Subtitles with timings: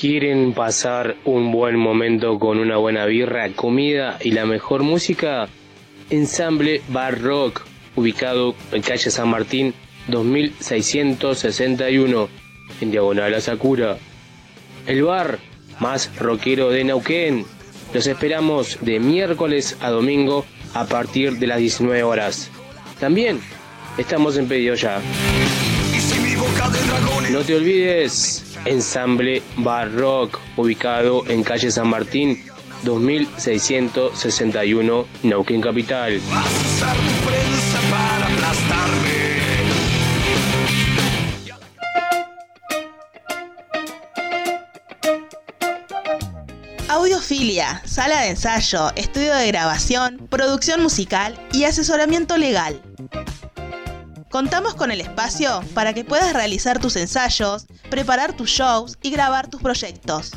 [0.00, 5.46] ¿Quieren pasar un buen momento con una buena birra, comida y la mejor música?
[6.08, 7.60] Ensamble Bar Rock,
[7.96, 9.74] ubicado en calle San Martín
[10.08, 12.30] 2661,
[12.80, 13.98] en diagonal a Sakura.
[14.86, 15.38] El bar
[15.80, 17.44] más rockero de Neuquén.
[17.92, 22.50] Los esperamos de miércoles a domingo a partir de las 19 horas.
[22.98, 23.38] También
[23.98, 25.02] estamos en pedido ya.
[27.30, 32.42] No te olvides, Ensamble Bar Rock, ubicado en calle San Martín
[32.84, 36.20] 2661, Neuquén Capital.
[46.88, 52.82] Audiofilia, sala de ensayo, estudio de grabación, producción musical y asesoramiento legal.
[54.30, 59.48] Contamos con el espacio para que puedas realizar tus ensayos, preparar tus shows y grabar
[59.48, 60.30] tus proyectos.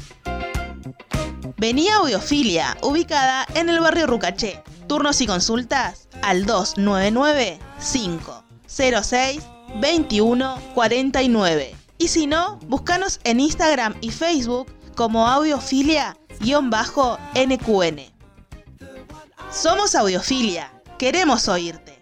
[1.58, 4.64] Vení a Audiofilia, ubicada en el barrio Rucaché.
[4.88, 7.60] Turnos y consultas al 299
[7.94, 9.44] 506
[9.80, 11.76] 2149.
[12.00, 18.14] Y si no, búscanos en Instagram y Facebook como audiofilia-nqn.
[19.52, 21.93] Somos Audiofilia, queremos oírte.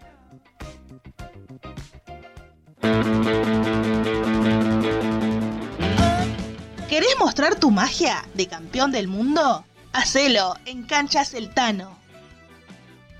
[6.89, 9.63] ¿Querés mostrar tu magia de campeón del mundo?
[9.93, 11.97] Hacelo en Cancha Celtano.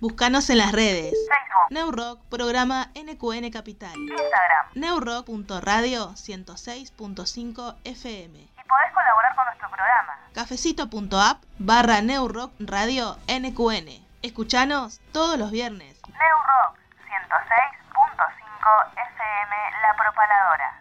[0.00, 1.14] Búscanos en las redes.
[1.70, 3.98] Neurock, programa NQN Capital.
[3.98, 4.66] Instagram.
[4.74, 8.47] Neurock.radio 106.5 FM.
[8.68, 10.18] Podés colaborar con nuestro programa.
[10.34, 14.06] Cafecito.app barra Neurock Radio NQN.
[14.22, 16.00] Escuchanos todos los viernes.
[16.06, 16.76] Neurock
[17.08, 18.28] 106.5
[19.14, 20.80] FM La Propaladora.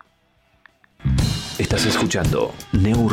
[1.57, 3.09] Estás escuchando New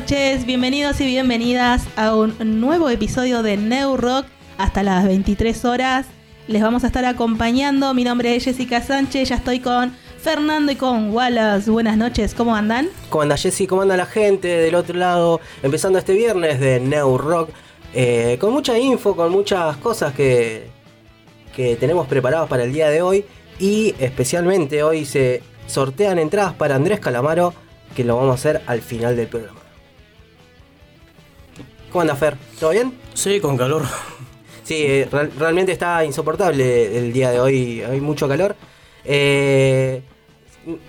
[0.00, 4.24] noches, bienvenidos y bienvenidas a un nuevo episodio de New Rock
[4.56, 6.06] hasta las 23 horas.
[6.48, 7.92] Les vamos a estar acompañando.
[7.92, 11.70] Mi nombre es Jessica Sánchez, ya estoy con Fernando y con Wallace.
[11.70, 12.88] Buenas noches, ¿cómo andan?
[13.10, 13.66] ¿Cómo anda Jessy?
[13.66, 15.42] ¿Cómo anda la gente del otro lado?
[15.62, 17.50] Empezando este viernes de New Rock.
[17.92, 20.68] eh, con mucha info, con muchas cosas que,
[21.54, 23.26] que tenemos preparadas para el día de hoy.
[23.58, 27.52] Y especialmente hoy se sortean entradas para Andrés Calamaro,
[27.94, 29.61] que lo vamos a hacer al final del programa.
[31.92, 32.36] ¿Cómo anda Fer?
[32.58, 32.98] ¿Todo bien?
[33.14, 33.82] Sí, con calor.
[34.64, 38.56] Sí, eh, real- realmente está insoportable el día de hoy, hay mucho calor.
[39.04, 40.02] Eh,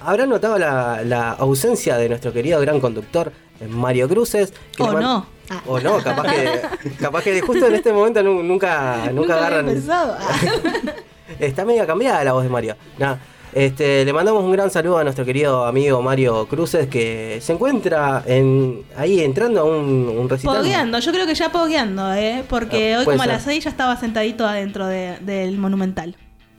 [0.02, 4.54] habrán notado la, la ausencia de nuestro querido gran conductor eh, Mario Cruces.
[4.76, 5.26] que O no.
[5.50, 5.62] Ah.
[5.68, 6.62] O no, capaz que,
[7.02, 9.66] capaz que justo en este momento nu- nunca, nunca, había agarran.
[9.66, 10.16] pensado.
[10.18, 10.40] Ah.
[11.40, 12.76] Está media cambiada la voz de Mario.
[12.98, 13.20] Nada.
[13.56, 18.24] Este, le mandamos un gran saludo a nuestro querido amigo Mario Cruces que se encuentra
[18.26, 20.58] en, ahí entrando a un, un recital.
[20.58, 22.44] Pogueando, yo creo que ya pogueando, ¿eh?
[22.50, 26.16] Porque Ah, hoy como a las 6 ya estaba sentadito adentro de- del Monumental.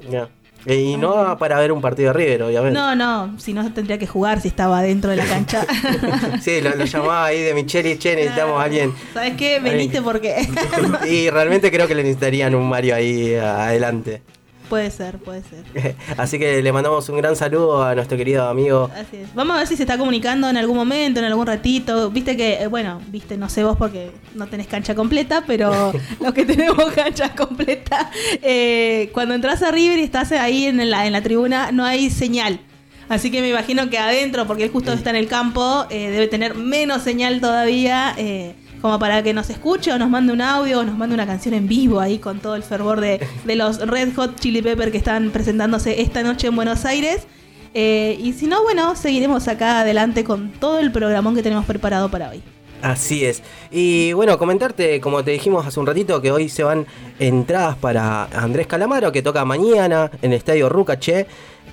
[0.08, 0.28] Ya.
[0.66, 2.78] Eh, Y no para ver un partido de River, obviamente.
[2.78, 5.66] No, no, si no tendría que jugar si estaba dentro de la cancha.
[6.40, 8.94] Sí, lo, lo llamaba ahí de Micheli, che, necesitamos a alguien.
[9.12, 9.58] ¿Sabes qué?
[9.60, 10.46] Veniste porque...
[11.10, 14.22] y realmente creo que le necesitarían un Mario ahí adelante.
[14.68, 15.96] Puede ser, puede ser.
[16.16, 18.90] Así que le mandamos un gran saludo a nuestro querido amigo.
[18.94, 19.34] Así es.
[19.34, 22.10] Vamos a ver si se está comunicando en algún momento, en algún ratito.
[22.10, 26.34] Viste que, eh, bueno, viste, no sé vos porque no tenés cancha completa, pero los
[26.34, 28.10] que tenemos cancha completa,
[28.42, 32.10] eh, cuando entras a River y estás ahí en la, en la tribuna, no hay
[32.10, 32.60] señal.
[33.08, 36.26] Así que me imagino que adentro, porque él justo está en el campo, eh, debe
[36.26, 40.80] tener menos señal todavía, eh, como para que nos escuche o nos mande un audio
[40.80, 43.78] o nos mande una canción en vivo ahí con todo el fervor de, de los
[43.78, 47.26] Red Hot Chili Pepper que están presentándose esta noche en Buenos Aires.
[47.72, 52.10] Eh, y si no, bueno, seguiremos acá adelante con todo el programón que tenemos preparado
[52.10, 52.42] para hoy.
[52.82, 53.42] Así es.
[53.70, 56.86] Y bueno, comentarte, como te dijimos hace un ratito, que hoy se van
[57.18, 61.26] entradas para Andrés Calamaro, que toca mañana en el Estadio Rucache.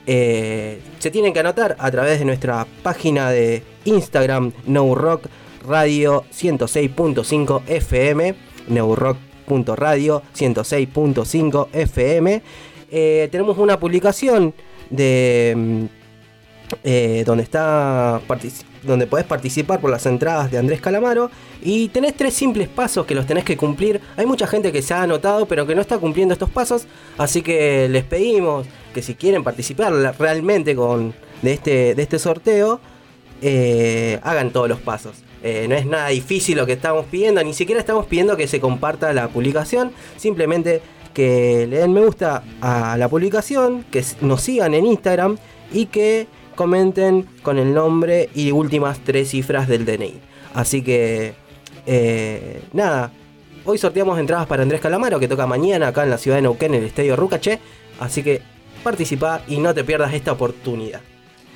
[0.07, 5.25] Eh, se tienen que anotar a través de nuestra página de Instagram, No Rock
[5.61, 8.35] Radio 106.5 FM,
[8.67, 12.41] neurock.radio 106.5 FM.
[12.89, 14.53] Tenemos una publicación
[14.89, 15.85] de mm,
[16.83, 18.21] eh, donde está
[18.83, 21.29] donde podés participar por las entradas de Andrés Calamaro
[21.61, 23.99] y tenés tres simples pasos que los tenés que cumplir.
[24.17, 26.87] Hay mucha gente que se ha anotado pero que no está cumpliendo estos pasos,
[27.17, 32.79] así que les pedimos que si quieren participar realmente con de este de este sorteo
[33.41, 35.23] eh, hagan todos los pasos.
[35.43, 38.59] Eh, no es nada difícil lo que estamos pidiendo, ni siquiera estamos pidiendo que se
[38.59, 40.81] comparta la publicación, simplemente
[41.13, 45.37] que le den me gusta a la publicación, que nos sigan en Instagram
[45.73, 50.19] y que comenten con el nombre y últimas tres cifras del DNI.
[50.53, 51.33] Así que,
[51.85, 53.11] eh, nada,
[53.65, 56.73] hoy sorteamos entradas para Andrés Calamaro, que toca mañana acá en la ciudad de Neuquén,
[56.73, 57.59] en el Estadio Rucache.
[57.99, 58.41] Así que
[58.83, 61.01] participa y no te pierdas esta oportunidad.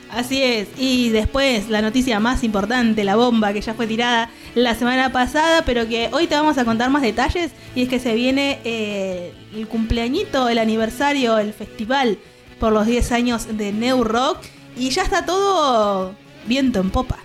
[0.10, 4.76] Así es, y después la noticia más importante, la bomba que ya fue tirada la
[4.76, 8.14] semana pasada, pero que hoy te vamos a contar más detalles, y es que se
[8.14, 12.18] viene eh, el cumpleañito, el aniversario, el festival
[12.60, 14.38] por los 10 años de New Rock,
[14.78, 16.16] y ya está todo
[16.46, 17.18] viento en popa.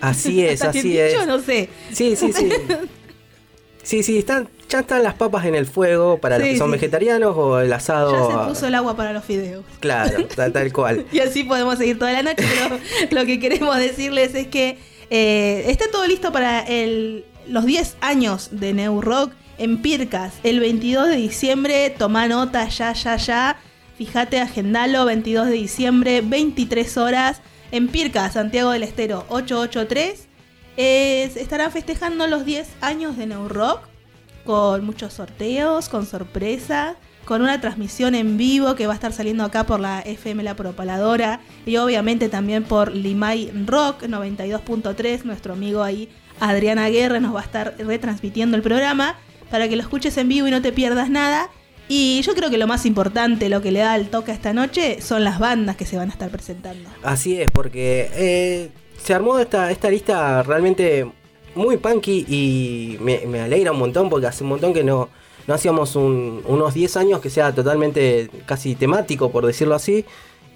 [0.00, 1.12] Así es, ¿Está bien así es.
[1.12, 1.26] dicho?
[1.26, 1.68] No sé.
[1.92, 2.48] Sí, sí, sí.
[3.82, 6.72] Sí, sí, están, ya están las papas en el fuego para los que son sí.
[6.72, 8.12] vegetarianos o el asado.
[8.30, 9.64] Ya se puso el agua para los fideos.
[9.80, 11.04] Claro, tal, tal cual.
[11.12, 12.78] Y así podemos seguir toda la noche, pero
[13.10, 14.78] lo que queremos decirles es que
[15.10, 20.60] eh, está todo listo para el- los 10 años de New Rock en Pircas, el
[20.60, 23.58] 22 de diciembre, toma nota ya, ya, ya,
[23.98, 27.42] fíjate, agendalo, 22 de diciembre, 23 horas,
[27.72, 30.28] en Pircas, Santiago del Estero, 883.
[30.76, 33.80] Es- estarán festejando los 10 años de New Rock
[34.44, 39.44] con muchos sorteos, con sorpresa, con una transmisión en vivo que va a estar saliendo
[39.44, 45.82] acá por la FM La Propaladora y obviamente también por Limay Rock 92.3, nuestro amigo
[45.82, 46.08] ahí
[46.40, 49.16] Adrián Aguirre nos va a estar retransmitiendo el programa
[49.50, 51.48] para que lo escuches en vivo y no te pierdas nada.
[51.88, 54.52] Y yo creo que lo más importante, lo que le da el toque a esta
[54.54, 56.88] noche, son las bandas que se van a estar presentando.
[57.04, 58.70] Así es, porque eh,
[59.02, 61.10] se armó esta, esta lista realmente
[61.54, 65.08] muy punky y me, alegra un montón porque hace un montón que no,
[65.46, 70.04] no hacíamos un- unos 10 años que sea totalmente casi temático, por decirlo así.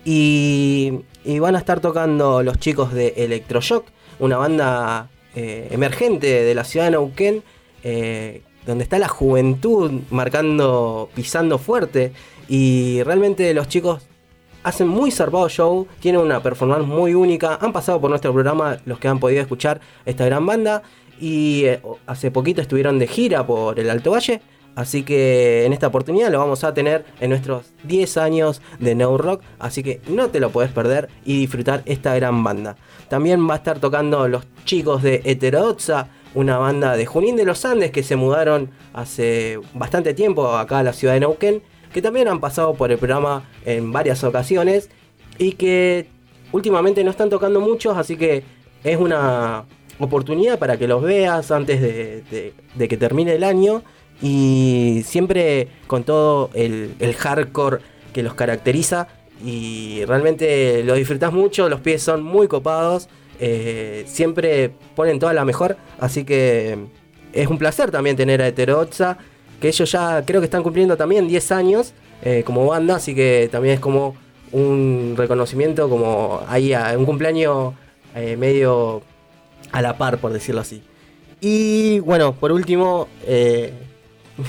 [0.05, 3.87] Y, y van a estar tocando los chicos de Electroshock,
[4.21, 7.43] una banda eh, emergente de la ciudad de Neuquén,
[7.83, 12.12] eh, donde está la juventud marcando, pisando fuerte.
[12.49, 14.07] Y realmente los chicos
[14.67, 18.99] hacen muy zarpado show, tienen una performance muy única, han pasado por nuestro programa los
[18.99, 20.83] que han podido escuchar esta gran banda
[21.21, 24.43] y eh, hace poquito estuvieron de gira por el Alto Valle,
[24.75, 29.17] así que en esta oportunidad lo vamos a tener en nuestros 10 años de No
[29.17, 32.75] Rock, así que no te lo podés perder y disfrutar esta gran banda.
[33.09, 37.65] También va a estar tocando los chicos de Heterodoxa, una banda de Junín de los
[37.65, 41.63] Andes que se mudaron hace bastante tiempo acá a la ciudad de Neuquén,
[41.97, 44.91] que también han pasado por el programa en varias ocasiones
[45.38, 46.07] y que
[46.53, 48.43] últimamente no están tocando muchos, así que
[48.85, 49.65] es una
[49.99, 53.83] oportunidad para que los veas antes de, que termine el año
[54.21, 57.79] y siempre con todo el, hardcore
[58.12, 59.09] que los caracteriza
[59.43, 63.09] y realmente lo disfrutás mucho, los pies son muy copados,
[63.41, 66.76] eh, siempre ponen toda la mejor, así que
[67.33, 69.17] es un placer también tener a Heterodoxa,
[69.61, 73.49] que ellos ya creo que están cumpliendo también 10 años eh, como banda, así que
[73.51, 74.17] también es como
[74.53, 77.75] un reconocimiento, como ahí a un cumpleaños
[78.15, 79.03] eh, medio
[79.73, 80.83] a la par, por decirlo así.
[81.41, 83.73] Y bueno, por último, eh,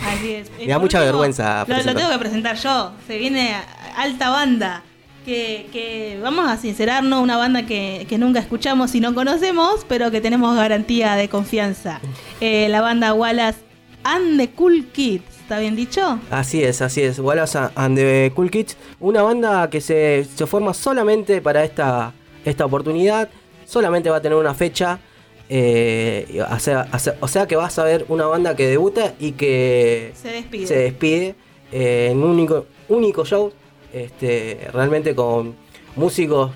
[0.06, 0.52] Así es.
[0.60, 2.92] Me da mucha vergüenza Lo, tengo que presentar yo.
[3.08, 3.56] Se viene
[3.96, 4.84] alta banda.
[5.26, 10.10] Que, que vamos a sincerarnos, una banda que, que nunca escuchamos y no conocemos, pero
[10.10, 12.00] que tenemos garantía de confianza.
[12.40, 13.67] La banda Wallace
[14.08, 16.20] and the Cool Kids, ¿está bien dicho?
[16.32, 17.20] Así es, así es.
[17.20, 22.14] Wallace and the Cool Kids, una banda que se, se forma solamente para esta,
[22.46, 23.30] esta oportunidad,
[23.66, 25.00] solamente va a tener una fecha.
[25.50, 26.88] eh, o, sea,
[27.22, 30.68] o que vas a ver una banda que debuta y que Se despide.
[30.68, 31.36] se despide
[31.72, 33.52] eh, en un único, único show,
[33.94, 35.56] este, realmente con
[35.96, 36.52] músicos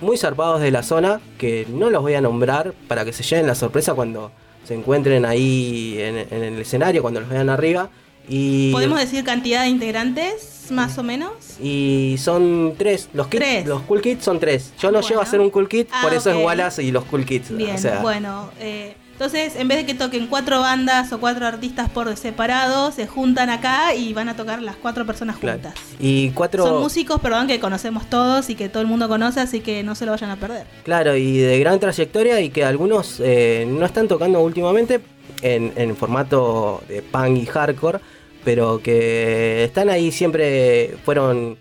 [0.00, 3.46] muy zarpados de la zona, que no los voy a nombrar para que se lleven
[3.46, 4.30] la sorpresa cuando
[4.64, 7.90] se encuentren ahí en, en el escenario, cuando los vean arriba.
[8.28, 11.32] Y, ¿Podemos decir cantidad de integrantes, más o menos?
[11.60, 13.66] y son tres, los kits, Tres.
[13.66, 14.72] los cool kids son tres.
[14.80, 15.08] Yo no Bueno.
[15.08, 16.36] llego a ser un cool Ah, por eso ok.
[16.38, 17.54] es Wallace y los cool kids.
[17.56, 18.50] Bien, o sea, bueno.
[18.60, 23.06] eh, entonces, en vez de que toquen cuatro bandas o cuatro artistas por separado, se
[23.06, 25.60] juntan acá y van a tocar las cuatro personas claro.
[25.62, 25.80] juntas.
[26.00, 26.66] Y cuatro.
[26.66, 29.94] Son músicos, perdón, que conocemos todos y que todo el mundo conoce, así que no
[29.94, 30.66] se lo vayan a perder.
[30.82, 35.00] Claro, y de gran trayectoria y que algunos eh, no están tocando últimamente
[35.42, 38.00] en, en formato de punk y hardcore,
[38.44, 41.56] pero que están ahí siempre, fueron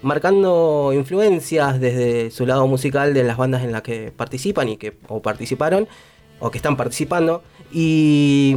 [0.00, 4.96] marcando influencias desde su lado musical de las bandas en las que participan y que
[5.08, 5.86] o participaron
[6.40, 8.54] o que están participando y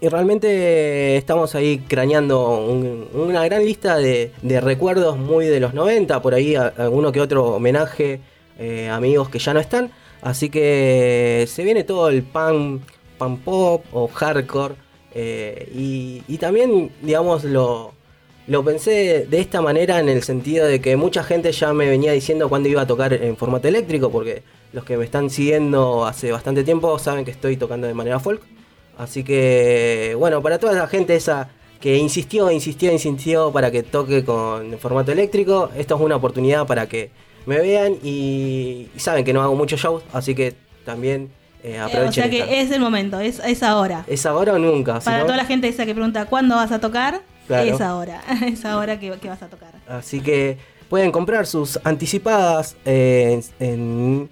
[0.00, 6.20] y realmente estamos ahí craneando un- una gran lista de, recuerdos muy de los 90,
[6.20, 8.20] por ahí alguno que otro homenaje
[8.58, 9.90] eh, amigos que ya no están.
[10.20, 12.80] Así que se viene todo el pan,
[13.18, 14.74] pan pop o hardcore.
[15.14, 17.92] eh, y, y también, digamos, lo,
[18.46, 22.12] lo pensé de esta manera en el sentido de que mucha gente ya me venía
[22.12, 24.42] diciendo cuándo iba a tocar en formato eléctrico, porque
[24.74, 28.42] los que me están siguiendo hace bastante tiempo saben que estoy tocando de manera folk.
[28.98, 31.48] Así que, bueno, para toda la gente esa
[31.80, 36.88] que insistió, insistió, insistió para que toque con formato eléctrico, esto es una oportunidad para
[36.88, 37.10] que
[37.46, 40.54] me vean y, y saben que no hago muchos shows, así que
[40.84, 41.30] también
[41.62, 42.12] eh, Eh, o aprovechen.
[42.12, 42.54] sea que esta.
[42.54, 44.04] es el momento, es, es ahora.
[44.06, 45.00] ¿Es ahora o nunca?
[45.00, 47.74] Para toda la gente esa que pregunta cuándo vas a tocar, Claro.
[47.74, 48.22] es ahora.
[48.46, 49.72] es ahora que, que vas a tocar.
[49.88, 50.56] Así que
[50.88, 54.30] pueden comprar sus anticipadas eh, en, en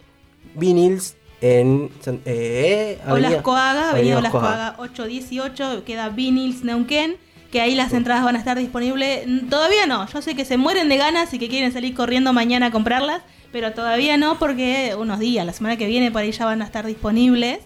[0.55, 7.17] Vinils en eh, eh Olas Coaga, Avenida Olas Coaga 818, queda Vinils Neuquén,
[7.51, 9.27] que ahí las entradas van a estar disponibles.
[9.51, 12.67] Todavía no, yo sé que se mueren de ganas y que quieren salir corriendo mañana
[12.67, 16.47] a comprarlas, pero todavía no porque unos días, la semana que viene por ahí ya
[16.47, 17.59] van a estar disponibles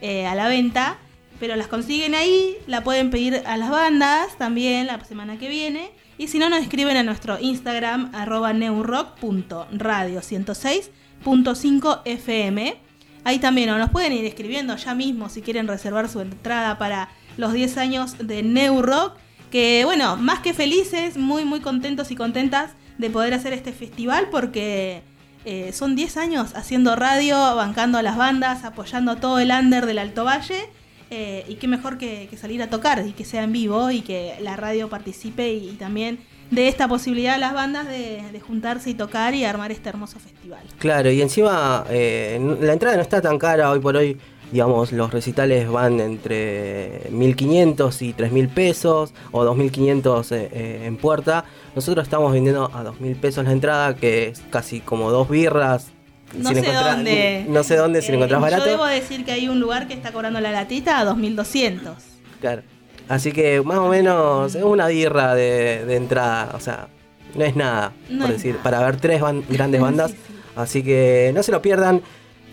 [0.00, 0.98] eh, a la venta.
[1.38, 5.90] Pero las consiguen ahí, la pueden pedir a las bandas también la semana que viene.
[6.16, 10.88] Y si no, nos escriben a nuestro Instagram arroba neurock.radio106
[11.24, 12.76] 101.5 FM.
[13.24, 17.08] Ahí también o nos pueden ir escribiendo ya mismo si quieren reservar su entrada para
[17.36, 19.16] los 10 años de Neurock.
[19.50, 24.28] Que bueno, más que felices, muy muy contentos y contentas de poder hacer este festival
[24.30, 25.02] porque
[25.44, 29.98] eh, son 10 años haciendo radio, bancando a las bandas, apoyando todo el under del
[29.98, 30.68] Alto Valle.
[31.10, 34.34] Eh, y qué mejor que, salir a tocar y que sea en vivo y que
[34.40, 36.18] la radio participe y también
[36.50, 40.18] de esta posibilidad a las bandas de, de juntarse y tocar y armar este hermoso
[40.18, 40.60] festival.
[40.78, 44.16] Claro, y encima eh, la entrada no está tan cara hoy por hoy.
[44.52, 51.44] Digamos, los recitales van entre 1.500 y 3.000 pesos o 2.500 eh, eh, en puerta.
[51.74, 55.88] Nosotros estamos vendiendo a 2.000 pesos la entrada, que es casi como dos birras.
[56.32, 57.44] No Si sé dónde.
[57.48, 58.64] No sé dónde, si lo Eh, encontrás barato.
[58.66, 61.94] Yo debo decir que hay un lugar que está cobrando la latita a 2200.
[62.40, 62.62] Claro.
[63.08, 66.52] Así que más o menos es una birra de, de entrada.
[66.54, 66.88] O sea,
[67.34, 68.62] no es nada, No por es decir, nada.
[68.62, 70.10] para ver tres ban- grandes bandas.
[70.12, 70.34] Sí, sí.
[70.56, 72.02] Así que no se lo pierdan.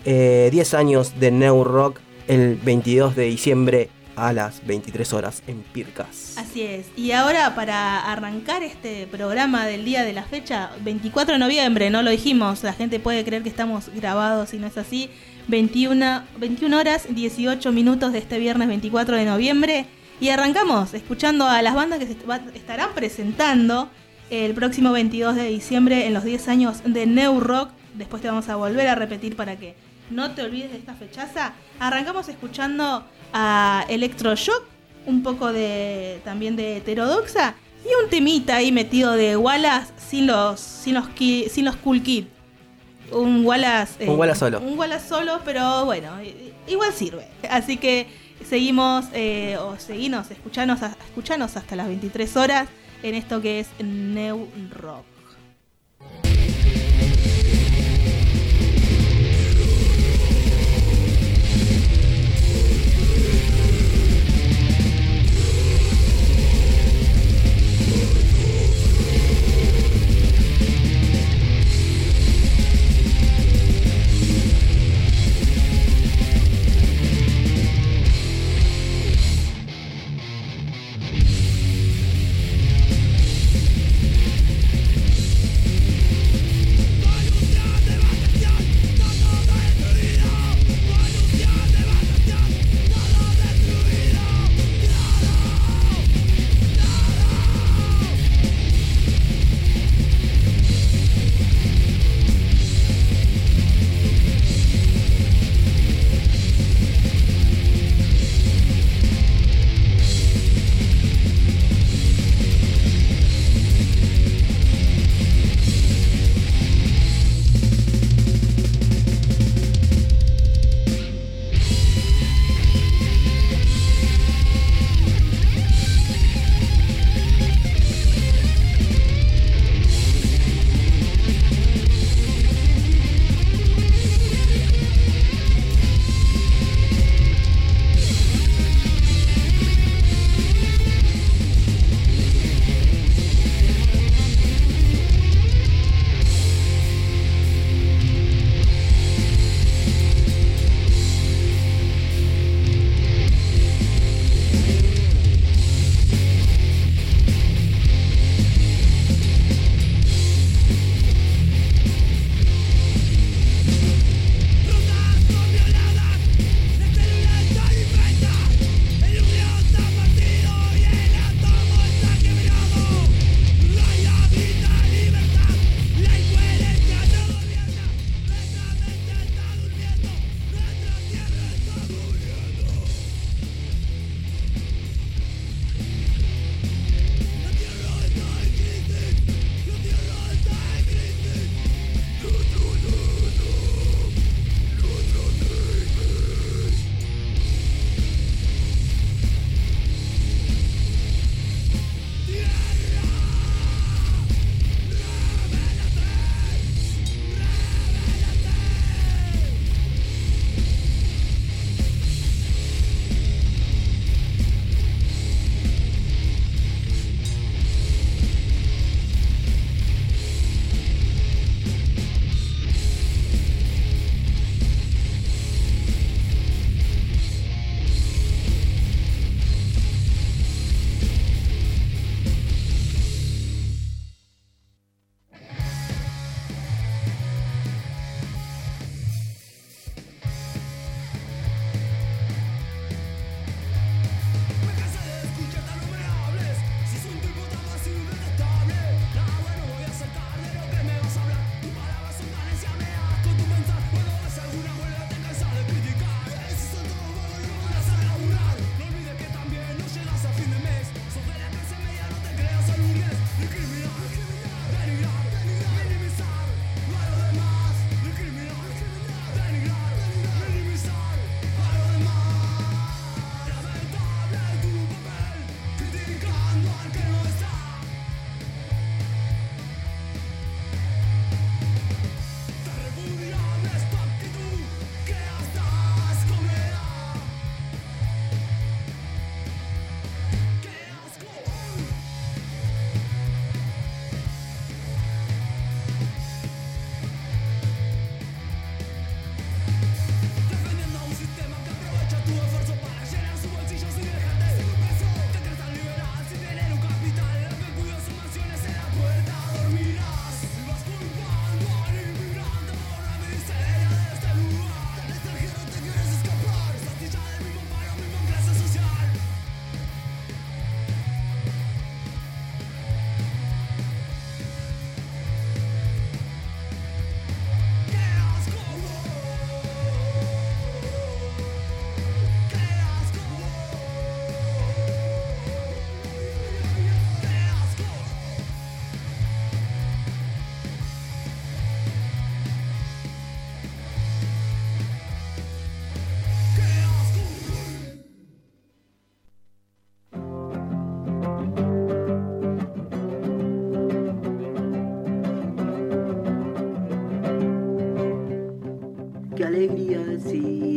[0.04, 5.62] eh, 10 años de New Rock el 22 de diciembre a las 23 horas en
[5.62, 6.34] Pircas.
[6.36, 6.86] Así es.
[6.96, 12.02] Y ahora para arrancar este programa del día de la fecha, 24 de noviembre, no
[12.02, 15.10] lo dijimos, la gente puede creer que estamos grabados y no es así.
[15.48, 19.86] 21, 21 horas 18 minutos de este viernes 24 de noviembre.
[20.24, 22.16] Y arrancamos escuchando a las bandas que se
[22.54, 23.90] estarán presentando
[24.30, 27.68] el próximo 22 de diciembre en los 10 años de New Rock.
[27.92, 29.74] Después te vamos a volver a repetir para que
[30.08, 31.52] no te olvides de esta fechaza.
[31.78, 33.04] Arrancamos escuchando
[33.34, 34.62] a Electroshock,
[35.04, 40.58] un poco de también de heterodoxa y un temita ahí metido de Wallace sin los
[40.58, 42.28] sin los ki, sin los cool kids.
[43.12, 44.60] Un Wallace eh, un Wallace solo.
[44.60, 46.12] Un Wallace solo, pero bueno,
[46.66, 47.28] igual sirve.
[47.50, 52.68] Así que Seguimos, eh, o seguinos, escuchanos, escuchanos hasta las 23 horas
[53.02, 55.13] en esto que es New Rock.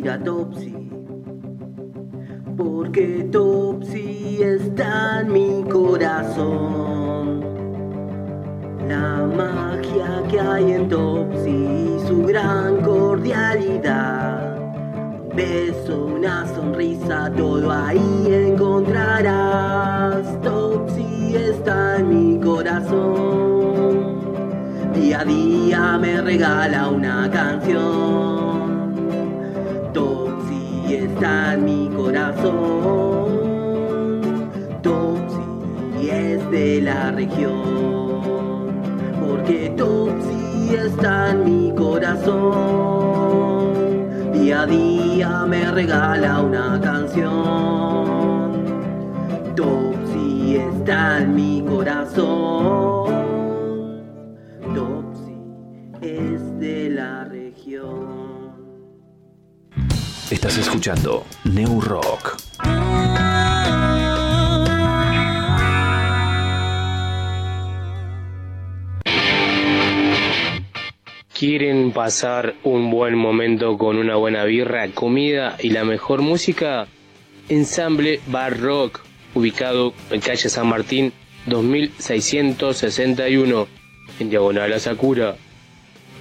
[0.07, 0.76] Ir a
[45.77, 47.35] regala una canción.
[49.55, 53.13] Topsy está en mi corazón.
[54.73, 55.37] Topsy
[56.01, 58.55] es de la región.
[60.31, 62.46] Estás escuchando New Rock.
[71.97, 76.85] Pasar un buen momento con una buena birra, comida y la mejor música?
[77.49, 79.01] Ensamble Bar Rock,
[79.33, 81.11] ubicado en calle San Martín
[81.47, 83.67] 2661,
[84.19, 85.37] en diagonal a Sakura.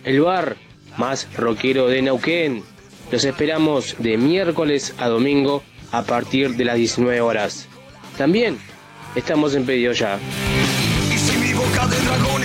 [0.02, 0.56] El bar
[0.96, 2.62] más rockero de Neuquén.
[3.12, 5.62] Los esperamos de miércoles a domingo
[5.92, 7.68] a partir de las 19 horas.
[8.16, 8.56] También
[9.14, 10.18] estamos en pedido ya.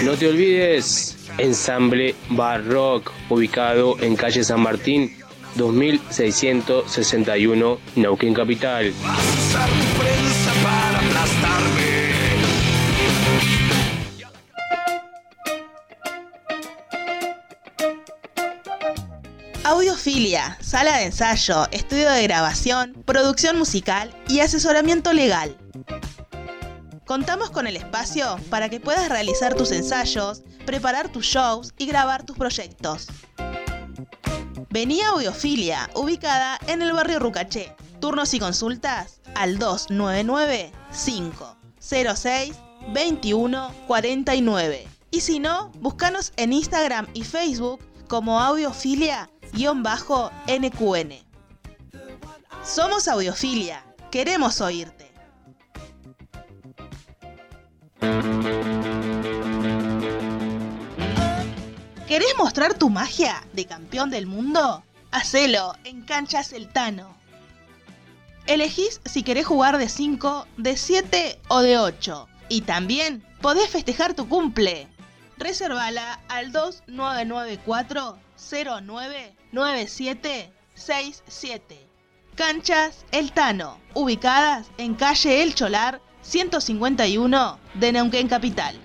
[0.03, 5.15] No te olvides, Ensamble Bar Rock, ubicado en calle San Martín
[5.55, 8.93] 2661, Neuquén Capital.
[19.63, 25.55] Audiofilia, sala de ensayo, estudio de grabación, producción musical y asesoramiento legal.
[27.11, 32.23] Contamos con el espacio para que puedas realizar tus ensayos, preparar tus shows y grabar
[32.23, 33.07] tus proyectos.
[34.69, 37.75] Vení a Audiofilia, ubicada en el barrio Rucaché.
[37.99, 40.71] Turnos y consultas al 299
[41.03, 42.55] 506
[42.93, 44.87] 2149.
[45.11, 51.25] Y si no, búscanos en Instagram y Facebook como audiofilia-nqn.
[52.63, 55.00] Somos Audiofilia, queremos oírte.
[62.07, 64.83] ¿Querés mostrar tu magia de campeón del mundo?
[65.11, 67.15] Hacelo en Canchas El Tano.
[68.47, 72.27] Elegís si querés jugar de 5, de 7 o de 8.
[72.49, 74.89] Y también podés festejar tu cumple.
[75.37, 78.17] Reservala al 2994
[79.53, 81.87] 099767.
[82.35, 88.79] Canchas El Tano, ubicadas en calle El Cholar 151 de Neuquén Capital.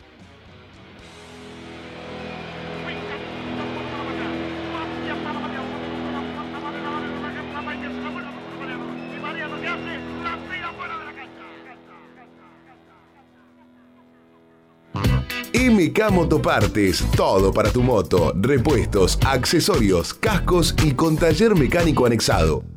[15.77, 22.76] MK Motopartes, todo para tu moto, repuestos, accesorios, cascos y con taller mecánico anexado.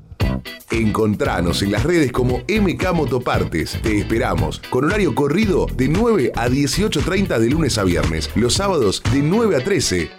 [0.71, 3.80] Encontranos en las redes como MK Motopartes.
[3.82, 9.02] Te esperamos con horario corrido de 9 a 18.30 de lunes a viernes, los sábados
[9.12, 10.10] de 9 a 13.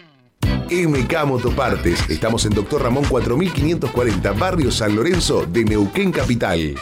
[0.70, 2.08] MK Motopartes.
[2.08, 6.74] Estamos en Doctor Ramón 4540, Barrio San Lorenzo de Neuquén Capital.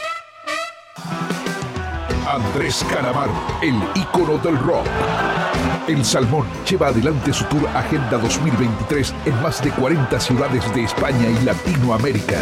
[2.27, 4.85] Andrés Calamaro, el ícono del rock.
[5.87, 11.27] El Salmón lleva adelante su tour Agenda 2023 en más de 40 ciudades de España
[11.27, 12.37] y Latinoamérica.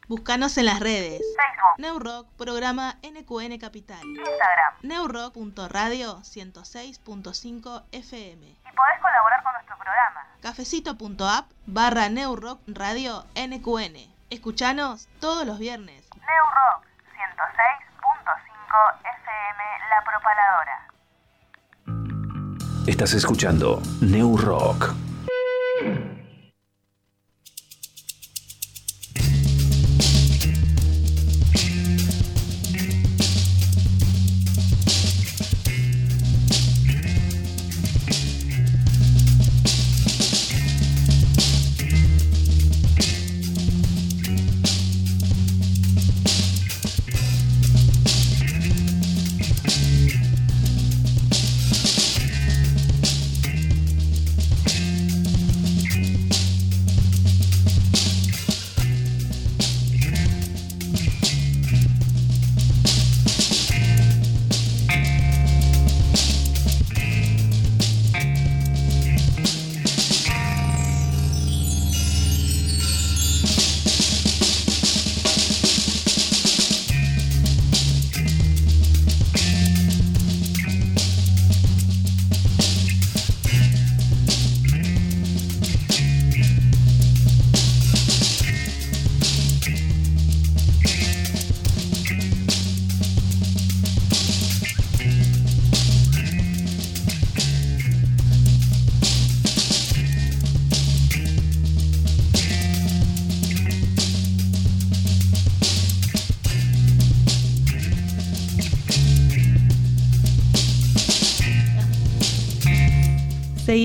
[0.07, 1.21] Búscanos en las redes.
[1.35, 4.05] Facebook, Neurock, programa NQN Capital.
[4.05, 4.73] Instagram.
[4.83, 8.47] Neurock.radio 106.5 FM.
[8.47, 10.25] Y podés colaborar con nuestro programa.
[10.41, 14.16] Cafecito.app barra Neurock Radio NQN.
[14.29, 16.09] Escuchanos todos los viernes.
[16.15, 16.83] New Rock
[17.15, 20.77] 106.5 FM La Propaladora.
[22.87, 24.93] Estás escuchando New Rock.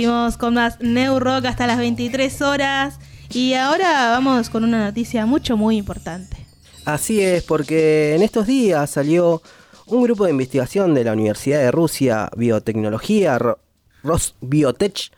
[0.03, 2.99] Seguimos con más New hasta las 23 horas.
[3.33, 6.39] Y ahora vamos con una noticia mucho, muy importante.
[6.85, 9.43] Así es, porque en estos días salió
[9.87, 13.61] un grupo de investigación de la Universidad de Rusia Biotecnología, Ro-
[14.03, 15.13] Rosbiotech,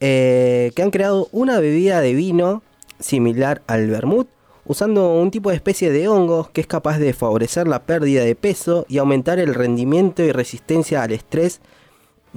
[0.00, 2.64] eh, que han creado una bebida de vino
[2.98, 4.26] similar al vermut,
[4.64, 8.34] usando un tipo de especie de hongos que es capaz de favorecer la pérdida de
[8.34, 11.60] peso y aumentar el rendimiento y resistencia al estrés.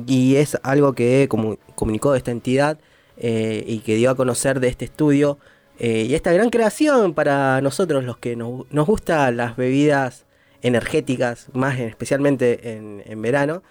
[0.07, 2.77] Y es algo que comu- comunicó esta entidad
[3.17, 5.38] eh, y que dio a conocer de este estudio.
[5.79, 10.25] eh, y esta gran creación para nosotros, los que nos, gustan las bebidas
[10.62, 13.63] energéticas, más en- especialmente en, verano.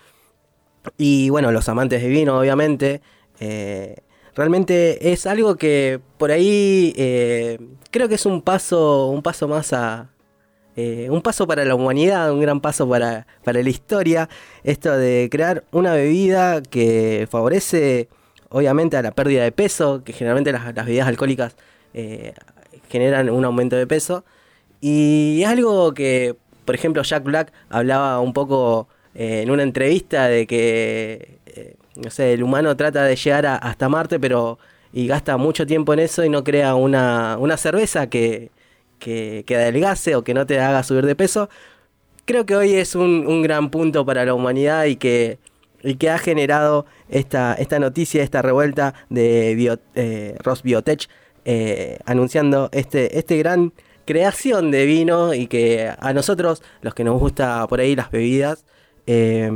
[0.97, 3.01] Y bueno, los amantes de vino, obviamente.
[3.41, 3.97] eh,
[4.35, 6.93] realmente es algo que por ahí
[7.91, 10.11] creo que es un paso, un paso más a.
[10.81, 14.29] eh, un paso para la humanidad, un gran paso para, para la historia.
[14.63, 18.09] Esto de crear una bebida que favorece,
[18.49, 21.57] obviamente, a la pérdida de peso, que generalmente las, bebidas alcohólicas
[21.95, 22.33] eh,
[22.89, 24.25] generan un aumento de peso.
[24.81, 28.87] Y es algo que, por ejemplo, Jack Black hablaba un poco
[29.17, 31.39] eh, en una entrevista de que,
[31.97, 34.61] no sé, el humano trata de llegar hasta Marte, pero
[34.93, 38.53] y gasta mucho tiempo en eso y no crea una, una cerveza que,
[38.99, 41.49] que, que adelgace o que no te haga subir de peso.
[42.25, 45.39] Creo que hoy es un, un gran punto para la humanidad y que,
[45.83, 51.09] y que ha generado esta, esta noticia, esta revuelta de Bio, eh, Ross Biotech
[51.45, 53.73] eh, anunciando este, este gran
[54.05, 58.65] creación de vino y que a nosotros, los que nos gusta por ahí las bebidas,
[59.07, 59.51] eh,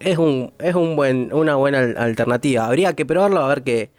[0.00, 2.66] es un, es un buen, una buena al- alternativa.
[2.66, 3.90] Habría que probarlo a ver qué,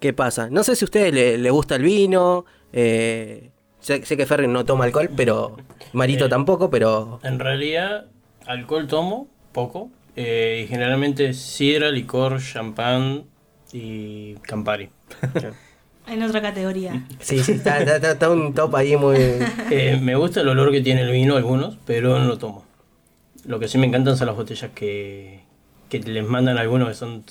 [0.00, 0.48] qué pasa.
[0.50, 2.44] No sé si a ustedes le, le gusta el vino.
[2.80, 5.56] Eh, sé, sé que Ferry no toma alcohol, pero
[5.92, 8.06] Marito Eh, tampoco, pero En realidad,
[8.46, 9.90] alcohol tomo poco.
[10.14, 13.24] eh, y generalmente sidra, licor, champán
[13.72, 14.90] y Campari.
[16.06, 17.04] En otra categoría.
[17.20, 19.18] sí, sí, está, está- está- está un top ahí muy...
[19.70, 22.64] Eh, me gusta el olor que tiene el vino algunos, pero no lo tomo.
[23.44, 25.40] Lo que sí me encantan son las botellas que,
[25.90, 27.24] que les mandan algunos que son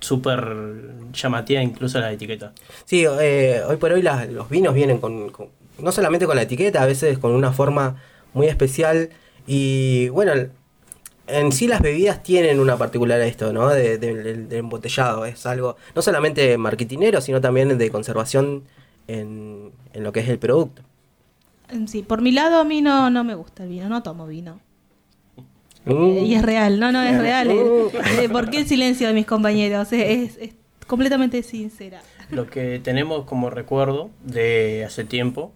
[0.00, 2.52] súper llamativas, incluso las etiquetas.
[2.84, 6.42] Sí, eh, hoy por hoy las- los vinos vienen con, con- no solamente con la
[6.42, 7.96] etiqueta, a veces con una forma
[8.34, 9.10] muy especial.
[9.46, 10.32] Y bueno,
[11.26, 13.68] en sí las bebidas tienen una particularidad esto, ¿no?
[13.68, 13.94] De,
[14.50, 15.24] embotellado.
[15.24, 18.64] Es algo no solamente marketinero, sino también de conservación
[19.06, 20.82] en, en lo que es el producto.
[21.86, 24.60] Sí, por mi lado a mí no, no me gusta el vino, no tomo vino.
[25.84, 26.18] Mm.
[26.24, 27.48] Y es real, no, no, es real.
[27.48, 27.90] Uh.
[28.20, 29.92] Eh, ¿Por qué el silencio de mis compañeros?
[29.92, 30.54] Es, es
[30.86, 32.00] completamente sincera.
[32.30, 35.52] Lo que tenemos como recuerdo de hace tiempo,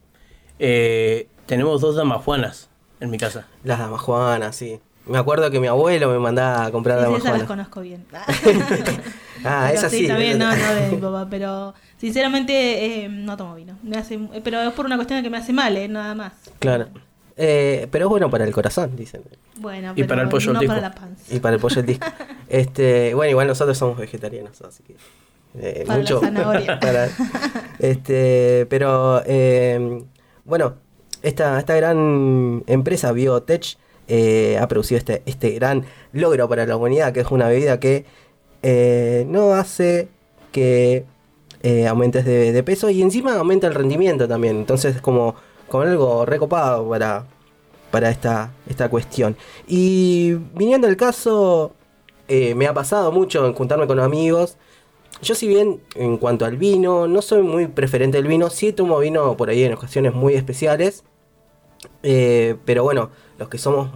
[0.58, 2.68] eh, tenemos dos damajuanas
[3.00, 3.46] en mi casa.
[3.62, 4.80] Las damajuanas, sí.
[5.06, 7.68] Me acuerdo que mi abuelo me mandaba a comprar Sí, sí, esas las damajuanas.
[7.68, 8.06] conozco bien.
[9.46, 10.06] Ah, Pero esa sí, sí.
[10.08, 13.76] también, no, no de mi papá, pero sinceramente eh, no tomo vino.
[13.82, 16.32] Me hace, pero es por una cuestión que me hace mal, eh, nada más.
[16.60, 16.88] Claro.
[17.36, 19.22] Eh, pero es bueno para el corazón, dicen.
[19.56, 20.80] Bueno, Y pero para el pollo no para disco.
[20.80, 21.34] la panza.
[21.34, 22.06] Y para el pollo al disco.
[22.48, 24.94] este, bueno, igual nosotros somos vegetarianos, así que.
[25.58, 26.20] eh, Para la mucho.
[26.20, 26.78] zanahoria.
[26.80, 27.08] para-
[27.78, 30.02] este, pero eh,
[30.44, 30.74] bueno,
[31.22, 33.76] esta, esta gran empresa Biotech
[34.08, 38.04] eh, ha producido este, este gran logro para la humanidad, que es una bebida que
[38.62, 40.08] eh, no hace
[40.52, 41.04] que
[41.62, 44.56] eh, aumentes de, de peso y encima aumenta el rendimiento también.
[44.56, 45.34] Entonces es como,
[45.68, 47.26] como algo recopado para,
[47.90, 49.36] para esta, esta cuestión.
[49.66, 51.72] Y viniendo al caso,
[52.28, 54.56] eh, me ha pasado mucho en juntarme con amigos.
[55.22, 58.98] Yo si bien en cuanto al vino, no soy muy preferente del vino, sí tomo
[58.98, 61.04] vino por ahí en ocasiones muy especiales.
[62.02, 63.90] Eh, pero bueno, los que somos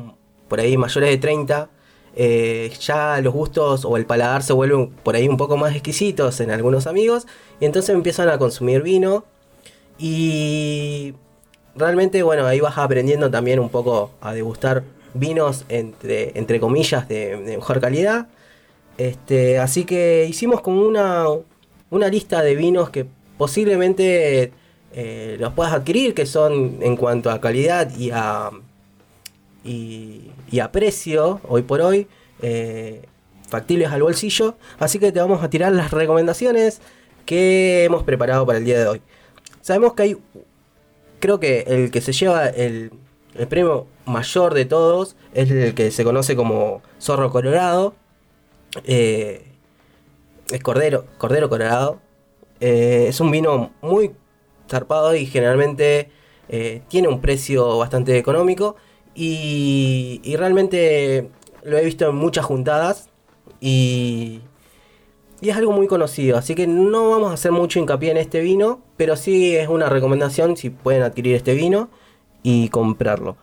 [0.48, 1.70] por ahí mayores de 30,
[2.16, 6.40] eh, ya los gustos o el paladar se vuelven por ahí un poco más exquisitos
[6.40, 7.26] en algunos amigos.
[7.61, 9.24] Y entonces empiezan a consumir vino.
[9.98, 11.14] Y
[11.79, 17.37] realmente, bueno, ahí vas aprendiendo también un poco a degustar vinos entre, entre comillas de,
[17.37, 18.29] mejor calidad.
[18.99, 21.27] Este, así que hicimos como una,
[21.91, 24.53] una lista de vinos que posiblemente
[24.93, 28.51] eh, los puedas adquirir, que son en cuanto a calidad y a,
[29.64, 32.09] y, y a precio, hoy por hoy,
[32.43, 33.03] eh,
[33.49, 34.57] factibles al bolsillo.
[34.79, 36.81] Así que te vamos a tirar las recomendaciones
[37.25, 39.03] que hemos preparado para el día de hoy.
[39.61, 40.17] Sabemos que hay,
[41.18, 42.92] creo que el que se lleva el,
[43.48, 47.94] premio mayor de todos es el que se conoce como Zorro Colorado.
[48.85, 49.44] Eh,
[50.50, 52.00] es Cordero, Cordero Colorado.
[52.61, 54.12] Eh, es un vino muy
[54.68, 56.11] zarpado y generalmente
[56.48, 58.76] eh, tiene un precio bastante económico.
[59.14, 61.31] Y, y realmente
[61.62, 63.09] lo he visto en muchas juntadas.
[63.61, 64.40] Y,
[65.40, 66.37] y es algo muy conocido.
[66.37, 68.81] Así que no vamos a hacer mucho hincapié en este vino.
[68.96, 71.88] Pero sí es una recomendación si pueden adquirir este vino
[72.42, 73.37] y comprarlo.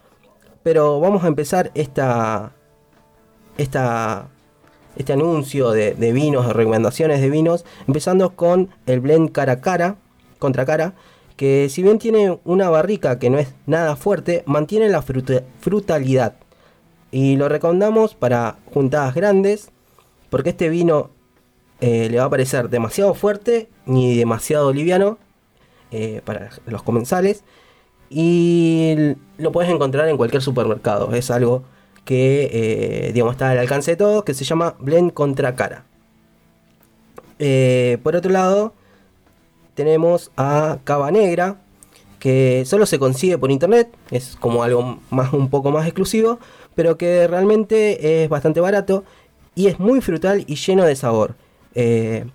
[0.63, 2.51] Pero vamos a empezar esta,
[3.58, 4.27] esta,
[4.97, 9.95] este anuncio de, vinos, de recomendaciones de vinos, empezando con el blend cara a cara,
[10.39, 10.93] contra cara,
[11.38, 16.34] que si bien tiene una barrica que no es nada fuerte, mantiene la fruta- frutalidad.
[17.12, 19.69] Y lo recomendamos para juntadas grandes,
[20.29, 21.12] porque este vino
[21.86, 25.19] eh, le va a parecer demasiado fuerte ni demasiado liviano
[25.91, 27.43] eh, para los comensales.
[28.10, 28.95] Y
[29.38, 31.13] lo puedes encontrar en cualquier supermercado.
[31.13, 31.63] Es algo
[32.04, 35.86] que eh, digamos está al alcance de todos, que se llama Blend contra cara.
[38.02, 38.74] Por otro lado,
[39.76, 41.62] tenemos a Cava Negra,
[42.17, 46.39] que solo se consigue por internet, es como algo más, un poco más exclusivo,
[46.74, 49.04] pero que realmente es bastante barato
[49.54, 51.36] y es muy frutal y lleno de sabor.
[51.75, 52.25] Eh,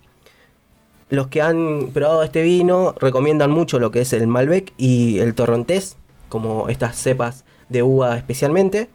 [1.09, 5.35] los que han probado este vino recomiendan mucho lo que es el Malbec y el
[5.35, 5.97] Torrontés,
[6.29, 8.89] como estas cepas de uva especialmente.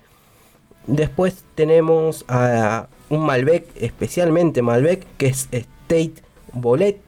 [0.88, 6.14] Después tenemos a un Malbec, especialmente Malbec, que es State
[6.54, 7.02] Bolet.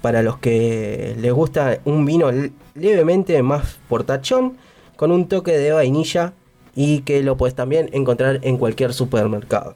[0.00, 4.56] Para los que les gusta un vino le- levemente más portachón,
[4.96, 6.32] con un toque de vainilla
[6.74, 9.74] y que lo puedes también encontrar en cualquier supermercado.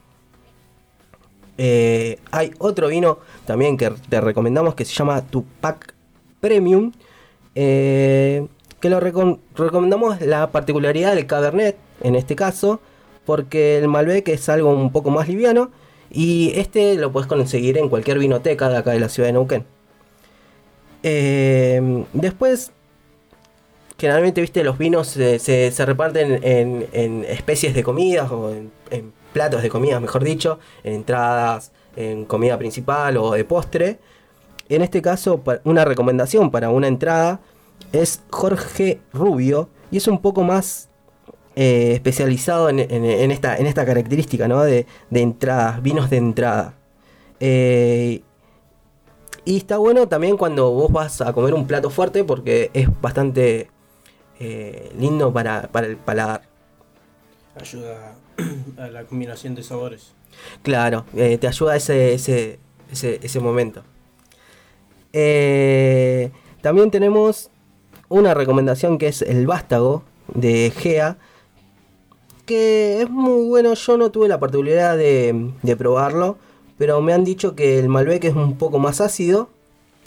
[1.62, 5.92] Eh, hay otro vino también que te recomendamos que se llama Tupac
[6.40, 6.92] Premium.
[7.54, 8.46] eh,
[8.80, 12.80] que lo recom- recomendamos la particularidad del Cabernet en este caso.
[13.26, 15.70] Porque el Malbec es algo un poco más liviano.
[16.10, 19.64] Y este lo puedes conseguir en cualquier vinoteca de acá de la ciudad de Neuquén.
[21.02, 22.72] Eh, después,
[23.98, 28.50] generalmente, viste, los vinos se, se- reparten en, en especies de comidas o
[28.90, 33.98] en platos de comidas, mejor dicho, en entradas, en comida principal o de postre.
[34.68, 37.40] En este caso, una recomendación para una entrada
[37.92, 40.88] es Jorge Rubio y es un poco más
[41.56, 42.78] eh, especializado en
[43.30, 44.62] esta, en esta característica ¿no?
[44.62, 46.74] de, de entradas, vinos de entrada.
[47.40, 48.22] Eh,
[49.44, 53.70] y está bueno también cuando vos vas a comer un plato fuerte porque es bastante
[54.38, 56.49] eh, lindo para, para el paladar.
[57.60, 58.16] Ayuda
[58.78, 60.12] a la combinación de sabores.
[60.62, 62.58] Claro, eh, te ayuda ese, ese,
[62.90, 63.82] ese, ese momento.
[65.12, 66.30] Eh,
[66.60, 67.50] también tenemos
[68.08, 70.04] una recomendación que es el vástago
[70.34, 71.18] de Gea.
[72.46, 76.38] Que es muy bueno, yo no tuve la particularidad de, probarlo.
[76.78, 79.50] Pero me han dicho que el Malbec es un poco más ácido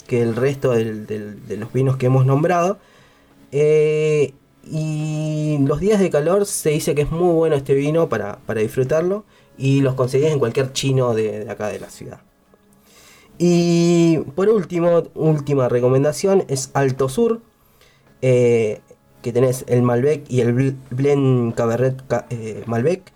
[0.06, 2.78] que el resto de los vinos que hemos nombrado.
[3.52, 4.34] Eh,
[4.70, 8.60] y los días de calor se dice que es muy bueno este vino para, para
[8.60, 9.24] disfrutarlo.
[9.56, 12.20] Y los conseguís en cualquier chino de, acá de la ciudad.
[13.38, 17.40] Y por último, última recomendación es Alto Sur.
[18.22, 18.80] eh,
[19.22, 23.12] que tenés el Malbec y el Bl- Blend Cabernet Ca- eh, Malbec.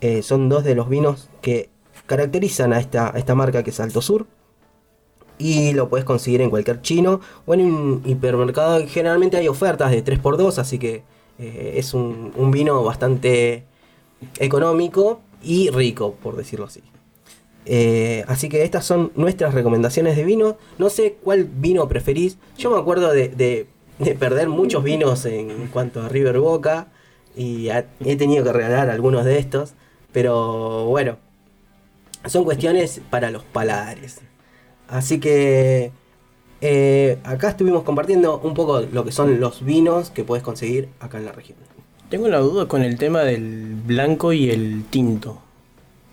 [0.00, 1.68] Eh, son dos de los vinos que
[2.06, 4.26] caracterizan a esta, a esta marca que es Alto Sur.
[5.44, 8.86] Y lo puedes conseguir en cualquier chino o en un hipermercado.
[8.86, 11.02] Generalmente hay ofertas de 3x2, así que
[11.38, 13.64] eh, es un, vino bastante
[14.38, 16.80] económico y rico, por decirlo así.
[17.64, 20.56] Eh, así que estas son nuestras recomendaciones de vino.
[20.78, 22.38] No sé cuál vino preferís.
[22.56, 23.66] Yo me acuerdo de, de-
[23.98, 26.88] de perder muchos vinos en cuanto a River Boca.
[27.36, 27.68] Y
[28.04, 29.74] he tenido que regalar algunos de estos.
[30.12, 31.16] Pero bueno,
[32.26, 34.20] son cuestiones para los paladares.
[34.92, 35.90] Así que
[36.60, 41.16] eh, acá estuvimos compartiendo un poco lo que son los vinos que puedes conseguir acá
[41.18, 41.56] en la región.
[42.10, 45.38] Tengo una duda con el tema del blanco y el tinto.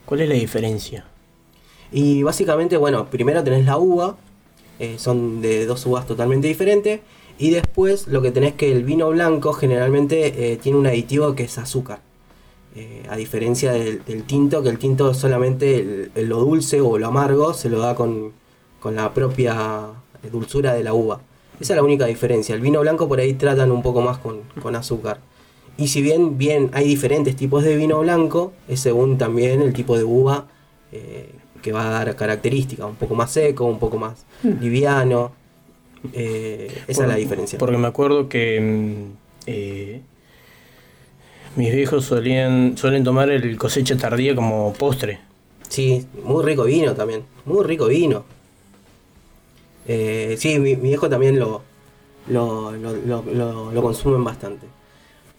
[0.05, 1.05] ¿Cuál es la diferencia?
[1.91, 4.15] Y básicamente, bueno, primero tenés la uva,
[4.79, 7.01] eh, son de dos uvas totalmente diferentes.
[7.37, 11.43] Y después lo que tenés que el vino blanco generalmente eh, tiene un aditivo que
[11.43, 11.99] es azúcar.
[12.75, 16.97] Eh, a diferencia del, del tinto, que el tinto solamente el- el- lo dulce o
[16.97, 18.31] lo amargo se lo da con,
[18.79, 19.87] con la propia
[20.31, 21.21] dulzura de la uva.
[21.59, 22.55] Esa es la única diferencia.
[22.55, 25.19] El vino blanco por ahí tratan un poco más con, con azúcar.
[25.77, 29.97] Y si bien, bien hay diferentes tipos de vino blanco, es según también el tipo
[29.97, 30.47] de uva
[30.91, 31.29] eh,
[31.61, 35.31] que va a dar características, un poco más seco, un poco más liviano.
[36.13, 37.59] Eh, esa es la diferencia.
[37.59, 39.11] Porque me acuerdo que mm,
[39.47, 40.01] eh,
[41.55, 45.19] mis viejos solían, suelen tomar el cosecha tardía como postre.
[45.67, 48.23] Sí, muy rico vino también, muy rico vino.
[49.91, 51.63] Eh, sí, mi, mi viejo también lo,
[52.27, 54.67] lo, lo, lo- consumen bastante.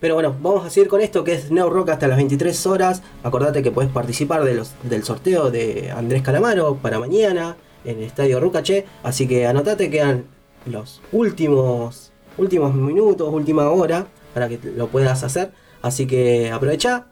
[0.01, 3.03] Pero bueno, vamos a seguir con esto que es Neo Rock hasta las 23 horas.
[3.22, 8.86] Acordate que puedes participar del sorteo de Andrés Calamaro para mañana en el Estadio Rucache.
[9.05, 10.24] Así que anotate, quedan
[10.66, 15.53] los últimos, últimos minutos, última hora para que lo puedas hacer.
[15.82, 17.07] Así que aprovecha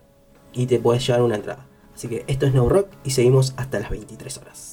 [0.53, 1.67] y te puedes llevar una entrada.
[1.95, 4.68] Así que esto es No Rock y seguimos hasta las 23 horas.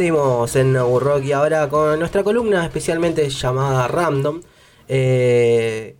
[0.00, 4.40] En No Rock y ahora con nuestra columna especialmente llamada Random.
[4.86, 5.96] Eh,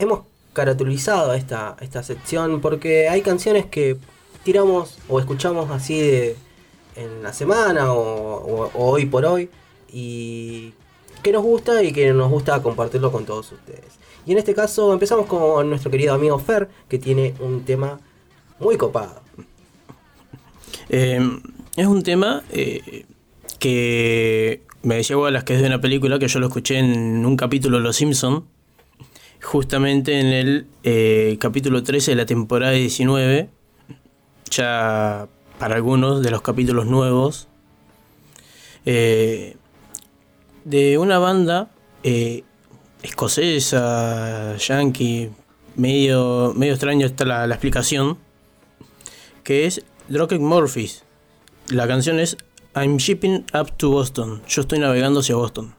[0.00, 3.98] hemos caracterizado esta, esta sección porque hay canciones que
[4.42, 6.36] tiramos o escuchamos así de,
[6.96, 9.48] en la semana o, hoy por hoy
[9.92, 10.72] y
[11.22, 13.94] que nos gusta y que nos gusta compartirlo con todos ustedes.
[14.26, 18.00] Y en este caso empezamos con nuestro querido amigo Fer que tiene un tema
[18.58, 19.22] muy copado.
[20.88, 21.20] Eh,
[21.76, 23.04] es un tema eh,
[23.58, 27.36] que me decía Wallace que es de una película que yo lo escuché en un
[27.36, 28.44] capítulo de Los Simpson
[29.42, 33.50] justamente en el eh, capítulo 13 de la temporada 19,
[34.50, 37.48] ya para algunos de los capítulos nuevos,
[38.86, 39.56] eh,
[40.64, 41.70] de una banda
[43.02, 45.30] escocesa, yankee,
[45.76, 48.16] medio, medio extraño está la, explicación,
[49.42, 51.04] que es Dropkick Murphys.
[51.68, 52.36] La canción es
[52.74, 54.42] I'm shipping up to Boston.
[54.46, 55.74] Yo estoy navegando hacia Boston.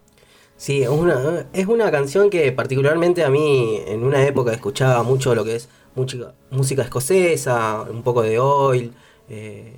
[0.57, 5.35] Sí, es una, es una canción que particularmente a mí en una época escuchaba mucho
[5.35, 8.93] lo que es música, música escocesa, un poco de oil,
[9.29, 9.75] eh,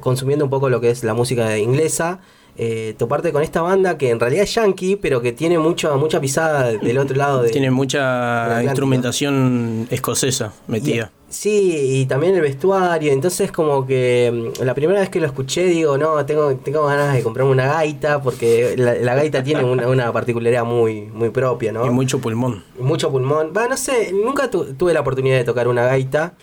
[0.00, 2.20] consumiendo un poco lo que es la música inglesa.
[2.56, 6.20] Eh, toparte con esta banda que en realidad es yankee, pero que tiene mucho, mucha
[6.20, 11.10] pisada del otro lado de, Tiene mucha instrumentación escocesa metida.
[11.28, 13.10] Sí, y también el vestuario.
[13.12, 17.12] Entonces, como que mm, la primera vez que lo escuché, digo, no, tengo, tengo ganas
[17.12, 21.72] de comprarme una gaita, porque la, la gaita tiene una, una particularidad muy, muy propia,
[21.72, 21.84] ¿no?
[21.84, 22.62] Y mucho pulmón.
[22.78, 23.52] mucho pulmón.
[23.56, 26.34] Va, no sé, nunca tu- tuve la oportunidad de tocar una gaita.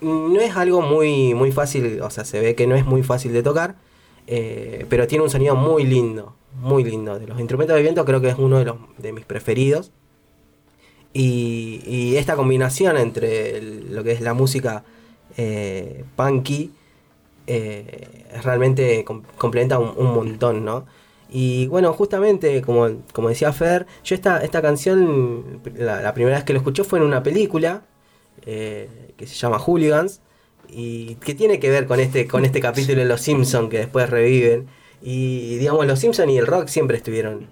[0.00, 3.02] Mm, No es algo muy, muy fácil, o sea, se ve que no es muy
[3.02, 3.74] fácil de tocar,
[4.28, 7.18] eh, pero tiene un sonido muy lindo, muy lindo.
[7.18, 9.90] De los instrumentos de viento creo que es uno de, los, de mis preferidos.
[11.14, 14.84] Y, esta combinación entre lo que es la música
[15.36, 16.72] eh, punky
[17.46, 20.86] eh, realmente com- complementa un, un montón, ¿no?
[21.30, 26.44] Y bueno, justamente, como, como decía Fer, yo esta, esta canción, la, la primera vez
[26.44, 27.82] que lo escuché fue en una película
[28.46, 30.20] eh, que se llama Hooligans
[30.68, 34.08] y que tiene que ver con este, con este capítulo de Los Simpsons que después
[34.10, 34.68] reviven.
[35.02, 37.48] Y digamos, Los Simpsons y el rock siempre estuvieron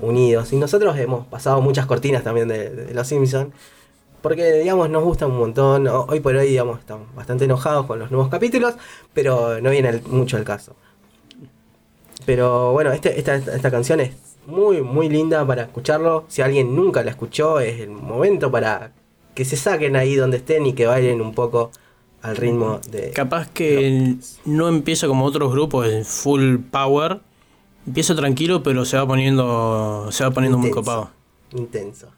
[0.00, 0.52] unidos.
[0.52, 3.54] Y nosotros hemos pasado muchas cortinas también de, Los Simpsons.
[4.22, 5.86] Porque, digamos, nos gusta un montón.
[5.86, 8.74] Hoy por hoy, digamos, estamos bastante enojados con los nuevos capítulos,
[9.14, 10.74] pero no viene mucho al caso.
[12.26, 14.10] Pero bueno, este- esta, esta canción es
[14.46, 16.24] muy, muy linda para escucharlo.
[16.28, 18.92] Si alguien nunca la escuchó, es el momento para
[19.34, 21.70] que se saquen ahí donde estén y que bailen un poco
[22.28, 23.10] al ritmo de...
[23.10, 27.20] Capaz que no empieza como otros grupos en full power.
[27.86, 31.10] Empieza tranquilo, pero se va poniendo, se va poniendo muy copado.
[31.52, 32.08] intenso.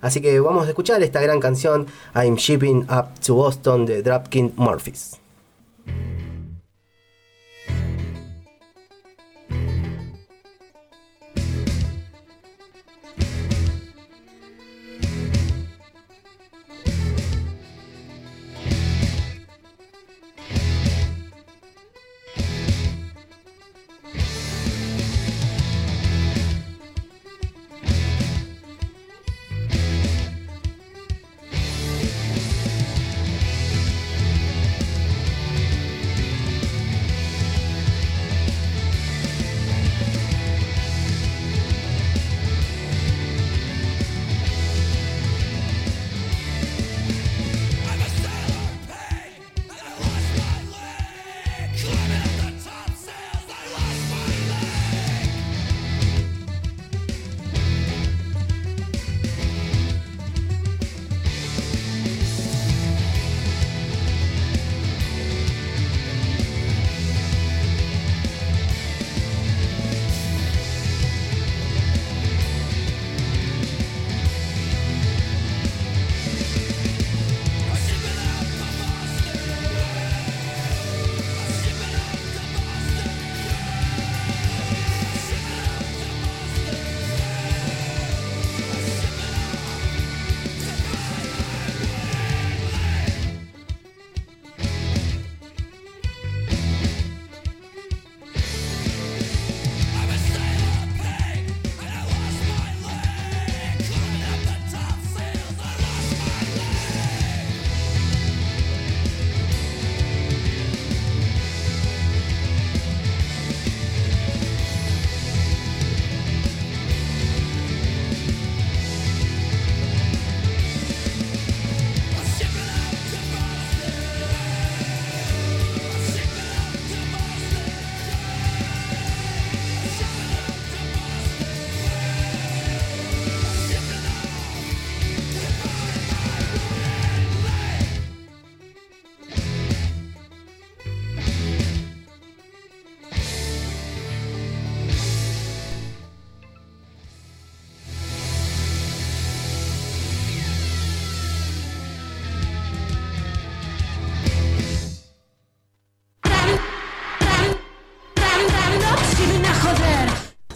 [0.00, 4.56] Así que vamos a escuchar esta gran canción I'm Shipping Up to Boston de Dropkick
[4.56, 5.18] Murphys.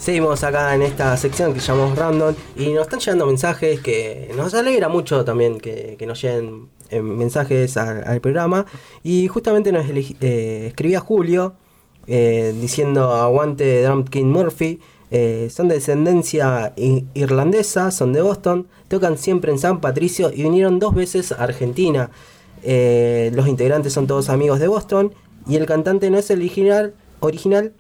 [0.04, 4.52] Seguimos acá en esta sección que llamamos Random y nos están llegando mensajes que nos
[4.52, 8.66] alegra mucho también que, nos lleguen eh, mensajes al, programa.
[9.02, 11.54] Y justamente nos eh, escribía Julio
[12.06, 14.78] eh, diciendo aguante Drum King Murphy.
[15.48, 20.94] Son de descendencia irlandesa, son de Boston, tocan siempre en San Patricio y vinieron dos
[20.94, 22.10] veces a Argentina.
[22.62, 25.14] Los integrantes son todos amigos de Boston
[25.48, 27.72] y el cantante no es el original, original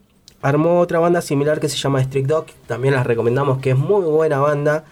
[0.44, 2.46] armó otra banda similar que se llama Strict Dog.
[2.66, 4.84] También las recomendamos, que es muy buena banda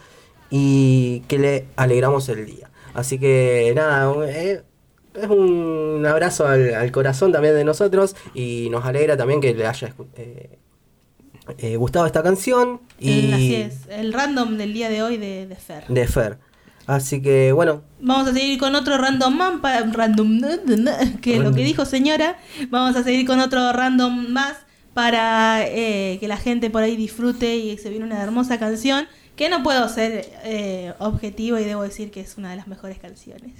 [0.50, 2.70] y que le alegramos el día.
[2.94, 4.62] Así que nada, eh,
[5.14, 9.66] es un abrazo al, al corazón también de nosotros y nos alegra también que le
[9.66, 10.58] haya eh,
[11.58, 15.56] eh, gustado esta canción y Así es, el random del día de hoy de, de
[15.56, 15.84] Fer.
[15.86, 16.38] de Fer.
[16.86, 19.60] Así que bueno, Vamos a seguir con otro random man
[19.92, 20.40] random
[21.20, 22.38] que lo que dijo señora.
[22.70, 24.61] Vamos a seguir con otro random más
[24.94, 29.48] para eh, que la gente por ahí disfrute y se viene una hermosa canción que
[29.48, 33.52] no puedo ser eh, objetivo y debo decir que es una de las mejores canciones.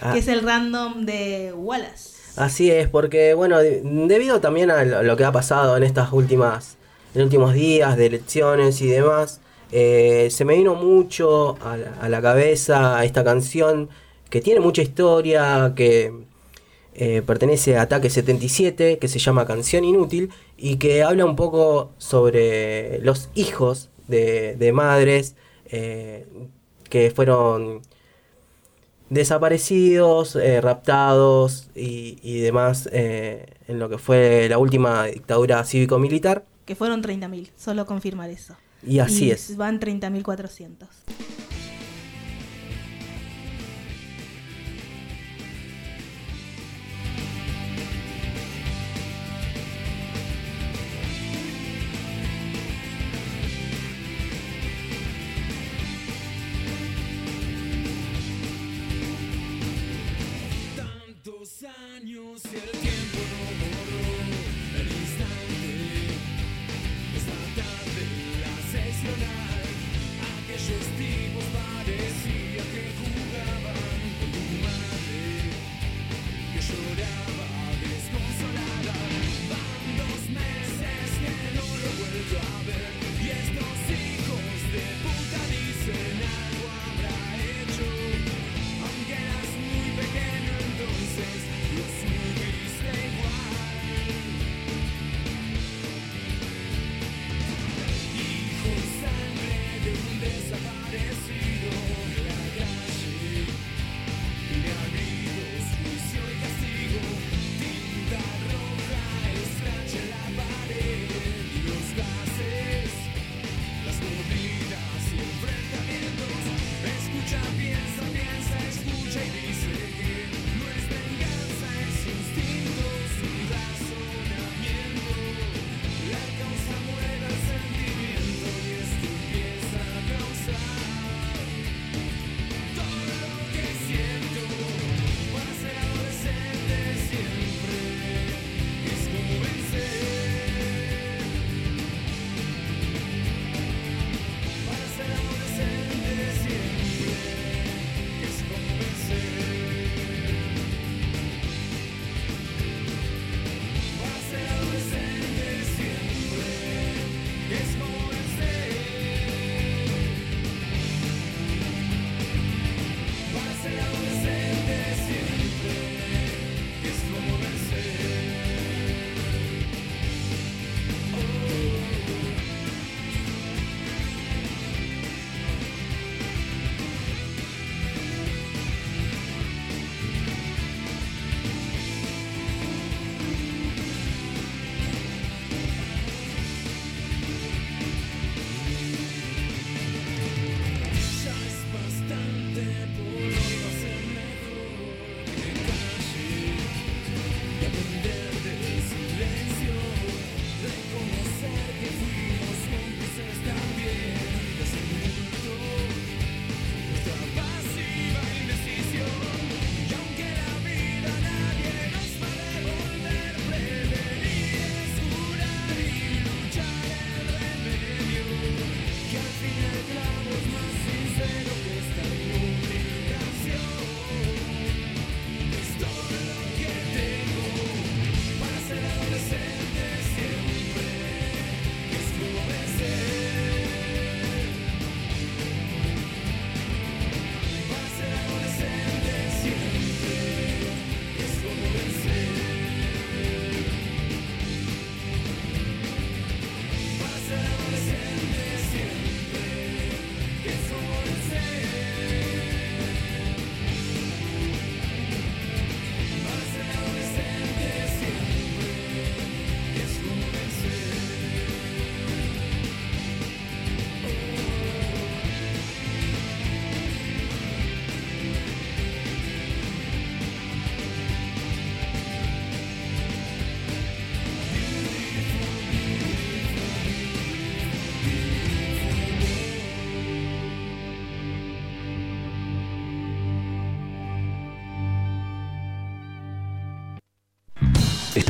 [0.00, 0.12] Ah.
[0.12, 2.10] Que es el random de Wallace.
[2.36, 6.76] Así es, porque bueno, de- debido también a lo que ha pasado en estas últimas,
[7.14, 12.08] en últimos días de elecciones y demás, eh, se me vino mucho a la, a
[12.08, 13.88] la cabeza esta canción
[14.30, 16.10] que tiene mucha historia, que
[16.94, 21.92] eh, pertenece a Ataque 77, que se llama Canción Inútil, y que habla un poco
[21.98, 25.34] sobre los hijos de, de madres
[25.66, 26.26] eh,
[26.90, 27.80] que fueron
[29.08, 36.44] desaparecidos, eh, raptados y, y demás en lo que fue la última dictadura cívico-militar.
[36.66, 38.56] Que fueron 30.000, solo confirmar eso.
[38.86, 39.56] Y así es.
[39.56, 40.86] Van 30.400.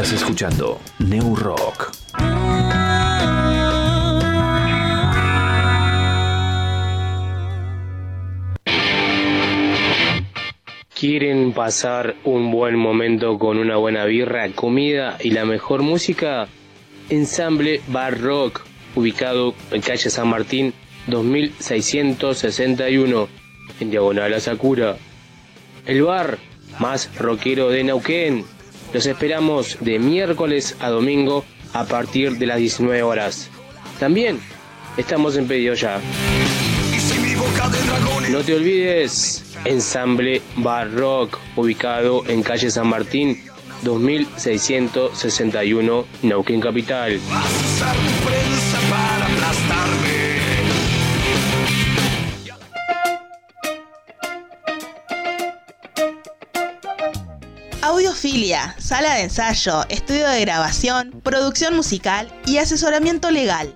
[0.03, 1.92] Estás escuchando New Rock.
[10.98, 16.48] ¿Quieren pasar un buen momento con una buena birra, comida y la mejor música?
[17.09, 18.62] Ensamble Bar Rock,
[18.96, 20.74] ubicado en calle San Martín
[21.07, 23.28] 2661,
[23.78, 24.96] en diagonal a Sakura.
[25.86, 26.38] El bar
[26.80, 28.44] más rockero de Neuquén.
[28.93, 33.49] Los esperamos de miércoles a domingo a partir de las 19 horas.
[33.99, 34.38] También
[34.97, 36.01] estamos en pedido ya.
[38.30, 43.43] No te olvides, Ensamble Bar Rock, ubicado en calle San Martín
[43.82, 47.18] 2661, Neuquén Capital.
[58.33, 63.74] Audiofilia, sala de ensayo, estudio de grabación, producción musical y asesoramiento legal.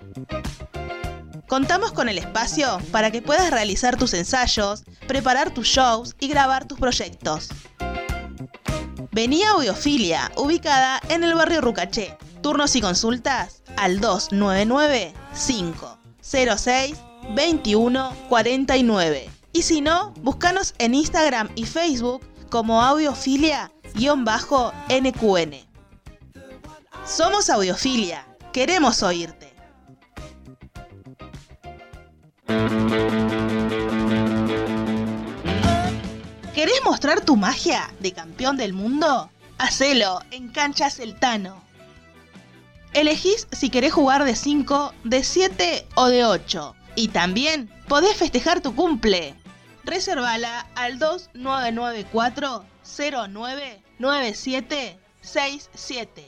[1.46, 6.64] Contamos con el espacio para que puedas realizar tus ensayos, preparar tus shows y grabar
[6.64, 7.50] tus proyectos.
[9.12, 12.16] Vení a Audiofilia, ubicada en el barrio Rucaché.
[12.40, 15.12] Turnos y consultas al 299
[15.46, 16.96] 506
[17.34, 19.28] 2149.
[19.52, 22.82] Y si no, búscanos en Instagram y Facebook como
[23.96, 25.66] audiofilia-nqn.
[27.06, 29.54] Somos Audiofilia, queremos oírte.
[36.54, 39.30] ¿Querés mostrar tu magia de campeón del mundo?
[39.58, 41.62] Hacelo en Canchas El Tano.
[42.92, 46.74] Elegís si querés jugar de 5, de 7 o de 8.
[46.96, 49.34] Y también podés festejar tu cumple.
[49.84, 52.64] Reservala al 2994
[53.98, 56.24] 099767.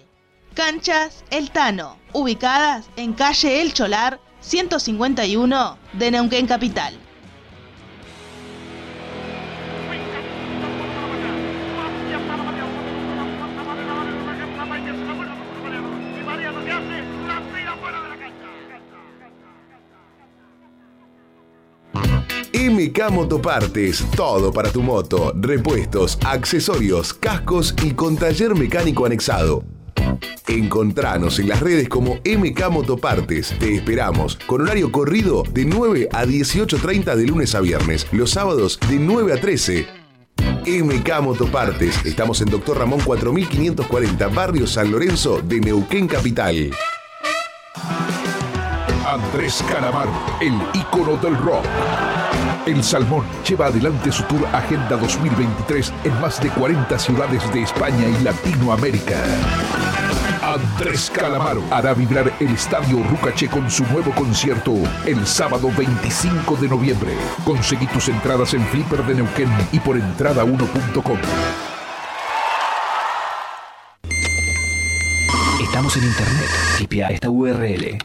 [0.55, 6.99] Canchas El Tano, ubicadas en calle El Cholar 151 de Neuquén Capital.
[22.53, 29.65] MK Motopartes, todo para tu moto, repuestos, accesorios, cascos y con taller mecánico anexado.
[30.47, 33.55] Encontranos en las redes como MK Motopartes.
[33.59, 38.79] Te esperamos con horario corrido de 9 a 18.30 de lunes a viernes, los sábados
[38.89, 39.87] de 9 a 13.
[40.67, 42.05] MK Motopartes.
[42.07, 46.71] Estamos en Doctor Ramón 4540, Barrio San Lorenzo de Neuquén Capital.
[49.07, 51.65] Andrés Calamaro, el ícono del rock.
[52.69, 58.07] El Salmón lleva adelante su tour Agenda 2023 en más de 40 ciudades de España
[58.07, 59.17] y Latinoamérica.
[60.43, 64.75] Andrés Calamaro hará vibrar el Estadio Rucache con su nuevo concierto
[65.07, 67.13] el sábado 25 de noviembre.
[67.43, 71.19] Conseguí tus entradas en Flipper de Neuquén y por entrada1.com.
[75.63, 76.51] Estamos en internet.
[76.77, 77.99] Tipea esta URL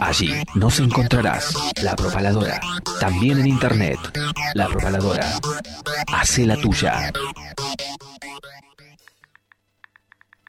[0.00, 2.60] Allí nos encontrarás La Propaladora,
[3.00, 3.98] también en internet.
[4.54, 5.26] La Propaladora.
[6.12, 7.10] Hace la tuya.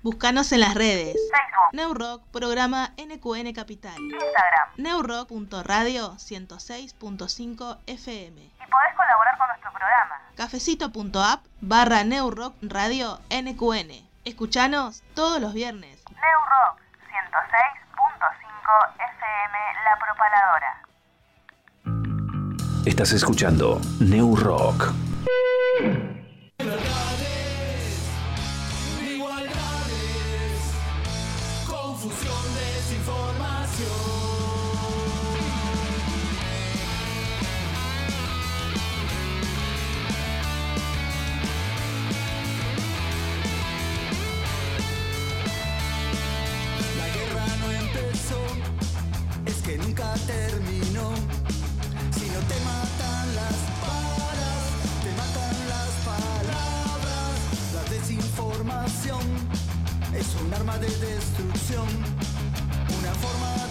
[0.02, 1.14] Búscanos en las redes.
[1.14, 4.00] Facebook, Neurock, programa NQN Capital.
[4.00, 4.70] Instagram.
[4.78, 8.42] Neurock.radio 106.5 FM.
[8.42, 10.22] Y podés colaborar con nuestro programa.
[10.36, 14.09] Cafecito.app barra Neurock Radio NQN.
[14.26, 16.04] Escuchanos todos los viernes.
[16.10, 20.74] New Rock 106.5 FM La Propaladora.
[22.86, 24.92] Estás escuchando New Rock.
[29.02, 30.74] Igualdades,
[31.68, 33.49] confusión, desinformación.
[50.26, 51.12] Terminó.
[52.18, 54.62] Si no te matan las balas,
[55.04, 57.34] te matan las palabras.
[57.76, 59.22] La desinformación
[60.16, 61.88] es un arma de destrucción,
[63.00, 63.69] una forma de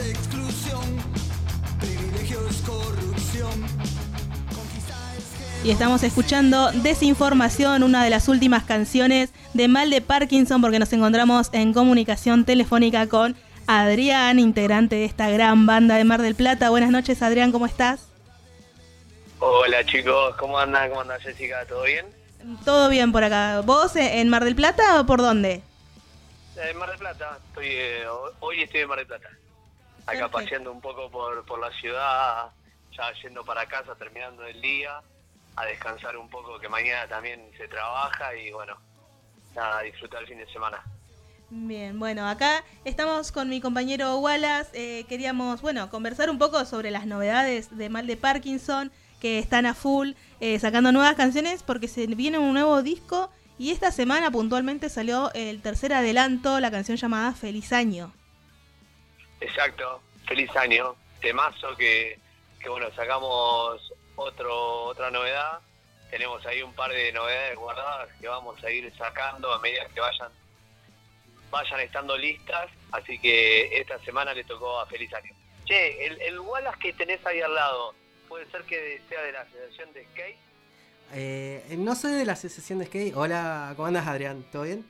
[0.00, 0.82] es exclusión,
[1.78, 3.66] privilegio es corrupción.
[5.64, 10.92] y estamos escuchando Desinformación, una de las últimas canciones de Mal de Parkinson, porque nos
[10.92, 13.36] encontramos en comunicación telefónica con
[13.66, 16.70] Adrián, integrante de esta gran banda de Mar del Plata.
[16.70, 18.08] Buenas noches, Adrián, ¿cómo estás?
[19.40, 20.88] Hola chicos, ¿cómo andan?
[20.88, 21.66] ¿Cómo anda Jessica?
[21.66, 22.06] ¿Todo bien?
[22.64, 23.60] Todo bien por acá.
[23.60, 25.62] ¿Vos eh, en Mar del Plata o por dónde?
[26.56, 28.04] En Mar del Plata, estoy, eh,
[28.40, 29.28] hoy estoy en Mar del Plata.
[30.06, 32.50] Acá paseando un poco por, por la ciudad,
[32.96, 35.00] ya yendo para casa, terminando el día,
[35.56, 38.76] a descansar un poco, que mañana también se trabaja y bueno,
[39.54, 40.82] nada, a disfrutar el fin de semana.
[41.50, 44.70] Bien, bueno, acá estamos con mi compañero Wallace.
[44.72, 48.90] eh, queríamos, bueno, conversar un poco sobre las novedades de Mal de Parkinson,
[49.20, 53.70] que están a full, eh, sacando nuevas canciones porque se viene un nuevo disco y
[53.70, 58.12] esta semana puntualmente salió el tercer adelanto, la canción llamada Feliz Año.
[59.42, 62.18] Exacto, feliz año, temazo que,
[62.60, 65.58] que bueno, sacamos otro otra novedad,
[66.10, 70.00] tenemos ahí un par de novedades guardadas que vamos a ir sacando a medida que
[70.00, 70.30] vayan
[71.50, 75.32] vayan estando listas, así que esta semana le tocó a Feliz Año.
[75.64, 77.94] Che, el, el Wallace que tenés ahí al lado,
[78.28, 80.38] ¿puede ser que sea de la Asociación de Skate?
[81.14, 83.14] Eh, no soy de la asociación de skate.
[83.14, 84.44] Hola, ¿cómo andas, Adrián?
[84.50, 84.86] ¿Todo bien?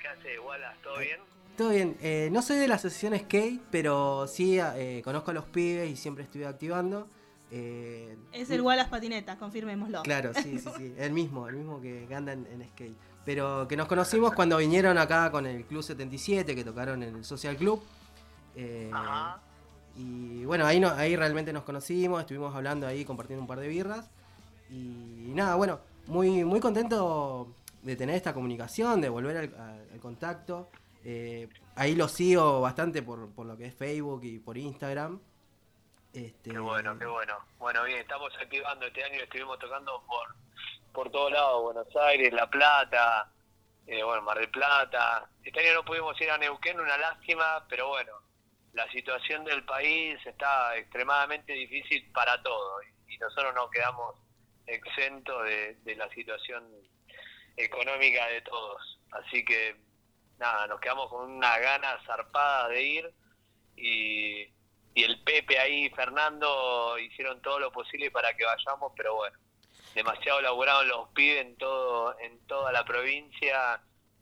[0.00, 0.78] ¿Qué hace Wallace?
[0.82, 1.33] ¿Todo bien?
[1.56, 1.96] Todo bien.
[2.00, 5.96] Eh, no soy de la asociación skate, pero sí eh, conozco a los pibes y
[5.96, 7.06] siempre estuve activando.
[7.50, 10.02] Eh, Es el Wallace Patinetas, confirmémoslo.
[10.02, 10.94] Claro, sí, sí, sí.
[10.98, 12.96] El mismo, el mismo que, anda en, en skate.
[13.24, 17.24] Pero que nos conocimos cuando vinieron acá con el Club 77, que tocaron en el
[17.24, 17.80] Social Club.
[18.56, 18.90] Eh,
[19.96, 23.68] y bueno, ahí, no, ahí realmente nos conocimos, estuvimos hablando ahí, compartiendo un par de
[23.68, 24.10] birras.
[24.70, 25.78] Y, nada, bueno,
[26.08, 27.48] muy, muy contento
[27.82, 30.68] de tener esta comunicación, de volver al, al- al contacto.
[31.04, 35.20] Eh, ahí lo sigo bastante por, por lo que es Facebook y por Instagram.
[36.12, 37.38] Este, Qué bueno, qué bueno.
[37.58, 40.34] Bueno, bien, estamos activando este año, estuvimos tocando por,
[40.92, 43.30] por todos lados, Buenos Aires, La Plata,
[43.86, 45.28] eh, bueno, Mar del Plata.
[45.42, 48.12] Este año no pudimos ir a Neuquén, una lástima, pero bueno,
[48.72, 54.14] la situación del país está extremadamente difícil para todo y, y nosotros no quedamos
[54.66, 56.64] exentos de, de la situación
[57.56, 59.00] económica de todos.
[59.10, 59.76] Así que,
[60.38, 63.14] nada, nos quedamos con una gana zarpada de ir
[63.76, 64.42] y,
[64.94, 69.36] y el Pepe ahí, Fernando, hicieron todo lo posible para que vayamos, pero bueno,
[69.94, 73.80] demasiado laburaron los pibes en, todo, en toda la provincia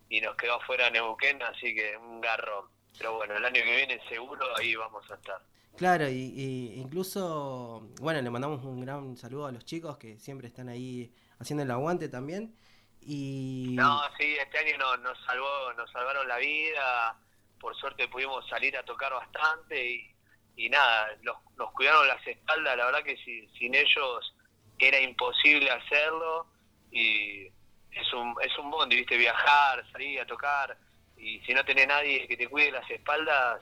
[0.08, 2.66] y nos quedó afuera Neuquén, así que un garrón.
[2.98, 5.40] Pero bueno, el año que viene seguro ahí vamos a estar.
[5.76, 10.48] Claro, y, y incluso, bueno, le mandamos un gran saludo a los chicos que siempre
[10.48, 12.54] están ahí haciendo el aguante también.
[13.06, 17.18] Y No, sí, este año nos, nos salvó, nos salvaron la vida.
[17.60, 20.14] Por suerte pudimos salir a tocar bastante y,
[20.56, 22.76] y nada, los, nos cuidaron las espaldas.
[22.76, 24.34] La verdad que si- sin ellos
[24.78, 26.46] era imposible hacerlo
[26.90, 30.76] y es un es un bondi, viste, viajar, salir a tocar
[31.16, 33.60] y si no tenés nadie que te cuide las espaldas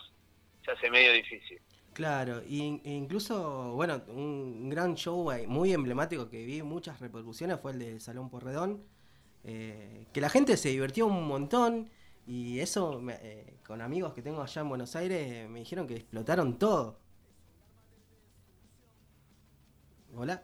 [0.65, 1.61] se hace medio difícil.
[1.93, 7.61] Claro, y, e incluso, bueno, un gran show eh, muy emblemático que vi muchas repercusiones
[7.61, 8.85] fue el de Salón Porredón,
[9.45, 11.89] eh, que la gente se divirtió un montón
[12.27, 15.97] y eso me- eh, con amigos que tengo allá en Buenos Aires me dijeron que
[15.97, 16.99] explotaron todo.
[20.17, 20.43] Hola.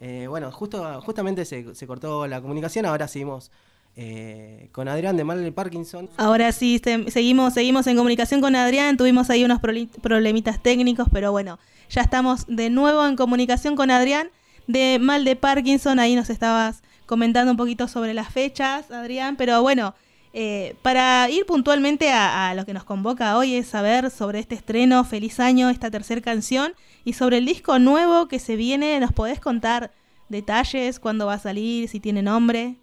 [0.00, 3.50] Eh, bueno, justo, justamente se, cortó la comunicación, ahora seguimos
[3.96, 6.10] eh, con Adrián de Mal del Parkinson.
[6.18, 8.96] Ahora sí, se- seguimos, seguimos en comunicación con Adrián.
[8.98, 9.60] Tuvimos ahí unos
[10.02, 14.30] problemitas técnicos, pero bueno, ya estamos de nuevo en comunicación con Adrián
[14.66, 15.98] de Mal de Parkinson.
[15.98, 19.36] Ahí nos estabas comentando un poquito sobre las fechas, Adrián.
[19.36, 19.94] Pero bueno,
[20.32, 24.54] eh, para ir puntualmente a, a lo que nos convoca hoy es saber sobre este
[24.54, 29.00] estreno, Feliz Año, esta tercera canción, y sobre el disco nuevo que se viene.
[29.00, 29.92] ¿Nos podés contar
[30.28, 32.74] detalles, cuándo va a salir, si tiene nombre?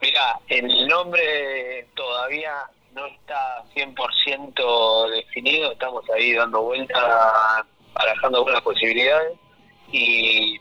[0.00, 2.52] Mira, el nombre todavía
[2.94, 7.02] no está 100% definido, estamos ahí dando vueltas,
[7.92, 9.38] barajando algunas posibilidades
[9.92, 10.58] y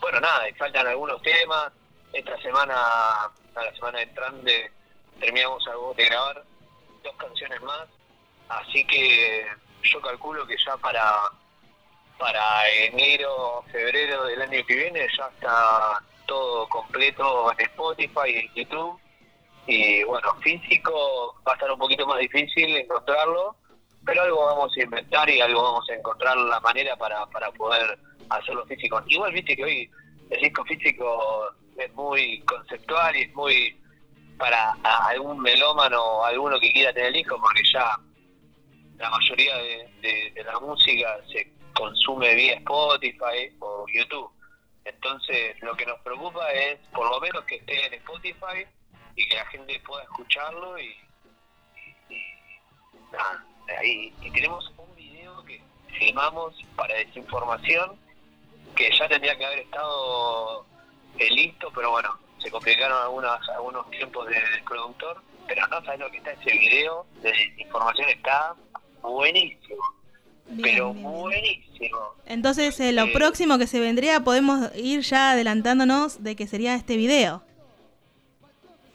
[0.00, 1.72] bueno, nada, faltan algunos temas.
[2.12, 4.72] Esta semana, a la semana entrante,
[5.20, 6.42] terminamos algo de grabar
[7.02, 7.86] dos canciones más,
[8.48, 9.46] así que
[9.82, 11.14] yo calculo que ya para
[12.18, 18.54] para enero, febrero del año que viene ya está todo completo en Spotify y en
[18.54, 19.00] YouTube.
[19.66, 23.54] Y bueno, físico va a estar un poquito más difícil encontrarlo,
[24.08, 27.98] pero algo vamos a inventar y algo vamos a encontrar la manera para, para poder
[28.30, 29.02] hacerlo físico.
[29.06, 29.90] Igual viste que hoy
[30.30, 33.78] el disco físico es muy conceptual y es muy
[34.38, 34.72] para
[35.10, 37.98] algún melómano o alguno que quiera tener el disco, porque ya
[38.96, 39.56] la mayoría
[40.00, 44.30] de, la música se consume vía Spotify o YouTube.
[44.86, 48.64] Entonces, lo que nos preocupa es, por lo menos, que esté en Spotify
[49.16, 50.96] y que la gente pueda escucharlo y-
[52.08, 52.22] y
[53.12, 53.44] nada,
[53.76, 54.12] ahí.
[54.22, 55.60] Y tenemos un video que
[55.98, 57.96] filmamos para desinformación
[58.76, 60.64] que ya tendría que haber estado
[61.18, 65.98] eh, listo, pero bueno, se complicaron algunos, algunos tiempos de- del productor, pero no sabes
[66.00, 68.54] lo que está ese video de desinformación, está
[69.02, 69.82] buenísimo,
[70.62, 71.98] pero buenísimo.
[72.26, 76.74] Entonces, eh, lo Eh, próximo que se vendría, podemos ir ya adelantándonos de que sería
[76.76, 77.42] este video.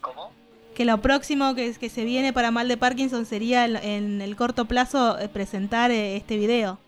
[0.02, 0.32] ¿Cómo?
[0.76, 4.36] Que lo próximo que, que se viene para mal de Parkinson sería en, en el
[4.36, 6.80] corto plazo eh, presentar eh, este video.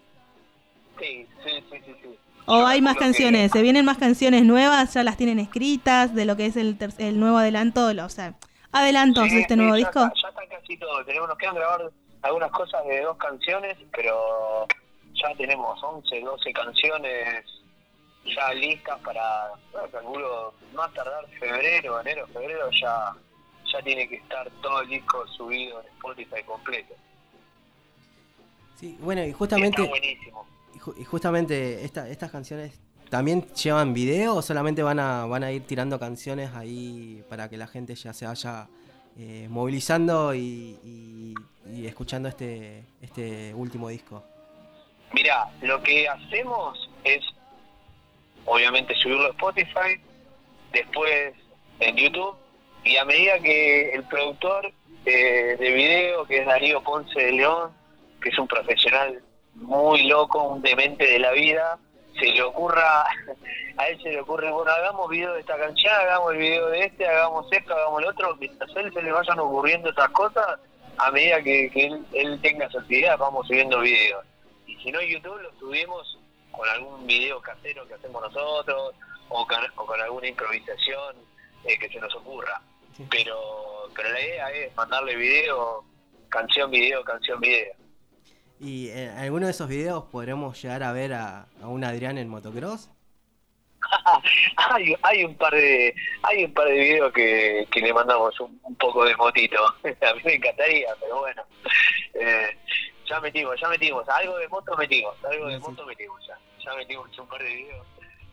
[1.00, 1.96] Sí, sí, sí, sí.
[2.02, 2.10] sí.
[2.48, 3.52] ¿O hay más que- canciones?
[3.52, 4.94] ¿Se vienen más canciones nuevas?
[4.94, 6.14] ¿Ya las tienen escritas?
[6.16, 8.34] De lo que es el, ter- el nuevo adelanto, o sea,
[8.72, 10.00] adelantos Sí, de este nuevo ya disco.
[10.06, 11.04] Está, ya está casi todo.
[11.06, 14.68] Tenemos, nos quedan grabar algunas cosas de dos canciones, pero
[15.14, 17.46] ya tenemos 11, 12 canciones
[18.26, 23.14] ya listas para, bueno, calculo, más tardar febrero, enero, febrero, ya
[23.72, 26.94] ya tiene que estar todo el disco subido en Spotify completo.
[28.80, 30.46] Sí, bueno, y justamente, Está buenísimo.
[30.76, 35.44] y ju- y justamente esta- estas canciones también llevan video o solamente van a, van
[35.44, 38.68] a ir tirando canciones ahí para que la gente ya se vaya
[39.18, 41.34] eh, movilizando y, y-
[41.74, 44.22] y escuchando este, este último disco.
[45.14, 47.24] Mira, lo que hacemos es,
[48.46, 50.02] obviamente, subirlo a Spotify,
[50.74, 51.34] después
[51.80, 52.36] en YouTube,
[52.86, 54.72] y a medida que el productor
[55.06, 57.72] eh, de video, que es Darío Ponce de León,
[58.22, 59.22] que es un profesional
[59.56, 61.80] muy loco, un demente de la vida,
[62.20, 63.04] se le ocurra,
[63.78, 66.86] a él se le ocurre, bueno, hagamos video de esta canción, hagamos el video de
[66.86, 70.60] este, hagamos esto, hagamos lo otro, mientras a él se le vayan ocurriendo esas cosas,
[70.98, 74.24] a medida que, él, él tenga sus ideas, vamos subiendo videos.
[74.68, 76.20] Y si no YouTube lo subimos
[76.52, 78.94] con algún video casero que hacemos nosotros,
[79.30, 81.16] o con, o con alguna improvisación
[81.66, 82.62] eh, que se nos ocurra.
[83.10, 85.84] Pero, pero la idea es mandarle video,
[86.30, 87.74] canción, video, canción, video.
[88.60, 92.30] ¿Y en alguno de esos videos podremos llegar a ver a, a un Adrián en
[92.30, 92.90] motocross?
[94.58, 95.94] hay, hay un par de
[96.24, 99.60] hay un par de videos que, que le mandamos un, un poco de motito.
[99.84, 101.44] A mí me encantaría pero bueno.
[102.14, 102.58] Eh,
[103.08, 104.08] ya metimos ya metimos.
[104.10, 106.38] Algo de moto metimos algo de moto metimos ya.
[106.64, 107.86] Ya metimos un par de videos.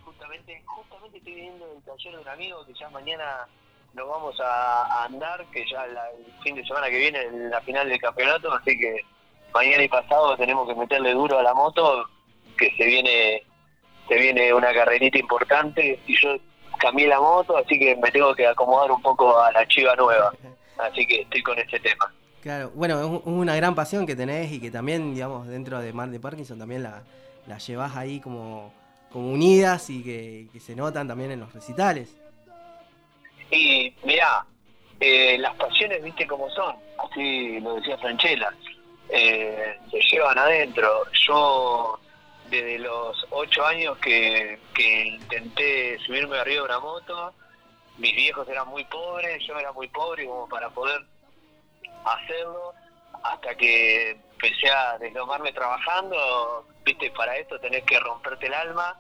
[0.04, 3.46] Justamente justamente estoy viendo el taller de un amigo que ya mañana
[3.94, 7.60] nos vamos a, andar que ya la- el fin de semana que viene es la
[7.60, 8.96] final del campeonato así que
[9.52, 12.06] mañana y pasado tenemos que meterle duro a la moto
[12.56, 13.42] que se viene
[14.08, 16.36] se viene una carrerita importante y yo
[16.78, 20.32] cambié la moto, así que me tengo que acomodar un poco a la chiva nueva.
[20.78, 22.12] Así que estoy con ese tema.
[22.42, 25.92] Claro, bueno, es un- una gran pasión que tenés y que también, digamos, dentro de
[25.92, 27.02] Mar de Parkinson también la,
[27.46, 28.72] la llevas ahí como,
[29.12, 32.16] como unidas y que, que se notan también en los recitales.
[33.52, 34.46] Y mirá,
[34.98, 38.50] eh, las pasiones, viste cómo son, así lo decía Franchella,
[39.10, 41.04] eh, se llevan adentro.
[41.26, 42.00] Yo,
[42.48, 47.34] desde los ocho años que, que intenté subirme arriba de una moto,
[47.98, 51.02] mis viejos eran muy pobres, yo era muy pobre como para poder
[52.06, 52.72] hacerlo,
[53.22, 58.98] hasta que empecé a deslomarme trabajando, viste, para esto tenés que romperte el alma,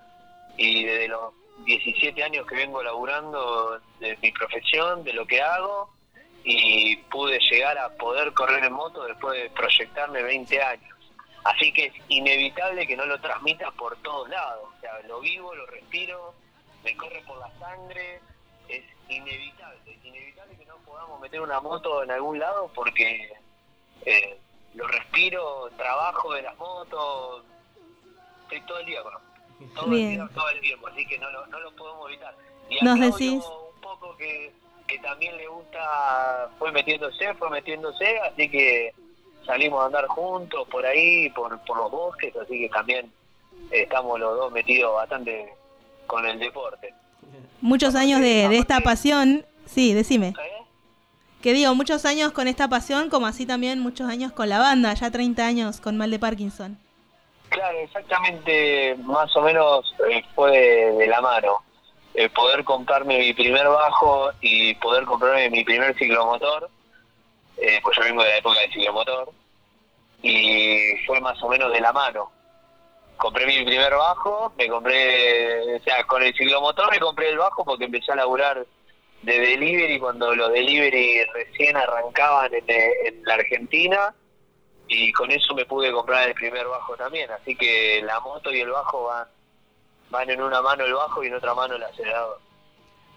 [0.58, 5.90] y desde los 17 años que vengo laburando de mi profesión, de lo que hago,
[6.44, 10.96] y pude llegar a poder correr en moto después de proyectarme 20 años.
[11.44, 14.68] Así que es inevitable que no lo transmita por todos lados.
[14.76, 16.34] O sea, lo vivo, lo respiro,
[16.84, 18.20] me corre por la sangre.
[18.68, 23.32] Es inevitable, es inevitable que no podamos meter una moto en algún lado porque
[24.06, 24.38] eh,
[24.74, 27.44] lo respiro, trabajo de las motos,
[28.44, 29.12] estoy todo el día con
[29.74, 30.10] todo el, Bien.
[30.10, 32.34] día, todo el tiempo, así que no lo, no lo podemos evitar.
[32.70, 33.42] Y a Nos decís-
[33.74, 34.52] un poco que,
[34.86, 38.92] que también le gusta, fue metiéndose, fue metiéndose, así que
[39.46, 43.12] salimos a andar juntos por ahí, por, por los bosques, así que también
[43.70, 45.52] estamos los dos metidos bastante
[46.06, 46.94] con el deporte.
[47.60, 49.44] Muchos años de, de esta pasión.
[49.66, 50.28] Sí, decime.
[50.28, 50.62] ¿Eh?
[51.40, 54.94] Que digo, muchos años con esta pasión, como así también muchos años con la banda,
[54.94, 56.78] ya 30 años con mal de Parkinson.
[57.52, 61.58] Claro, exactamente, más o menos eh, fue de, la mano.
[62.14, 66.70] Eh, poder comprarme mi primer bajo y poder comprarme mi primer ciclomotor,
[67.58, 69.32] eh, pues yo vengo de la época del ciclomotor,
[70.22, 72.32] y fue más o menos de la mano.
[73.18, 77.66] Compré mi primer bajo, me compré, o sea, con el ciclomotor me compré el bajo
[77.66, 78.66] porque empecé a laburar
[79.20, 84.14] de delivery cuando los delivery recién arrancaban en la Argentina
[84.92, 88.60] y con eso me pude comprar el primer bajo también, así que la moto y
[88.60, 89.26] el bajo van,
[90.10, 92.38] van en una mano el bajo y en otra mano el acelerador.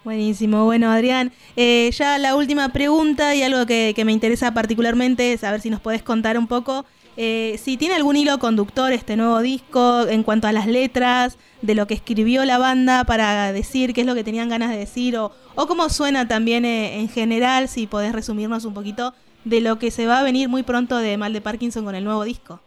[0.04, 5.44] Buenísimo, bueno Adrián, eh, ya la última pregunta y algo que, me interesa particularmente es
[5.44, 6.86] a ver si nos podés contar un poco
[7.18, 11.74] eh, si tiene algún hilo conductor este nuevo disco en cuanto a las letras, de
[11.74, 15.18] lo que escribió la banda para decir qué es lo que tenían ganas de decir
[15.18, 19.14] o, o cómo suena también eh, en general, si podés resumirnos un poquito
[19.46, 22.04] de lo que se va a venir muy pronto de Mal de Parkinson con el
[22.04, 22.60] nuevo disco.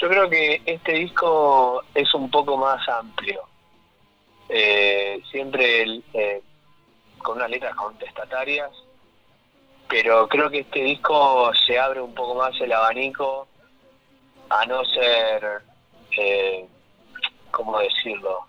[0.00, 3.40] Yo creo que este disco es un poco más amplio.
[4.48, 6.42] Eh, siempre el, eh,
[7.18, 8.70] con unas letras contestatarias,
[9.88, 13.48] pero creo que este disco se abre un poco más el abanico
[14.50, 15.62] a no ser,
[16.16, 16.66] eh,
[17.50, 18.46] ¿cómo decirlo?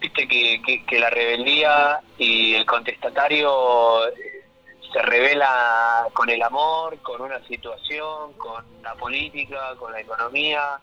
[0.00, 4.02] Viste que, que, que la rebeldía y el contestatario
[4.92, 10.78] se revela con el amor, con una situación, con la política, con la economía,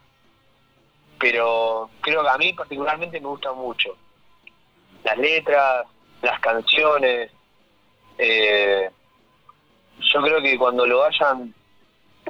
[1.20, 3.96] pero creo que a mí particularmente me gusta mucho
[5.04, 5.86] las letras,
[6.22, 7.32] las canciones.
[8.18, 8.90] Eh,
[10.00, 11.54] yo creo que cuando lo vayan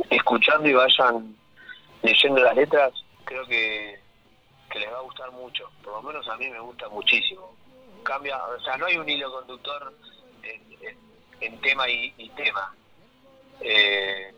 [0.10, 1.36] escuchando y vayan
[2.02, 2.92] leyendo las letras,
[3.26, 4.00] creo que,
[4.76, 5.70] les va a gustar mucho.
[5.84, 7.56] Por lo menos a mí me gusta muchísimo.
[8.04, 9.94] Cambia, o sea, no hay un hilo conductor
[10.44, 11.09] en, en-
[11.42, 12.74] en tema y, tema.
[13.62, 14.34] Eh,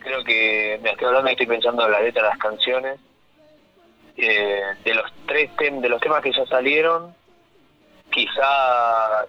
[0.00, 3.00] creo que me estoy hablando y estoy pensando en la letra de las canciones.
[4.16, 7.14] Eh, de los tres tem- de los temas que ya salieron,
[8.10, 9.26] quizás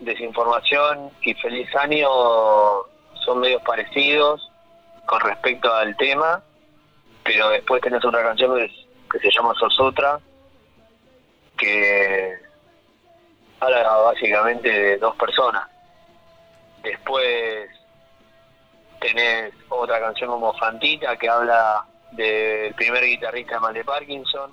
[0.00, 2.08] desinformación y feliz año
[3.24, 4.50] son medios parecidos
[5.06, 6.42] con respecto al tema,
[7.24, 8.68] pero después tenés otra canción que,
[9.10, 10.20] que se llama Sos Otra,
[11.56, 12.34] que
[13.60, 15.66] habla básicamente de dos personas.
[16.86, 17.68] Después
[19.00, 24.52] tenés otra canción como Fantita que habla del primer guitarrista de Mal de Parkinson.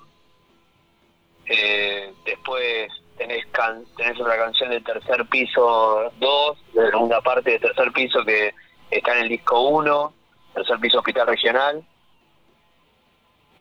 [1.46, 7.60] Eh, después tenés, can- tenés otra canción del tercer piso 2, de segunda parte del
[7.60, 8.52] tercer piso que
[8.90, 10.12] está en el disco 1,
[10.54, 11.84] tercer piso hospital regional.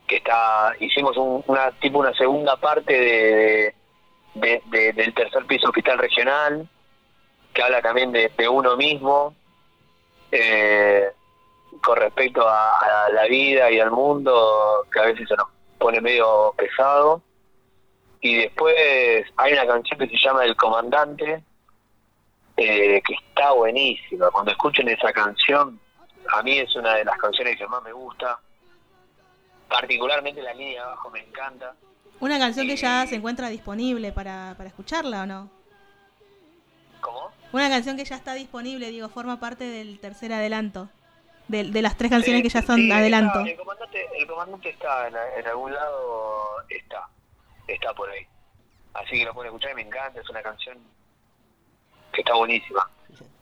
[0.07, 3.75] Que está, hicimos un- una tipo una segunda parte de,
[4.33, 6.67] de- de- del tercer piso hospital regional,
[7.53, 9.35] que habla también de, de uno mismo,
[10.31, 11.11] eh,
[11.83, 15.47] con respecto a, a la vida y al mundo, que a veces se nos
[15.77, 17.21] pone medio pesado.
[18.21, 18.73] Y después
[19.35, 21.43] hay una canción que se llama El Comandante,
[22.55, 24.31] eh, que está buenísima.
[24.31, 25.79] Cuando escuchen esa canción,
[26.33, 28.39] a mí es una de las canciones que más me gusta.
[29.67, 31.75] Particularmente la línea de abajo me encanta.
[32.19, 35.49] Una canción que ya se encuentra disponible para, para escucharla o no?
[37.01, 37.31] ¿Cómo?
[37.53, 40.89] Una canción que ya está disponible, digo, forma parte del tercer adelanto.
[41.47, 43.39] De, de las tres canciones Sí, que ya son sí, adelanto.
[43.39, 47.07] está, el, comandante, el comandante está en, en algún lado, está,
[47.67, 48.25] está por ahí.
[48.93, 50.77] Así que lo pueden escuchar y me encanta, es una canción
[52.11, 52.89] que está buenísima.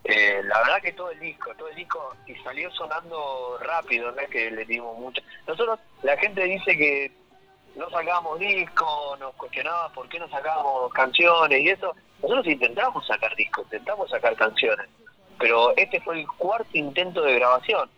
[0.03, 4.19] Eh, la verdad que todo el disco, todo el disco, y salió sonando rápido, no
[4.19, 5.21] es que le dimos mucho.
[5.47, 7.11] Nosotros, la gente dice que
[7.75, 11.95] no sacábamos disco, nos cuestionaba por qué no sacábamos canciones y eso.
[12.21, 14.87] Nosotros intentamos sacar discos, intentamos sacar canciones,
[15.39, 17.89] pero este fue el cuarto intento de grabación.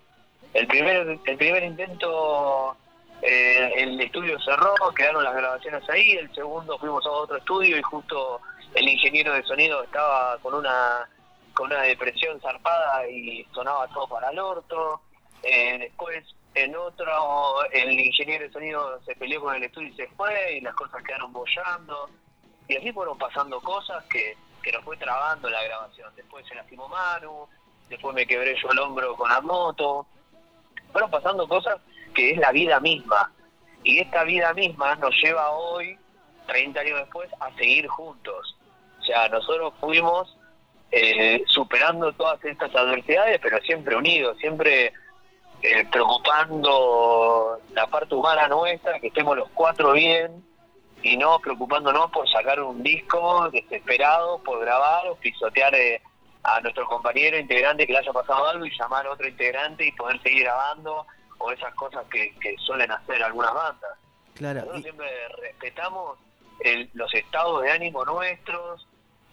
[0.54, 2.78] El primer, el primer intento,
[3.22, 7.82] eh, el estudio cerró, quedaron las grabaciones ahí, el segundo fuimos a otro estudio y
[7.82, 8.40] justo
[8.76, 11.08] el ingeniero de sonido estaba con una
[11.54, 15.02] con una depresión zarpada y sonaba todo para el orto.
[15.44, 16.26] Eh, después,
[16.56, 20.62] en otro, el ingeniero de sonido se peleó con el estudio y se fue, y
[20.62, 22.10] las cosas quedaron bollando.
[22.68, 26.12] Y así fueron pasando cosas que, que nos fue trabando la grabación.
[26.16, 27.48] Después se lastimó Manu,
[27.90, 30.06] después me quebré yo el hombro con la moto.
[30.92, 31.80] Fueron pasando cosas
[32.14, 33.32] que es la vida misma.
[33.84, 35.98] Y esta vida misma nos lleva hoy,
[36.48, 38.56] 30 años después, a seguir juntos.
[39.02, 40.38] O sea, nosotros fuimos
[40.92, 44.94] eh, superando todas estas adversidades, pero siempre unidos, siempre
[45.62, 50.44] eh, preocupando la parte humana nuestra, que estemos los cuatro bien
[51.04, 56.02] y no preocupándonos por sacar un disco desesperado, por grabar o pisotear eh,
[56.44, 59.92] a nuestro compañero integrante que le haya pasado algo y llamar a otro integrante y
[59.92, 61.06] poder seguir grabando
[61.40, 63.92] o esas cosas que, que suelen hacer algunas bandas.
[64.36, 64.60] Claro.
[64.62, 65.08] Nosotros y- siempre
[65.42, 66.18] respetamos
[66.62, 68.88] el- los estados de ánimo nuestros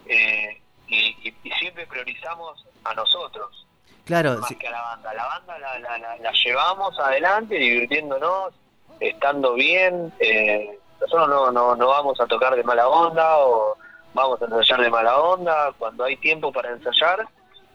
[0.07, 3.65] eh, y, y- y siempre priorizamos a nosotros
[4.03, 4.55] Claro, más sí.
[4.55, 5.13] que a la banda.
[5.13, 8.53] La banda la, la- la- la llevamos adelante divirtiéndonos,
[8.99, 10.11] estando bien.
[10.19, 13.75] eh, nosotros no, no, no vamos a tocar de mala onda o
[14.13, 15.71] vamos a ensayar de mala onda.
[15.77, 17.27] Cuando hay tiempo para ensayar,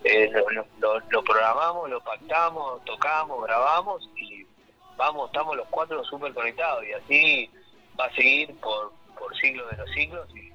[0.05, 4.47] eh, lo, lo- lo- lo programamos, lo pactamos, tocamos, grabamos y
[4.97, 7.51] vamos, estamos los cuatro súper conectados y así
[7.99, 10.53] va a seguir por, por siglos de los siglos y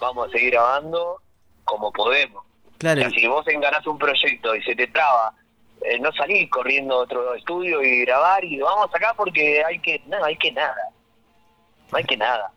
[0.00, 1.20] vamos a seguir grabando
[1.64, 2.44] como podemos.
[2.78, 3.00] Claro.
[3.00, 5.32] O sea, si vos enganás un proyecto y se te traba,
[5.82, 10.00] eh, no salís corriendo a otro estudio y grabar y vamos acá porque hay que,
[10.06, 10.76] no, hay que nada.
[11.90, 12.52] No hay que nada.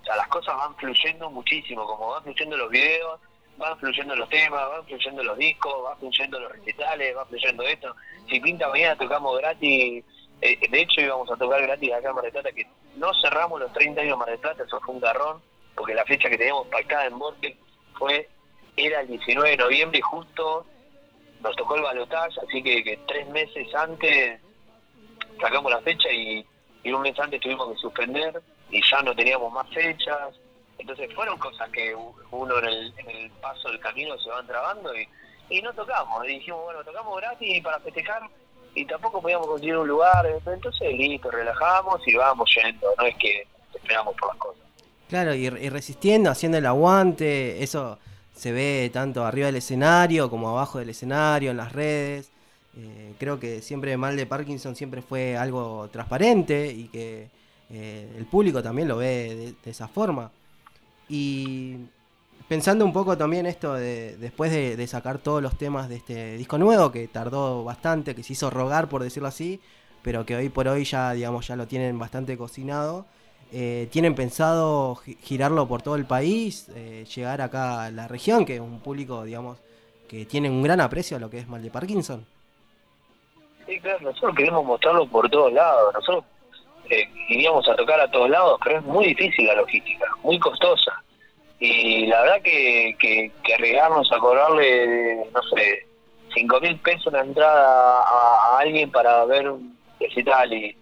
[0.00, 3.20] O sea, las cosas van fluyendo muchísimo, como van fluyendo los videos,
[3.58, 7.94] van fluyendo los temas, van fluyendo los discos, van fluyendo los recitales, va fluyendo esto.
[8.28, 10.04] Si pinta mañana tocamos gratis,
[10.40, 12.66] eh, de hecho íbamos a tocar gratis acá en Mar del Plata, que
[12.96, 15.42] no cerramos los 30 años Mar del Plata, eso fue un garrón,
[15.76, 17.56] porque la fecha que teníamos pactada en Borges
[17.98, 18.28] fue,
[18.76, 20.66] era el 19 de noviembre y justo
[21.42, 24.40] nos tocó el balotaje, así que, que tres meses antes
[25.40, 26.46] sacamos la fecha y,
[26.82, 30.34] y un mes antes tuvimos que suspender y ya no teníamos más fechas.
[30.78, 31.94] Entonces fueron cosas que
[32.30, 36.22] uno en el, paso del camino se van trabando y, no tocamos.
[36.26, 38.22] Dijimos, bueno, tocamos gratis para festejar
[38.74, 40.26] y tampoco podíamos conseguir un lugar.
[40.26, 42.86] Entonces, listo, relajamos y vamos yendo.
[42.96, 44.62] No es que esperamos por las cosas.
[45.08, 47.98] Claro, y, y resistiendo, haciendo el aguante, eso
[48.32, 52.30] se ve tanto arriba del escenario como abajo del escenario, en las redes.
[52.76, 57.28] Eh, creo que siempre mal de Parkinson siempre fue algo transparente y que
[57.72, 60.30] eh, el público también lo ve de, esa forma.
[61.08, 61.76] Y
[62.48, 66.58] pensando un poco también esto de después de, sacar todos los temas de este disco
[66.58, 69.60] nuevo, que tardó bastante, que se hizo rogar por decirlo así,
[70.02, 73.06] pero que hoy por hoy ya, digamos, ya lo tienen bastante cocinado.
[73.52, 76.68] Eh, ¿Tienen pensado gi- girarlo por todo el país?
[76.74, 79.58] eh, llegar acá a la región, que es un público, digamos,
[80.08, 82.24] que tiene un gran aprecio a lo que es mal de Parkinson?
[83.66, 85.94] Sí, claro, nosotros queremos mostrarlo por todos lados.
[85.94, 86.24] Nosotros
[86.90, 90.92] eh, iríamos a tocar a todos lados, pero es muy difícil la logística, muy costosa.
[91.58, 95.86] Y la verdad que, que, que arriesgarnos a cobrarle, no sé,
[96.34, 100.76] cinco mil pesos la entrada a, alguien para ver un recital y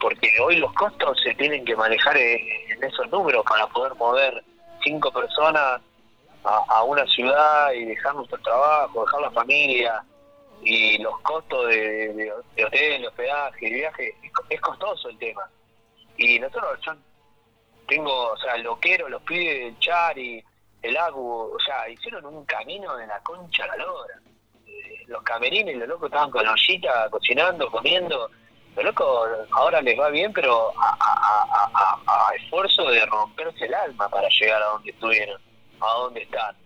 [0.00, 2.40] porque hoy los costos se tienen que manejar en,
[2.82, 4.44] esos números para poder mover
[4.82, 5.80] cinco personas
[6.42, 10.04] a una ciudad y dejar nuestro trabajo, dejar la familia
[10.64, 15.18] y los costos de, de, de hotel, hospedaje, de viaje, es, co- es costoso el
[15.18, 15.48] tema.
[16.16, 16.92] Y nosotros, yo
[17.86, 20.42] tengo, o sea, loquero, los pibes del Chari,
[20.82, 24.14] el Agu, o sea, hicieron un camino de la concha a la lora.
[24.66, 28.30] Eh, Los camerines, los locos estaban con la ollita, cocinando, comiendo.
[28.76, 34.28] Los locos ahora les va bien, pero a- a esfuerzo de romperse el alma para
[34.28, 35.40] llegar a donde estuvieron,
[35.80, 36.56] a donde están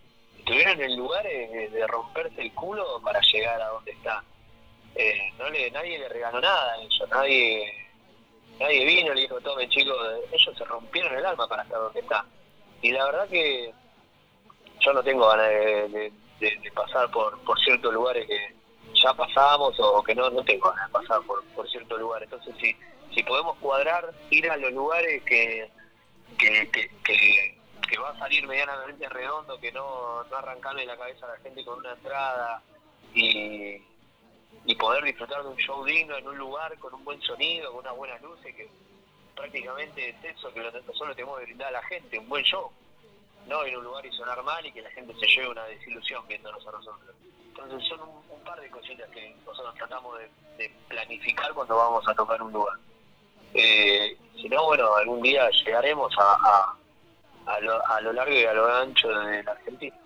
[0.48, 4.24] estuvieron en lugares de, romperse el culo para llegar a donde están.
[4.94, 7.72] Eh, no le, nadie le regaló nada a ellos, nadie,
[8.58, 9.96] nadie vino y le dijo, tome chicos,
[10.32, 12.26] ellos se rompieron el alma para estar donde están.
[12.82, 13.72] Y la verdad que
[14.80, 18.54] yo no tengo ganas de- de pasar por, por ciertos lugares que
[19.02, 22.28] ya pasamos o que no, no tengo ganas de pasar por, por ciertos lugares.
[22.32, 22.76] Entonces, si,
[23.14, 25.68] si podemos cuadrar, ir a los lugares que,
[26.38, 27.57] que, que, que,
[27.88, 31.64] que va a salir medianamente redondo, que no, no arrancarle la cabeza a la gente
[31.64, 32.62] con una entrada
[33.14, 33.82] y,
[34.78, 37.96] poder disfrutar de un show digno en un lugar con un buen sonido, con unas
[37.96, 38.68] buenas luces, que
[39.34, 42.70] prácticamente es eso que lo- nosotros tenemos que brindar a la gente, un buen show.
[43.48, 45.64] No ir a un lugar y sonar mal y que la gente se lleve una
[45.64, 47.16] desilusión viéndonos a nosotros.
[47.48, 50.16] Entonces son un, par de cositas que nosotros tratamos
[50.56, 52.76] de, planificar cuando vamos a tocar un lugar.
[53.54, 56.74] Eh, si no, bueno, algún día llegaremos a,
[57.48, 59.96] a, lo, a lo largo y a lo ancho de la Argentina.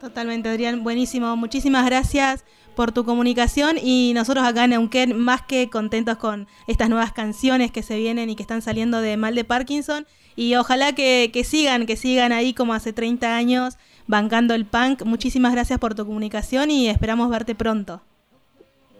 [0.00, 1.36] Totalmente, Adrián, buenísimo.
[1.36, 2.44] Muchísimas gracias
[2.74, 7.72] por tu comunicación y nosotros acá en Neuquén más que contentos con estas nuevas canciones
[7.72, 11.42] que se vienen y que están saliendo de Mal de Parkinson y ojalá que, que
[11.44, 15.02] sigan, que sigan ahí como hace 30 años bancando el punk.
[15.04, 18.02] Muchísimas gracias por tu comunicación y esperamos verte pronto.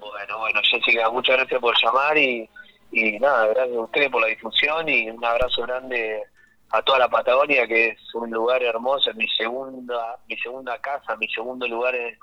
[0.01, 2.48] Bueno, bueno, Jessica, muchas gracias por llamar y,
[2.90, 6.23] y nada, gracias a ustedes por la difusión y un abrazo grande
[6.70, 11.16] a toda la Patagonia, que es un lugar hermoso, es mi segunda, mi segunda casa,
[11.16, 12.18] mi segundo lugar en,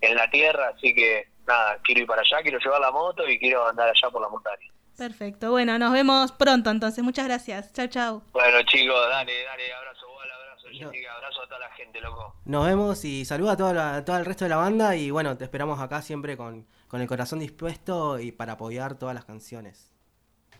[0.00, 3.38] en la tierra, así que nada, quiero ir para allá, quiero llevar la moto y
[3.38, 4.68] quiero andar allá por la montaña.
[4.96, 7.02] Perfecto, bueno, nos vemos pronto entonces.
[7.02, 7.72] Muchas gracias.
[7.72, 8.22] Chao, chao.
[8.32, 12.36] Bueno chicos, dale, dale, abrazo, igual, abrazo Jessica, abrazo a toda la gente, loco.
[12.44, 15.10] Nos vemos y saluda a todo, la- a todo el resto de la banda y
[15.10, 19.24] bueno, te esperamos acá siempre con, con el corazón dispuesto y para apoyar todas las
[19.24, 19.92] canciones.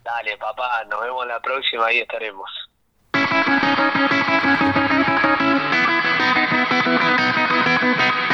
[0.02, 2.50] Dale, papá, nos vemos la próxima, ahí estaremos.
[3.34, 3.48] Thank
[8.22, 8.31] you.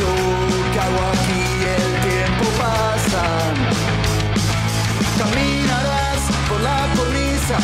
[0.00, 0.72] ¿Quién soy yo?
[0.72, 1.42] ¿Qué hago aquí?
[1.76, 3.22] El tiempo pasa.
[5.18, 7.56] Caminarás por la cornisa,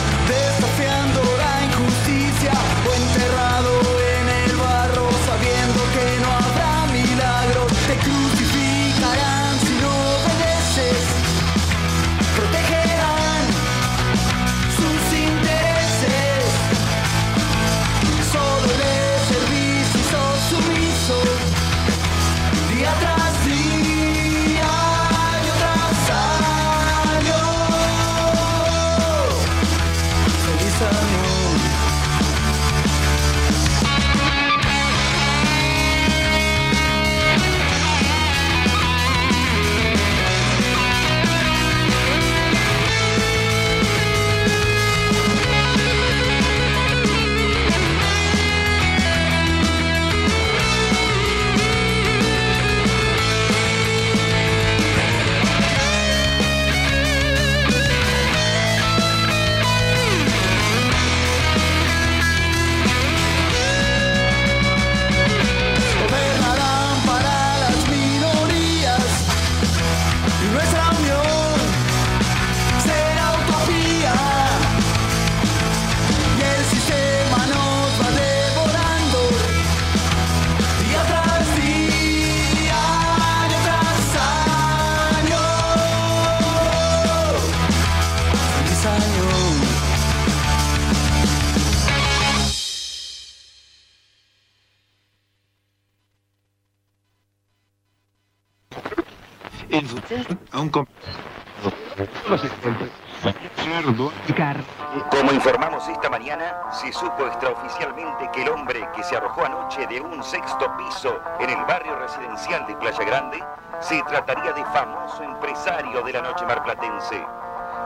[105.76, 110.74] Esta mañana, se supo extraoficialmente que el hombre que se arrojó anoche de un sexto
[110.78, 113.44] piso en el barrio residencial de Playa Grande
[113.80, 117.22] se trataría de famoso empresario de la noche marplatense.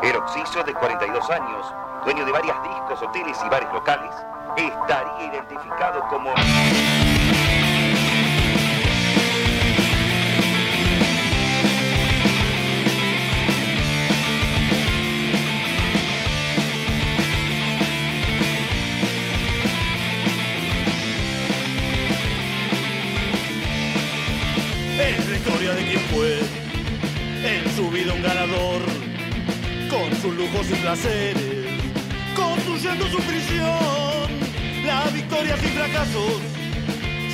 [0.02, 4.14] El occiso de 42 años, dueño de varias discos, hoteles y bares locales,
[4.56, 6.32] estaría identificado como...
[30.34, 31.66] lujos y placeres,
[32.34, 34.28] construyendo su prisión.
[34.84, 36.40] Las victorias y fracasos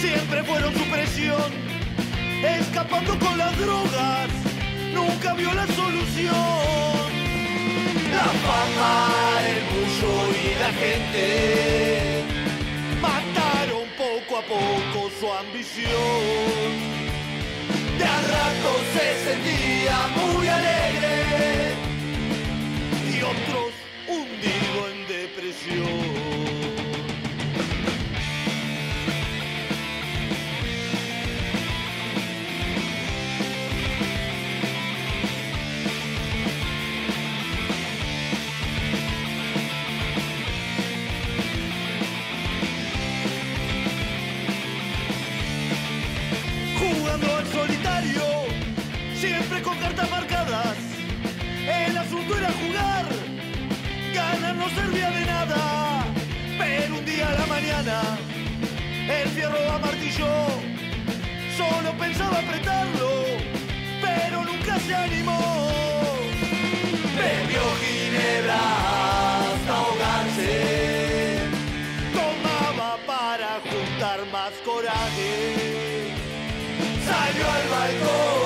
[0.01, 1.53] siempre fueron su presión,
[2.43, 4.29] escapando con las drogas,
[4.93, 6.35] nunca vio la solución.
[8.11, 9.09] La fama,
[9.47, 12.25] el bullo y la gente
[13.01, 15.93] mataron poco a poco su ambición.
[17.99, 21.76] De a rato se sentía muy alegre
[23.19, 23.73] y otros
[24.09, 25.87] hundido en depresión.
[46.79, 48.36] Jugando solitario,
[52.07, 53.07] asunto era jugar,
[54.15, 56.05] ganar no servía de nada.
[56.59, 58.01] Pero un día a la mañana,
[59.09, 60.35] el fierro amartilló.
[61.57, 63.11] Solo pensaba apretarlo,
[64.01, 65.41] pero nunca se animó.
[67.19, 68.61] Bebió ginebra
[69.41, 71.39] hasta ahogarse.
[72.19, 75.33] Tomaba para juntar más coraje.
[77.05, 78.46] Salió al balcón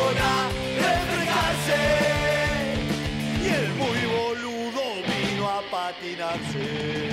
[6.31, 7.10] Herzen.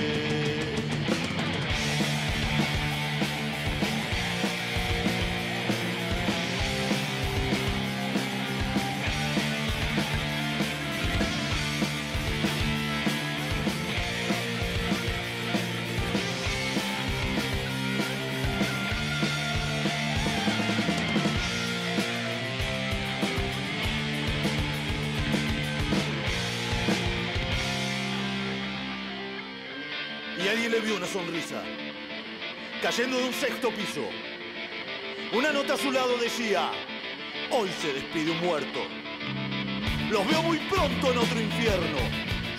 [30.48, 31.62] Alguien le vio una sonrisa,
[32.82, 34.08] cayendo de un sexto piso.
[35.32, 36.70] Una nota a su lado decía,
[37.50, 38.80] hoy se despide un muerto.
[40.10, 41.98] Los veo muy pronto en otro infierno.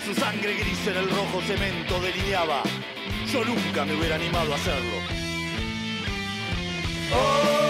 [0.04, 2.62] Su sangre gris en el rojo cemento delineaba.
[3.32, 4.96] Yo nunca me hubiera animado a hacerlo.
[7.10, 7.69] Los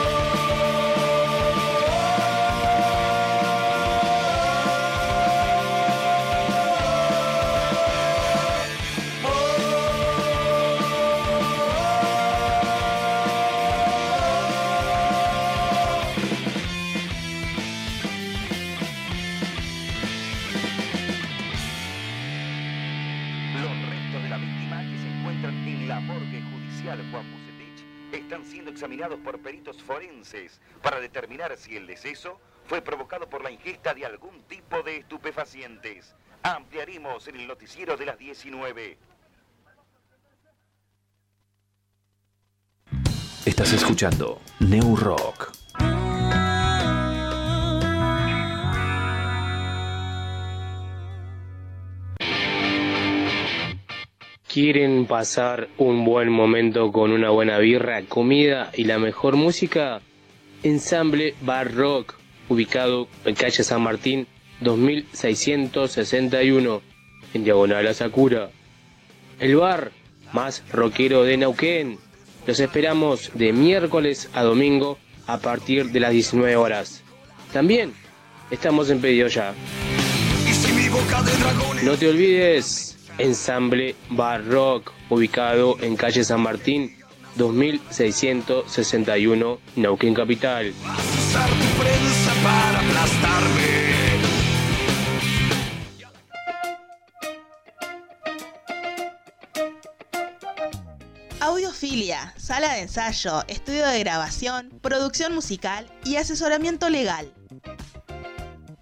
[29.30, 34.42] por peritos forenses para determinar si el deceso fue provocado por la ingesta de algún
[34.48, 36.16] tipo de estupefacientes.
[36.42, 38.98] Ampliaremos en el noticiero de las 19.
[43.46, 45.52] Estás escuchando New Rock.
[54.52, 60.00] ¿Quieren pasar un buen momento con una buena birra, comida y la mejor música?
[60.64, 62.16] Ensamble Bar Rock,
[62.48, 64.26] ubicado en calle San Martín
[64.60, 66.82] 2661,
[67.32, 68.50] en diagonal a Sakura.
[69.38, 69.92] El bar
[70.32, 71.98] más rockero de Neuquén.
[72.44, 74.98] Los esperamos de miércoles a domingo
[75.28, 77.04] a partir de las 19 horas.
[77.52, 77.92] También
[78.50, 79.54] estamos en pedido ya.
[81.84, 82.89] No te olvides,
[83.20, 86.96] Ensamble Bar Rock, ubicado en calle San Martín
[87.36, 90.72] 2661, Neuquén Capital.
[101.40, 107.30] Audiofilia, sala de ensayo, estudio de grabación, producción musical y asesoramiento legal.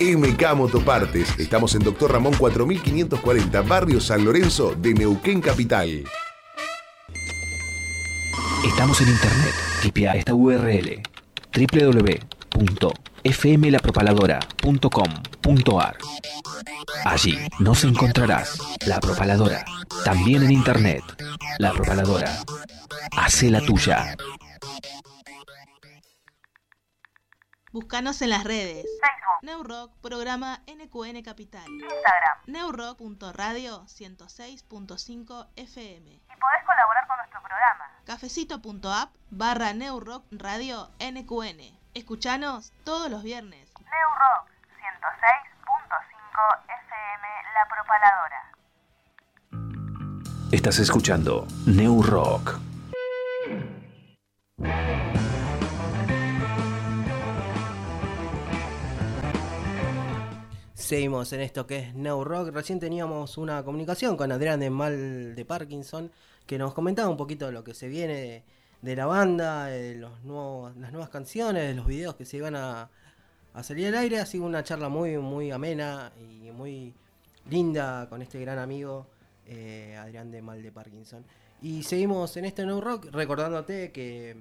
[0.01, 1.39] MK Motopartes.
[1.39, 6.05] Estamos en Doctor Ramón 4540, Barrio San Lorenzo de Neuquén Capital.
[8.66, 9.55] Estamos en internet.
[9.82, 11.02] Tipea esta URL
[13.22, 15.97] www.fmlapropaladora.com.ar
[17.05, 19.64] Allí nos encontrarás La Propaladora,
[20.05, 21.02] también en internet.
[21.59, 22.32] La Propaladora.
[23.16, 24.16] Hace la tuya.
[27.72, 28.84] Búscanos en las redes.
[28.84, 31.68] Facebook, Neurock, programa NQN Capital.
[31.70, 32.38] Instagram.
[32.47, 36.10] Neurock.radio 106.5 FM.
[36.10, 37.84] Y podés colaborar con nuestro programa.
[38.05, 41.80] Cafecito.app barra Neurock Radio NQN.
[41.93, 43.69] Escuchanos todos los viernes.
[43.81, 44.49] New Rock
[44.79, 48.43] 106.5 FM La Propaladora.
[50.53, 52.61] Estás escuchando New Rock.
[60.75, 62.51] Seguimos en esto que es New Rock.
[62.53, 66.12] Recién teníamos una comunicación con Adrián de Mal de Parkinson
[66.47, 68.45] que nos comentaba un poquito de lo que se viene de,
[68.82, 72.57] de la banda, de los nuevos, las nuevas canciones, de los videos que se iban
[72.57, 72.90] a,
[73.62, 74.19] salir al aire.
[74.20, 76.94] Ha sido una charla muy, muy amena y muy
[77.48, 79.07] linda con este gran amigo
[79.47, 81.24] eh, Adrián de Mal de Parkinson.
[81.62, 84.36] Y seguimos en este New Rock recordándote que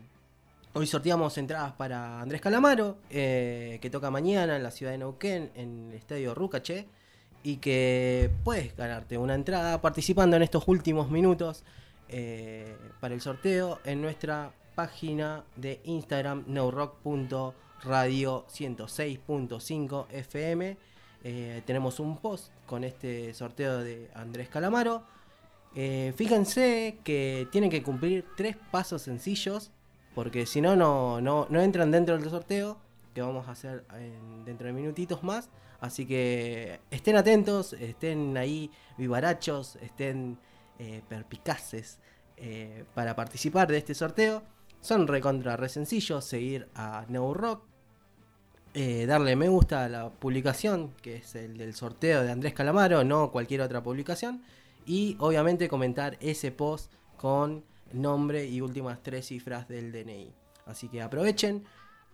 [0.73, 5.49] Hoy sorteamos entradas para Andrés Calamaro, eh, que toca mañana en la ciudad de Neuquén,
[5.55, 6.85] en el estadio Rucache,
[7.41, 11.63] y que puedes ganarte una entrada participando en estos últimos minutos
[12.09, 20.77] eh, para el sorteo en nuestra página de Instagram neurrock.radio 106.5 FM.
[21.65, 25.03] Tenemos un post con este sorteo de Andrés Calamaro.
[25.75, 29.71] Eh, fíjense que tienen que cumplir tres pasos sencillos
[30.15, 32.77] porque si no, no, no, entran dentro del sorteo,
[33.13, 35.49] que vamos a hacer en- dentro de minutitos más.
[35.79, 40.37] Así que estén atentos, estén ahí vivarachos, estén
[40.81, 41.99] eh, perpicaces
[42.37, 44.43] eh, para participar de este sorteo.
[44.79, 47.65] Son recontra re sencillos, seguir a New Rock,
[48.73, 53.03] eh, darle me gusta a la publicación, que es el del sorteo de Andrés Calamaro,
[53.03, 54.41] no cualquier otra publicación.
[54.85, 60.33] Y obviamente comentar ese post con nombre y últimas tres cifras del DNI.
[60.65, 61.65] Así que aprovechen.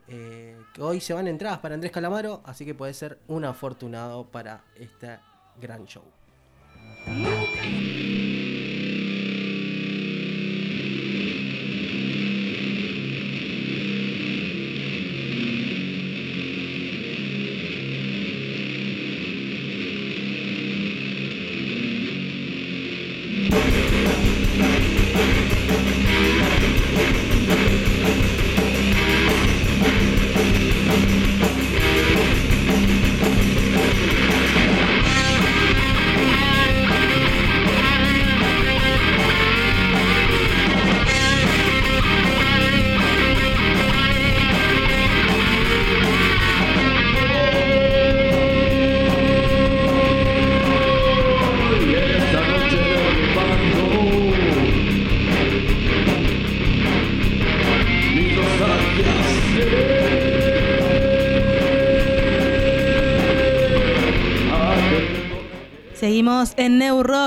[0.07, 4.63] que hoy se van entradas para Andrés Calamaro, así que puede ser un afortunado para
[4.75, 5.19] este
[5.61, 6.03] gran show.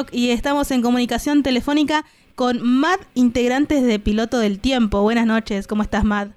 [0.08, 2.04] Rock y estamos en comunicación telefónica
[2.34, 5.02] con Mad, integrantes de Piloto del Tiempo.
[5.02, 6.28] Buenas noches, ¿cómo estás, Mad?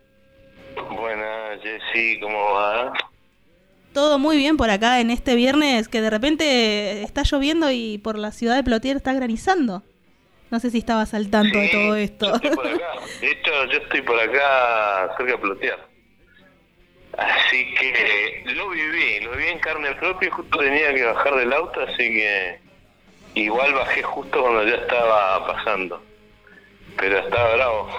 [0.90, 2.94] Buenas, Jessy, ¿cómo va?
[3.94, 8.18] Todo muy bien por acá en este viernes que de repente está lloviendo y por
[8.18, 9.84] la ciudad de Plotier está granizando.
[10.50, 12.36] No sé si estabas al tanto de todo esto.
[12.36, 12.86] Estoy por acá.
[13.22, 15.92] De hecho, yo estoy por acá cerca de Plotear.
[17.18, 21.52] Así que lo viví, lo viví en carne propia y justo tenía que bajar del
[21.52, 22.71] auto, así que
[23.36, 26.02] igual bajé justo cuando ya estaba pasando.
[26.98, 27.90] Pero estaba bravo.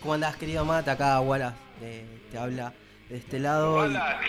[0.00, 0.88] ¿Cómo andás, querido Matt?
[0.88, 2.72] Acá Wallace eh, te habla
[3.08, 3.84] de este lado.
[3.84, 4.20] y, Hola,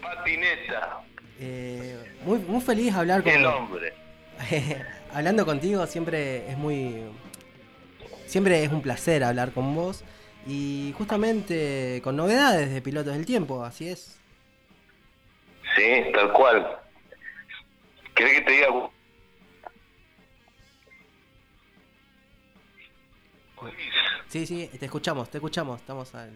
[0.00, 1.00] patineta,
[1.40, 3.92] eh, muy, muy feliz hablar con el hombre.
[5.12, 7.02] Hablando contigo siempre es muy.
[8.26, 10.04] Siempre es un placer hablar con vos.
[10.46, 14.18] Y justamente con novedades de Pilotos del Tiempo, así es.
[15.76, 16.78] Sí, tal cual.
[18.14, 18.68] ¿Querés que te diga?
[24.28, 25.80] Sí, sí, te escuchamos, te escuchamos.
[25.80, 26.30] Estamos al.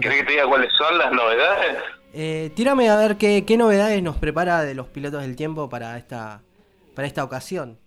[0.00, 1.78] ¿Querés que te diga cuáles son las novedades?
[2.12, 5.96] Eh, tírame a ver qué, qué novedades nos prepara de los Pilotos del Tiempo para
[5.96, 6.42] esta,
[6.94, 7.78] para esta ocasión.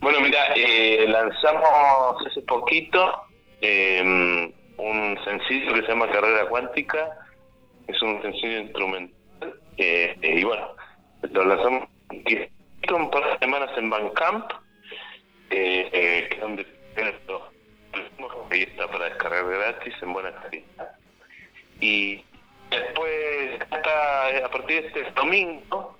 [0.00, 3.22] Bueno, mira, eh, lanzamos hace poquito
[3.60, 7.18] eh, un sencillo que se llama Carrera Cuántica.
[7.86, 9.14] Es un sencillo instrumental.
[9.76, 10.68] eh, eh, y bueno,
[11.32, 11.88] lo lanzamos
[12.94, 14.50] un par de semanas en Bandcamp,
[15.50, 15.88] eh,
[16.30, 16.64] que es donde
[17.26, 17.50] lo-
[18.52, 20.90] y está para descargar gratis en buena calidad.
[21.80, 22.24] Y
[22.70, 25.96] después, hasta a partir de este domingo,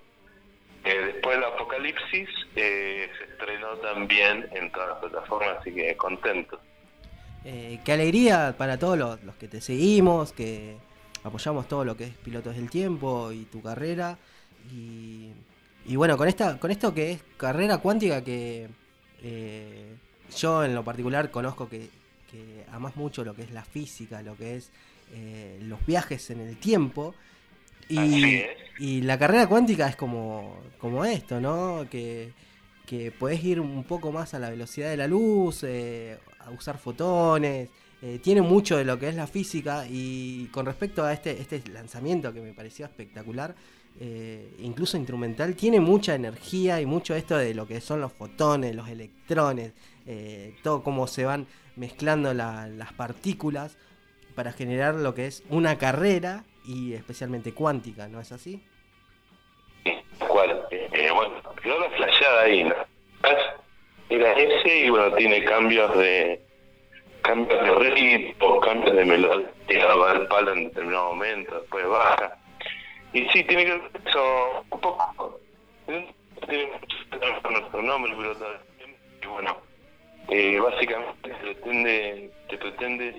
[0.85, 6.60] eh, después del Apocalipsis, eh, se estrenó también en todas las plataformas, así que contento.
[7.44, 10.77] Eh, qué alegría para todos los, los que te seguimos, que
[11.24, 14.16] apoyamos todo lo que es Pilotos del Tiempo y tu carrera.
[14.73, 15.31] Y,
[15.86, 18.68] y bueno, con esta con esto que es carrera cuántica que
[19.23, 19.94] eh,
[20.36, 21.89] yo en lo particular conozco que,
[22.31, 24.70] que amas mucho lo que es la física, lo que es
[25.15, 27.15] eh, los viajes en el tiempo.
[27.89, 31.86] Y, la carrera cuántica es como, como esto, ¿no?
[31.90, 32.32] Que,
[32.85, 36.78] que podés ir un poco más a la velocidad de la luz, eh, a usar
[36.78, 37.69] fotones,
[38.03, 41.62] eh, tiene mucho de lo que es la física y con respecto a este, este
[41.70, 43.55] lanzamiento que me pareció espectacular,
[43.98, 48.77] eh, incluso instrumental, tiene mucha energía y mucho esto de lo que son los fotones,
[48.77, 49.73] los electrones,
[50.07, 51.47] eh, todo cómo se van
[51.77, 53.77] mezclando la- las partículas
[54.35, 58.62] para generar lo que es una carrera y especialmente cuántica, ¿no es así?
[60.28, 60.66] ¿Cuál?
[60.70, 62.74] Eh, bueno, quedó la flasheada ahí, ¿no?
[64.09, 66.41] Era ese y bueno, tiene cambios de
[67.23, 72.39] cambios de ritmo, cambios de melodía, va al palo en determinado momento, después baja.
[73.12, 75.41] Y sí, tiene que ver eso un poco.
[75.87, 79.57] Tiene mucho con nuestro nombre, pero también, y bueno,
[80.28, 83.15] eh, básicamente se pretende, se pretende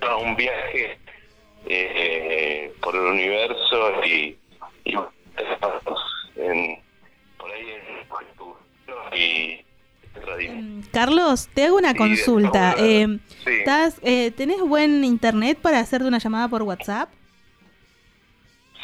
[0.00, 0.98] dar un viaje
[1.66, 4.36] eh, por el universo y,
[4.84, 4.94] y
[6.36, 6.78] en,
[7.38, 9.64] por ahí en y
[10.26, 10.52] radio.
[10.92, 12.74] Carlos, te hago una Sí, consulta.
[12.78, 13.50] Eh, Sí.
[13.50, 17.08] ¿estás, eh, ¿Tenés buen internet para hacerte una llamada por WhatsApp?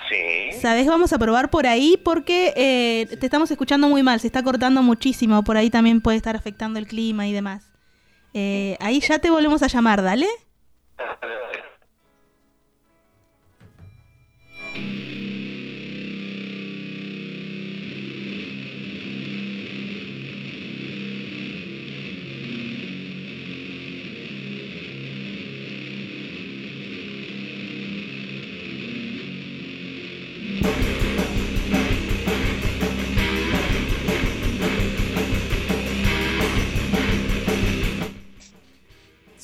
[0.08, 0.52] Sí.
[0.60, 0.86] ¿Sabes?
[0.86, 4.82] Vamos a probar por ahí porque eh, te estamos escuchando muy mal, se está cortando
[4.82, 7.72] muchísimo, por ahí también puede estar afectando el clima y demás.
[8.34, 10.26] Eh, ahí ya te volvemos a llamar, dale.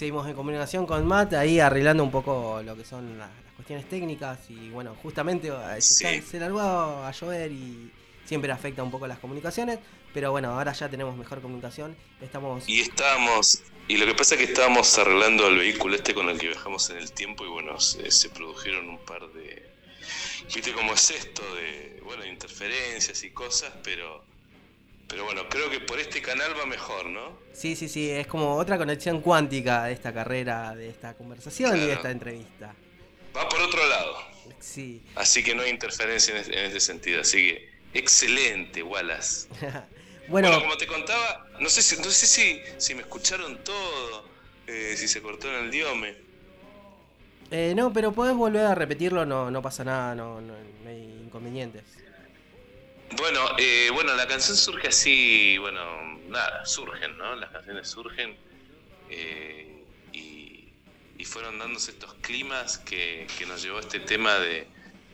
[0.02, 3.88] Seguimos en comunicación con Matt, ahí arreglando un poco lo que son la- las cuestiones
[3.88, 7.88] técnicas y bueno, justamente eh, se, se largó a llover y
[8.24, 9.78] siempre afecta un poco las comunicaciones,
[10.12, 12.68] pero bueno, ahora ya tenemos mejor comunicación, estamos...
[12.68, 16.36] Y estábamos, y lo que pasa es que estábamos arreglando el vehículo este con el
[16.36, 19.70] que viajamos en el tiempo y bueno, se, se produjeron un par de,
[20.52, 24.24] viste cómo es esto, de, bueno, interferencias y cosas, pero,
[25.08, 27.38] pero bueno, creo que por este canal va mejor, ¿no?
[27.52, 31.86] Sí, sí, sí, es como otra conexión cuántica de esta carrera, de esta conversación y
[31.86, 32.74] de esta entrevista.
[33.36, 34.16] Va por otro lado,
[34.60, 35.02] Sí.
[35.14, 39.48] así que no hay interferencia en, es- en ese sentido, así que excelente, Wallace.
[40.28, 44.24] Bueno, Bueno, como te contaba, no sé si, no sé si, si me escucharon todo,
[44.68, 46.14] eh, si se cortó en el diome.
[47.50, 50.54] eh, no, pero podés volver a repetirlo, no, no pasa nada, no, no,
[50.84, 51.82] no hay inconvenientes.
[53.16, 55.80] Bueno, eh, bueno, la canción surge así, bueno,
[56.28, 57.34] nada, surgen, ¿no?
[57.36, 58.36] Las canciones surgen
[59.09, 60.72] eh, y,
[61.24, 64.66] fueron dándose estos climas que, que nos llevó a este tema de,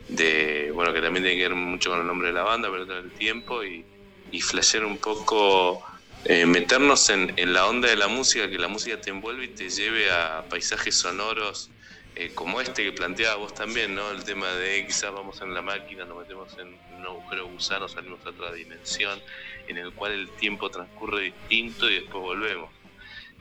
[0.09, 2.85] de, bueno, que también tiene que ver mucho con el nombre de la banda, pero
[2.85, 3.85] todo el tiempo y,
[4.31, 5.81] y flashear un poco,
[6.25, 9.47] eh, meternos en, en la onda de la música, que la música te envuelve y
[9.49, 11.69] te lleve a paisajes sonoros
[12.19, 14.11] eh, como este que planteaba vos también, ¿no?
[14.11, 16.67] El tema de quizás vamos en la máquina, nos metemos en
[16.97, 19.21] un agujero gusano, salimos a otra dimensión,
[19.69, 22.71] en el cual el tiempo transcurre distinto y después volvemos.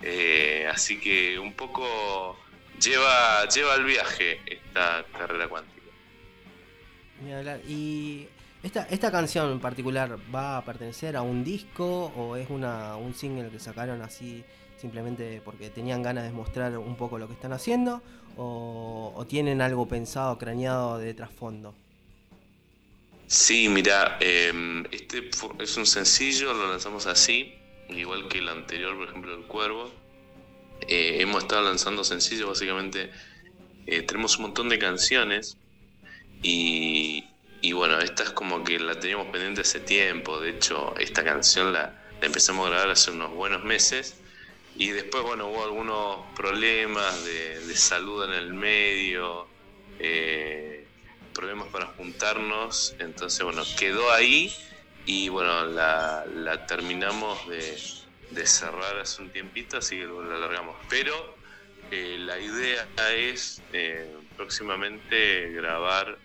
[0.01, 2.39] Eh, así que un poco
[2.81, 5.89] lleva, lleva al viaje esta carrera cuántica.
[7.67, 8.29] Y
[8.63, 13.13] esta, esta canción en particular va a pertenecer a un disco o es una, un
[13.13, 14.45] single que sacaron así
[14.77, 18.01] simplemente porque tenían ganas de mostrar un poco lo que están haciendo
[18.39, 21.75] o, tienen algo pensado, craneado de trasfondo.
[23.27, 25.29] Sí, mira, eh, este
[25.59, 27.55] es un sencillo, lo lanzamos así,
[27.89, 29.91] igual que el anterior, por ejemplo, El Cuervo.
[30.87, 33.11] Eh, hemos estado lanzando sencillos, básicamente
[33.87, 35.59] eh, tenemos un montón de canciones
[36.41, 37.25] y,
[37.61, 41.73] y bueno, esta es como que la teníamos pendiente hace tiempo, de hecho esta canción
[41.73, 44.15] la empezamos a grabar hace unos buenos meses
[44.79, 49.49] y después, bueno, hubo algunos problemas de, salud en el medio.
[49.99, 50.87] eh,
[51.35, 54.53] problemas para juntarnos, entonces bueno, quedó ahí
[55.05, 57.77] y bueno, la, terminamos de,
[58.31, 60.77] de cerrar hace un tiempito, así que la alargamos.
[60.89, 61.37] Pero
[61.91, 66.19] eh, la idea es eh, próximamente grabar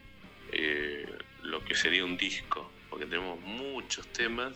[1.42, 4.54] lo que sería un disco, porque tenemos muchos temas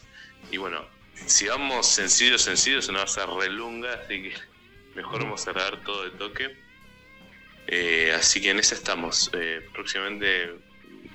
[0.52, 0.86] y bueno,
[1.26, 4.34] si vamos sencillo, sencillo, se nos va a hacer relunga, así que
[4.96, 6.56] mejor vamos a grabar todo de toque.
[7.68, 9.30] Eh, así que en esa estamos.
[9.34, 10.56] Eh, próximamente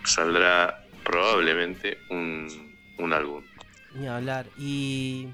[0.04, 3.42] saldrá probablemente un, un álbum.
[3.94, 4.46] Ni hablar.
[4.58, 5.28] Y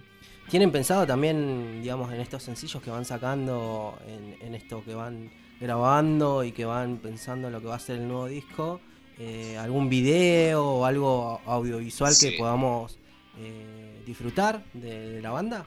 [0.49, 5.31] tienen pensado también, digamos, en estos sencillos que van sacando, en, en esto que van
[5.61, 8.81] grabando y que van pensando en lo que va a ser el nuevo disco,
[9.19, 12.99] eh, algún video o algo audiovisual que podamos
[13.39, 13.78] eh,
[14.09, 15.67] disfrutar de, la banda.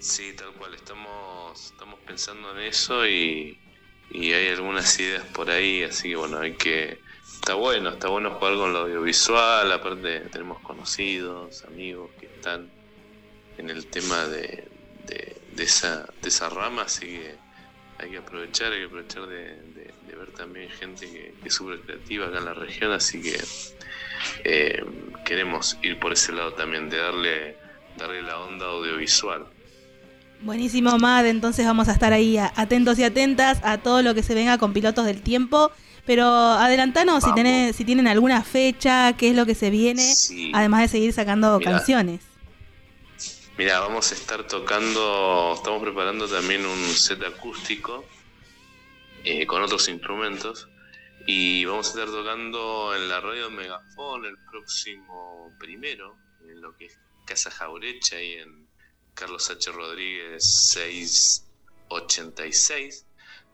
[0.00, 0.74] Sí, tal cual.
[0.74, 3.58] Estamos, estamos pensando en eso y,
[4.10, 6.98] y hay algunas ideas por ahí, así que bueno, hay que...
[7.34, 12.68] Está bueno, está bueno jugar con lo audiovisual, aparte tenemos conocidos, amigos que están
[13.58, 14.66] en el tema de,
[15.06, 17.34] de, esa, de esa rama, así que
[17.98, 22.26] hay que aprovechar, hay que aprovechar de ver también gente que, que es súper creativa
[22.26, 23.38] acá en la región, así que
[24.44, 24.84] eh,
[25.24, 27.56] queremos ir por ese lado también, de darle,
[27.96, 29.46] darle la onda audiovisual.
[30.40, 31.26] Buenísimo, Mad.
[31.26, 34.72] Entonces vamos a estar ahí atentos y atentas a todo lo que se venga con
[34.72, 35.70] pilotos del tiempo.
[36.04, 40.52] Pero adelantanos si, tenés, si tienen alguna fecha, qué es lo que se viene, Sí.
[40.54, 41.72] además de seguir sacando Mirá.
[41.72, 42.20] canciones.
[43.58, 48.04] Mira, vamos a estar tocando, estamos preparando también un set acústico
[49.24, 50.68] eh, con otros instrumentos
[51.26, 56.86] y vamos a estar tocando en la radio Megafon el próximo primero, en lo que
[56.86, 56.96] es
[57.26, 58.68] Casa Jaurecha y en
[59.12, 59.72] Carlos H.
[59.72, 63.06] Rodríguez 686.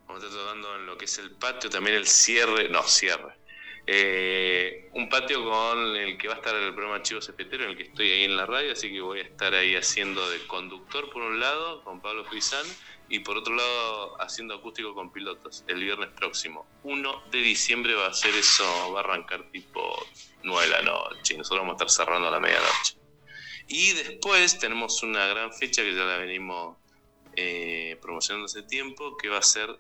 [0.07, 3.39] Vamos a estar tocando en lo que es el patio, también el cierre, no, cierre.
[3.87, 7.77] Eh, un patio con el que va a estar el programa Chivos Espetero, en el
[7.77, 11.11] que estoy ahí en la radio, así que voy a estar ahí haciendo de conductor
[11.11, 12.67] por un lado con Pablo Frisán
[13.13, 16.67] y por otro lado haciendo acústico con pilotos el viernes próximo.
[16.83, 19.95] 1 de diciembre va a ser eso, va a arrancar tipo
[20.43, 22.97] 9 de la noche y nosotros vamos a estar cerrando a la medianoche.
[23.69, 26.79] Y después tenemos una gran fecha que ya la venimos
[27.37, 29.79] eh, promocionando hace tiempo, que va a ser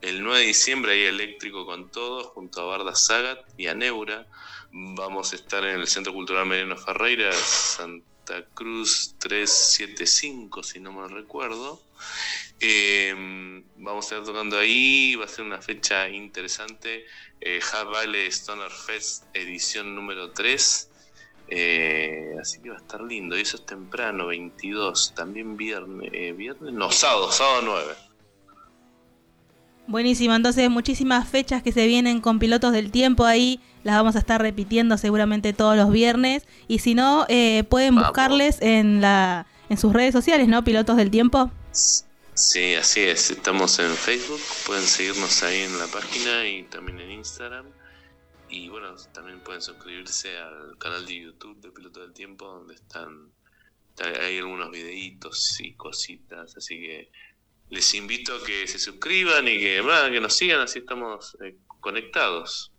[0.00, 4.28] el 9 de diciembre, ahí eléctrico con todo, junto a Barda Sagat y a Neura.
[4.70, 11.08] Vamos a estar en el Centro Cultural Mariano Ferreira, Santa Cruz 375, si no me
[11.08, 11.82] recuerdo.
[12.60, 17.06] Eh, vamos a estar tocando ahí, va a ser una fecha interesante.
[17.40, 20.90] Eh, Hub Valley Stoner Fest, edición número 3.
[21.50, 23.36] Eh, así que va a estar lindo.
[23.38, 25.14] Y eso es temprano, 22.
[25.14, 28.08] También viernes, eh, viernes, no, sábado, sábado 9.
[29.86, 34.18] Buenísimo, entonces muchísimas fechas que se vienen con pilotos del tiempo ahí, las vamos a
[34.18, 39.78] estar repitiendo seguramente todos los viernes y si no, eh, pueden buscarles en, la, en
[39.78, 40.62] sus redes sociales, ¿no?
[40.62, 41.50] Pilotos del tiempo.
[41.70, 42.04] Sí,
[42.38, 43.32] así es.
[43.32, 47.66] Estamos en Facebook, pueden seguirnos ahí en la página y también en Instagram.
[48.48, 53.32] Y bueno, también pueden suscribirse al canal de YouTube de Piloto del Tiempo, donde están
[54.24, 56.56] hay algunos videitos y cositas.
[56.56, 57.10] Así que
[57.70, 59.82] les invito a que se suscriban y que,
[60.12, 62.70] que nos sigan, así estamos eh, conectados.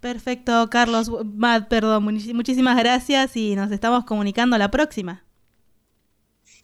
[0.00, 5.25] Perfecto, Carlos, Matt, perdón, muchísimas gracias y nos estamos comunicando la próxima.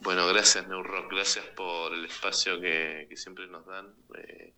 [0.02, 3.86] Bueno, gracias Neurock, gracias por el espacio que, que siempre nos dan.
[4.18, 4.52] Eh,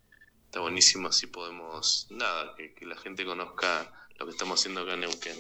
[0.47, 4.95] está buenísimo, así podemos, nada, que, que la gente conozca lo que estamos haciendo acá
[4.95, 5.37] en Neuquén.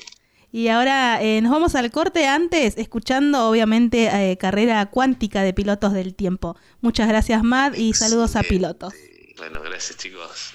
[0.52, 5.94] Y ahora eh, nos vamos al corte antes, escuchando obviamente eh, carrera cuántica de pilotos
[5.94, 6.56] del tiempo.
[6.82, 8.93] Muchas gracias, Matt, y saludos a pilotos.
[9.39, 10.55] Bueno, gracias chicos.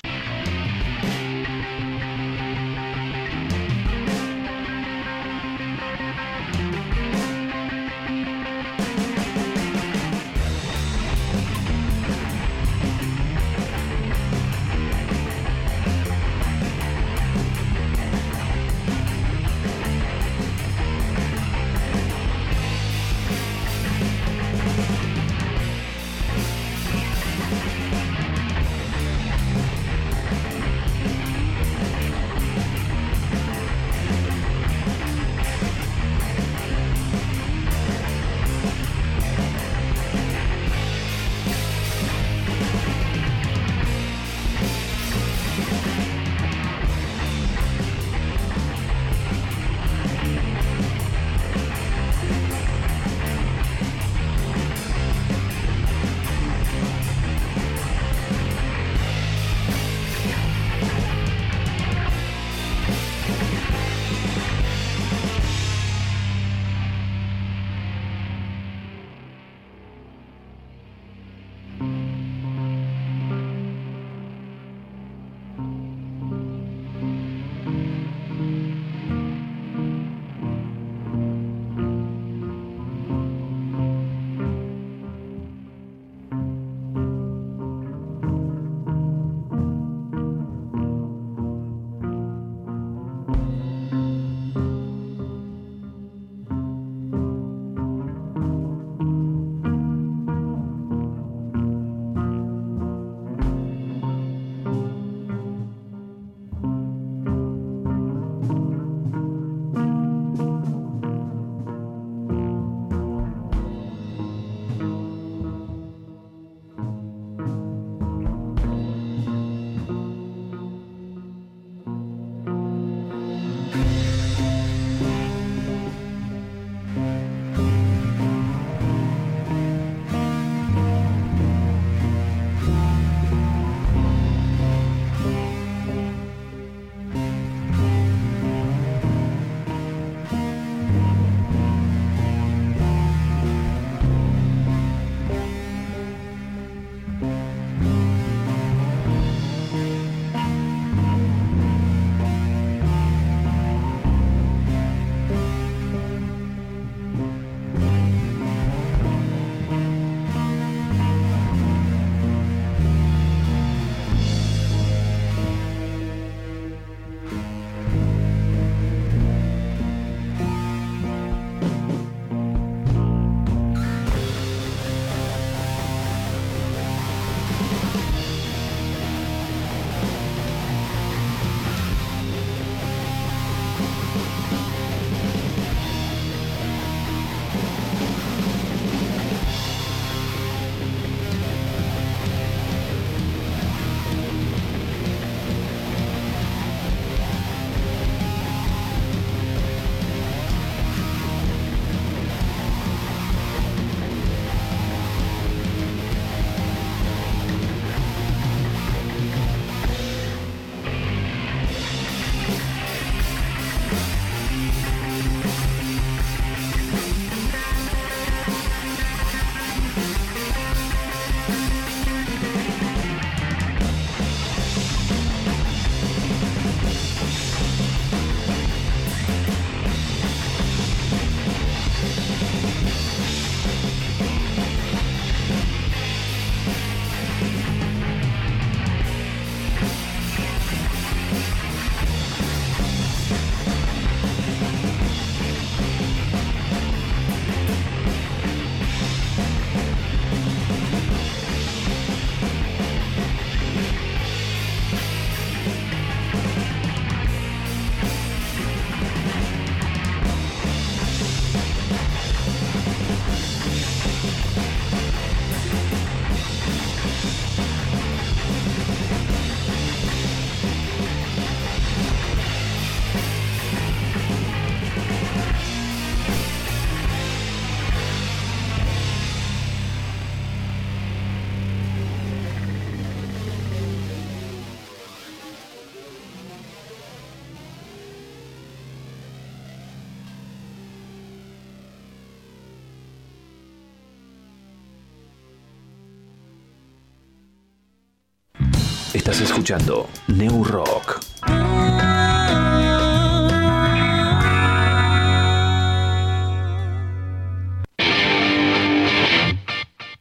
[299.30, 301.20] Estás escuchando New Rock.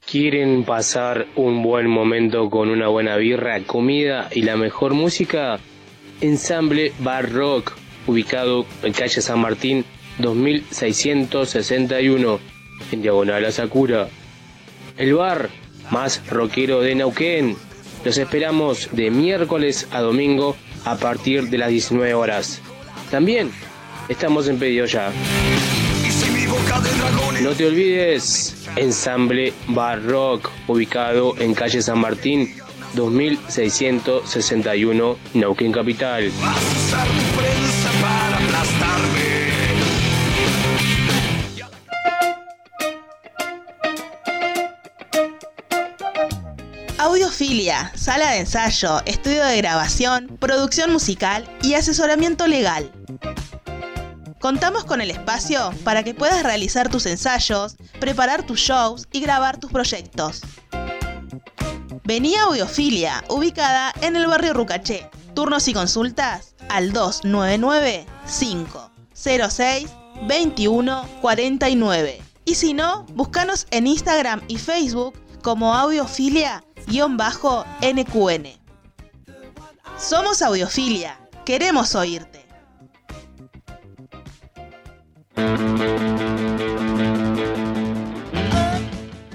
[0.04, 5.58] ¿Quieren pasar un buen momento con una buena birra, comida y la mejor música?
[6.20, 9.86] Ensamble Bar Rock, ubicado en calle San Martín
[10.18, 12.40] 2661,
[12.92, 14.10] en diagonal a Sakura.
[14.98, 15.48] El bar
[15.90, 17.56] más rockero de Neuquén.
[18.08, 20.56] Los esperamos de miércoles a domingo
[20.86, 22.62] a partir de las 19 horas.
[23.10, 23.50] También
[24.08, 25.12] estamos en pedido ya.
[27.42, 32.54] No te olvides, Ensamble Bar Rock, ubicado en calle San Martín
[32.94, 36.32] 2661, Neuquén Capital.
[47.58, 52.92] Audiofilia, sala de ensayo, estudio de grabación, producción musical y asesoramiento legal.
[54.38, 59.58] Contamos con el espacio para que puedas realizar tus ensayos, preparar tus shows y grabar
[59.58, 60.42] tus proyectos.
[62.04, 65.10] Vení a Audiofilia, ubicada en el barrio Rucaché.
[65.34, 68.06] Turnos y consultas al 299
[68.38, 69.90] 506
[70.28, 72.22] 2149.
[72.44, 75.74] Y si no, búscanos en Instagram y Facebook como
[76.88, 78.58] audiofilia-nqn.
[79.98, 82.46] Somos Audiofilia, queremos oírte.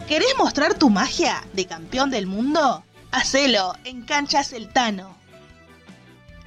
[0.07, 2.83] ¿Querés mostrar tu magia de campeón del mundo?
[3.11, 5.15] Hacelo en Cancha Celtano.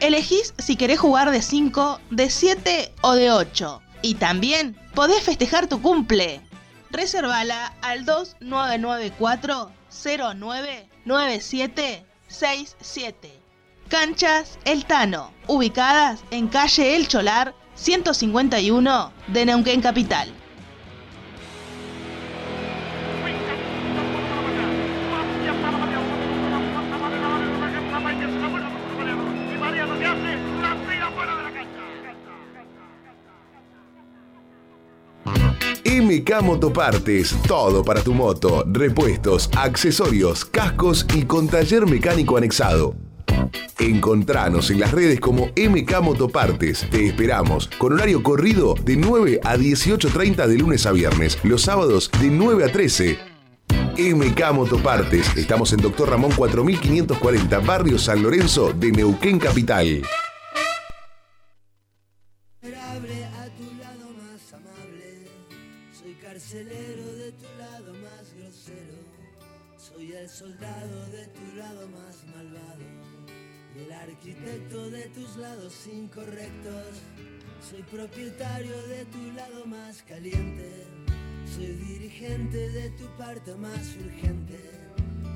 [0.00, 3.82] Elegís si querés jugar de 5, de 7 o de 8.
[4.02, 6.40] Y también podés festejar tu cumple.
[6.90, 9.70] Reservala al 2994
[11.06, 13.30] 099767.
[13.88, 20.34] Canchas El Tano, ubicadas en calle El Cholar 151 de Neuquén Capital.
[35.88, 42.96] MK Motopartes, todo para tu moto, repuestos, accesorios, cascos y con taller mecánico anexado.
[43.78, 46.90] Encontranos en las redes como MK Motopartes.
[46.90, 52.10] Te esperamos con horario corrido de 9 a 18.30 de lunes a viernes, los sábados
[52.20, 53.18] de 9 a 13.
[53.96, 55.36] MK Motopartes.
[55.36, 60.02] Estamos en Doctor Ramón 4540, Barrio San Lorenzo de Neuquén Capital.
[75.92, 77.02] Incorrectos.
[77.68, 80.84] Soy propietario de tu lado más caliente.
[81.54, 84.58] Soy dirigente de tu parte más urgente.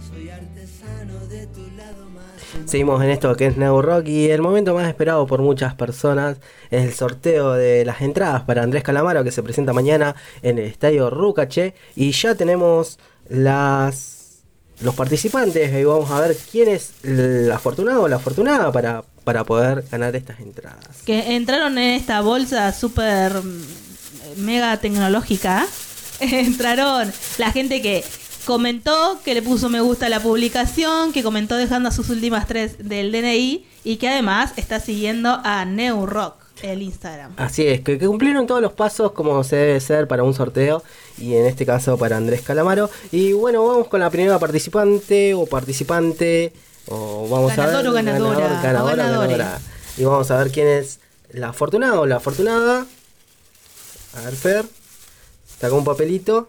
[0.08, 2.24] Soy artesano de tu lado más.
[2.66, 6.38] Seguimos en esto que es New Rock y el momento más esperado por muchas personas
[6.70, 10.64] es el sorteo de las entradas para Andrés Calamaro que se presenta mañana en el
[10.66, 12.98] estadio Rucache y ya tenemos
[13.28, 14.20] las
[14.82, 19.44] los participantes y vamos a ver quién es el afortunado o la afortunada para, para
[19.44, 21.02] poder ganar estas entradas.
[21.06, 23.62] Que entraron en esta bolsa súper mm,
[24.38, 25.68] mega tecnológica.
[26.20, 28.02] entraron la gente que
[28.44, 32.88] comentó que le puso me gusta a la publicación, que comentó dejando sus últimas tres
[32.88, 37.34] del DNI y que además está siguiendo a New Rock el Instagram.
[37.36, 40.82] Así es, que, que cumplieron todos los pasos como se debe ser para un sorteo
[41.18, 42.90] y en este caso para Andrés Calamaro.
[43.12, 46.52] Y bueno, vamos con la primera participante o participante
[46.90, 49.60] o vamos a ver o ganadora, ganador, o ganadora.
[49.96, 50.98] Y vamos a ver quién es
[51.30, 52.86] la afortunada o la afortunada.
[54.16, 54.64] A ver, Fer.
[55.60, 56.48] Saca un papelito.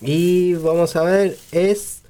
[0.00, 2.02] Y vamos a ver, es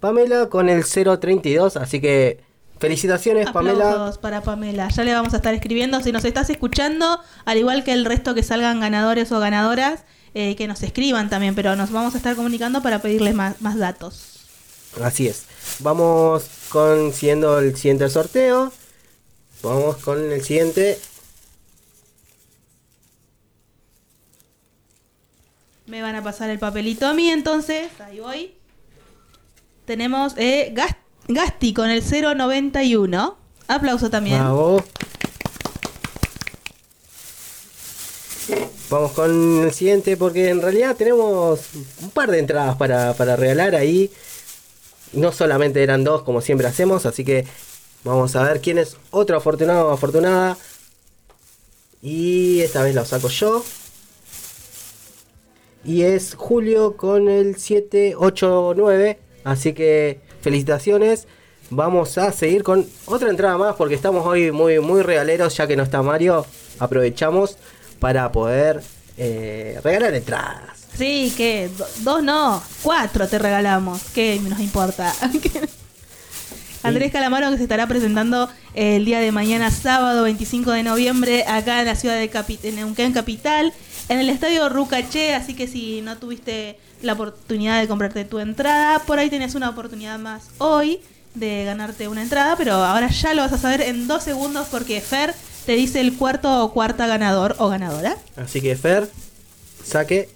[0.00, 2.40] Pamela con el 032, así que
[2.78, 4.12] felicitaciones Pamela.
[4.20, 4.88] Para Pamela.
[4.90, 6.00] Ya le vamos a estar escribiendo.
[6.02, 10.04] Si nos estás escuchando, al igual que el resto que salgan ganadores o ganadoras,
[10.34, 13.76] eh, que nos escriban también, pero nos vamos a estar comunicando para pedirles más, más
[13.78, 14.40] datos.
[15.02, 15.44] Así es.
[15.80, 18.72] Vamos con siendo el siguiente sorteo.
[19.62, 20.98] Vamos con el siguiente.
[25.86, 27.88] Me van a pasar el papelito a mí, entonces.
[28.00, 28.54] Ahí voy.
[29.84, 30.96] Tenemos eh, Gas-
[31.28, 33.36] Gasti con el 091.
[33.68, 34.38] Aplauso también.
[34.40, 34.84] Bravo.
[38.92, 41.60] Vamos con el siguiente porque en realidad tenemos
[42.02, 44.10] un par de entradas para, para regalar ahí.
[45.14, 47.46] No solamente eran dos como siempre hacemos, así que
[48.04, 50.58] vamos a ver quién es otro afortunado o afortunada.
[52.02, 53.64] Y esta vez lo saco yo.
[55.86, 59.18] Y es Julio con el 789.
[59.44, 61.26] Así que felicitaciones.
[61.70, 65.76] Vamos a seguir con otra entrada más porque estamos hoy muy, muy regaleros ya que
[65.76, 66.44] no está Mario.
[66.78, 67.56] Aprovechamos
[68.02, 68.82] para poder
[69.16, 70.76] eh, regalar entradas.
[70.98, 74.02] Sí, que do- dos no, cuatro te regalamos.
[74.12, 75.14] ¿Qué nos importa?
[76.82, 81.78] Andrés Calamaro que se estará presentando el día de mañana, sábado 25 de noviembre, acá
[81.80, 83.72] en la ciudad de Capi- en Neuquén Capital,
[84.08, 85.34] en el estadio Rucaché.
[85.36, 89.68] Así que si no tuviste la oportunidad de comprarte tu entrada, por ahí tenés una
[89.70, 90.98] oportunidad más hoy
[91.34, 95.00] de ganarte una entrada, pero ahora ya lo vas a saber en dos segundos porque
[95.00, 95.32] Fer
[95.64, 98.16] te dice el cuarto o cuarta ganador o ganadora.
[98.36, 99.08] Así que Fer,
[99.84, 100.28] saque.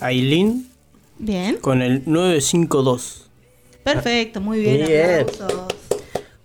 [0.00, 0.68] Aileen
[1.18, 3.30] Bien, con el 952.
[3.84, 4.86] perfecto, muy bien.
[4.86, 5.26] Bien.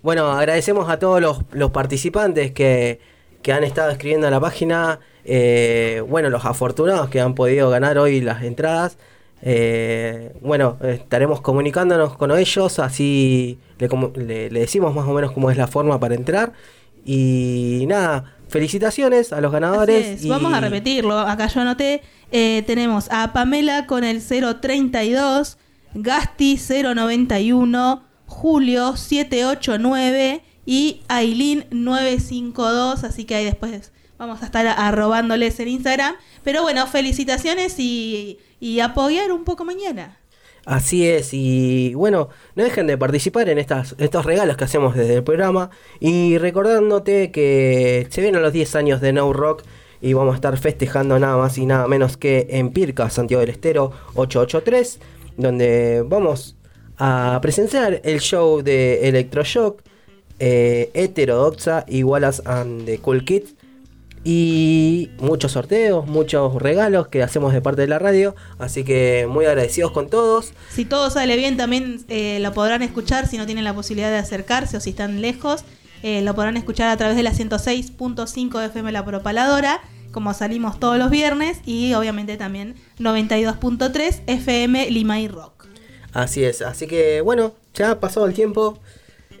[0.02, 3.00] Bueno, agradecemos a todos los, los participantes que,
[3.42, 5.00] que han estado escribiendo a la página.
[5.28, 8.96] Eh, bueno, los afortunados que han podido ganar hoy las entradas.
[9.42, 15.30] Eh, bueno, estaremos comunicándonos con ellos, así le, comu- le- le decimos más o menos
[15.32, 16.52] cómo es la forma para entrar.
[17.04, 20.24] Y nada, felicitaciones a los ganadores.
[20.24, 21.18] Y- Vamos a repetirlo.
[21.18, 22.02] Acá yo anoté.
[22.32, 25.56] eh, tenemos a Pamela con el 032,
[25.94, 33.04] Gasti 091, Julio 789 y Aileen 952.
[33.04, 36.16] Así que ahí después vamos a estar arrobándoles en Instagram.
[36.44, 40.18] Pero bueno, felicitaciones y, y apoyar un poco mañana.
[40.68, 45.14] Así es, y bueno, no dejen de participar en estas, estos regalos que hacemos desde
[45.14, 45.70] el programa.
[45.98, 49.62] Y recordándote que se vienen los 10 años de No Rock
[50.02, 53.48] y vamos a estar festejando nada más y nada menos que en Pirca, Santiago del
[53.48, 55.00] Estero 883,
[55.38, 56.56] donde vamos
[56.98, 59.82] a presenciar el show de Electroshock,
[60.38, 63.54] eh, Heterodoxa y Wallace and the Cool Kids.
[64.24, 68.34] Y muchos sorteos, muchos regalos que hacemos de parte de la radio.
[68.58, 70.52] Así que muy agradecidos con todos.
[70.70, 74.18] Si todo sale bien, también eh, lo podrán escuchar si no tienen la posibilidad de
[74.18, 75.64] acercarse o si están lejos.
[76.02, 79.80] eh, lo podrán escuchar a través de la 106.5 FM La Propaladora,
[80.12, 85.66] como salimos todos los viernes, y obviamente también 92.3 FM Lima y Rock.
[86.12, 88.78] Así es, así que bueno, ya pasó el tiempo.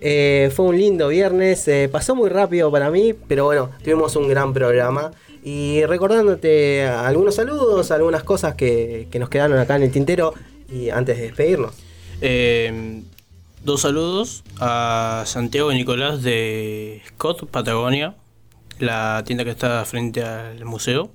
[0.00, 4.28] Eh, fue un lindo viernes, eh, pasó muy rápido para mí, pero bueno, tuvimos un
[4.28, 5.10] gran programa.
[5.44, 10.34] Y recordándote algunos saludos, algunas cosas que, que nos quedaron acá en el tintero
[10.70, 11.74] y antes de despedirnos.
[12.20, 13.02] Eh,
[13.64, 18.16] dos saludos a Santiago Nicolás de Scott, Patagonia,
[18.78, 21.10] la tienda que está frente al museo,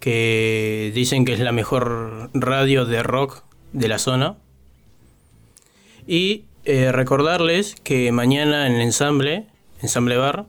[0.00, 3.42] que dicen que es la mejor radio de rock
[3.72, 4.36] de la zona.
[6.06, 9.46] Y eh, recordarles que mañana en el ensamble,
[9.82, 10.46] ensamble bar,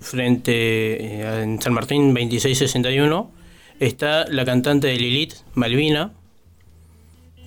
[0.00, 3.30] frente eh, en San Martín 2661,
[3.80, 6.12] está la cantante de Lilith, Malvina.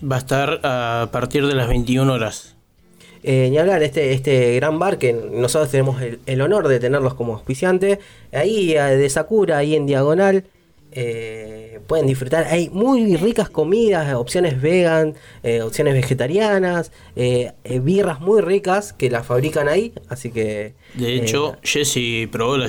[0.03, 2.55] Va a estar a partir de las 21 horas.
[3.23, 7.33] Eh, ni hablar, este, este gran bar que nosotros tenemos el, honor de tenerlos como
[7.33, 7.99] auspiciante,
[8.31, 10.45] ahí eh, de Sakura, ahí en diagonal.
[10.91, 12.45] Eh, pueden disfrutar.
[12.45, 19.09] Hay muy ricas comidas, opciones vegan, eh, opciones vegetarianas, eh, eh, birras muy ricas que
[19.09, 19.93] las fabrican ahí.
[20.09, 20.73] Así que.
[20.95, 22.67] De eh, hecho, Jesse probó la,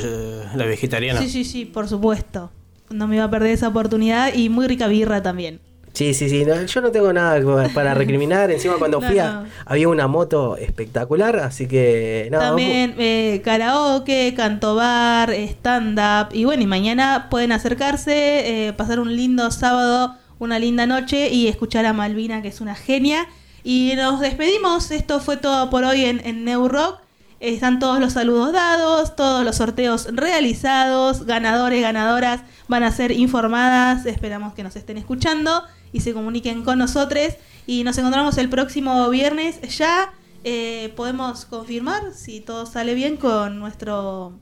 [0.54, 1.20] la vegetariana.
[1.20, 2.50] Sí, sí, sí, por supuesto.
[2.90, 5.60] No me iba a perder esa oportunidad y muy rica birra también.
[5.94, 6.44] Sí, sí, sí.
[6.46, 8.50] no, yo no tengo nada para recriminar.
[8.50, 9.44] Encima, cuando No, fui, a- no.
[9.66, 11.36] había una moto espectacular.
[11.38, 12.28] Así que.
[12.30, 16.28] nada, También eh, karaoke, canto bar, stand-up.
[16.34, 21.48] Y bueno, y mañana pueden acercarse, eh, pasar un lindo sábado, una linda noche y
[21.48, 23.26] escuchar a Malvina, que es una genia.
[23.64, 24.90] Y nos despedimos.
[24.90, 27.00] Esto fue todo por hoy en, en New Rock.
[27.38, 34.06] Están todos los saludos dados, todos los sorteos realizados, ganadores, ganadoras van a ser informadas.
[34.06, 35.62] Esperamos que nos estén escuchando
[35.92, 37.28] y se comuniquen con nosotros.
[37.66, 39.60] Y nos encontramos el próximo viernes.
[39.78, 40.12] Ya
[40.44, 44.32] eh, podemos confirmar si todo sale bien con nuestro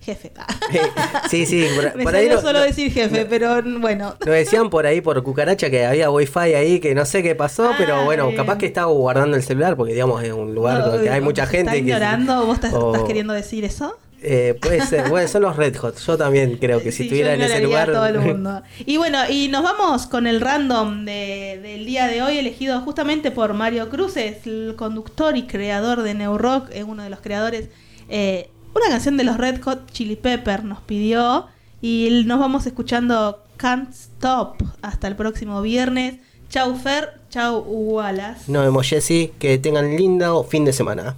[0.00, 0.32] jefe.
[1.30, 1.66] Sí, sí.
[1.74, 4.14] Por, Me por ahí salió lo, solo lo- decir jefe, pero bueno.
[4.24, 7.72] lo decían por ahí por cucaracha que había wifi ahí que no sé qué pasó,
[7.78, 11.20] pero bueno, capaz que estaba guardando el celular porque digamos es un lugar donde hay
[11.20, 11.60] mucha ¿Te gente.
[11.70, 12.46] ¿Está que- ignorando?
[12.46, 13.96] ¿Vos estás, o- estás queriendo decir eso?
[14.28, 15.98] Eh, puede ser, bueno, son los Red Hot.
[16.04, 17.92] Yo también creo que si Sí, estuviera en ese lugar.
[17.92, 18.60] todo el mundo.
[18.84, 23.30] Y bueno, y nos vamos con el random de- del día de hoy, elegido justamente
[23.30, 27.20] por Mario Cruz, es el conductor y creador de New Rock, es uno de los
[27.20, 27.68] creadores.
[28.08, 31.46] Eh, una canción de los Red Hot Chili Pepper nos pidió
[31.80, 34.56] y nos vamos escuchando Can't Stop.
[34.82, 36.16] Hasta el próximo viernes.
[36.48, 38.50] Chau Fer, chau Wallace.
[38.50, 39.32] Nos vemos, Jessy.
[39.38, 41.16] Que tengan lindo fin de semana.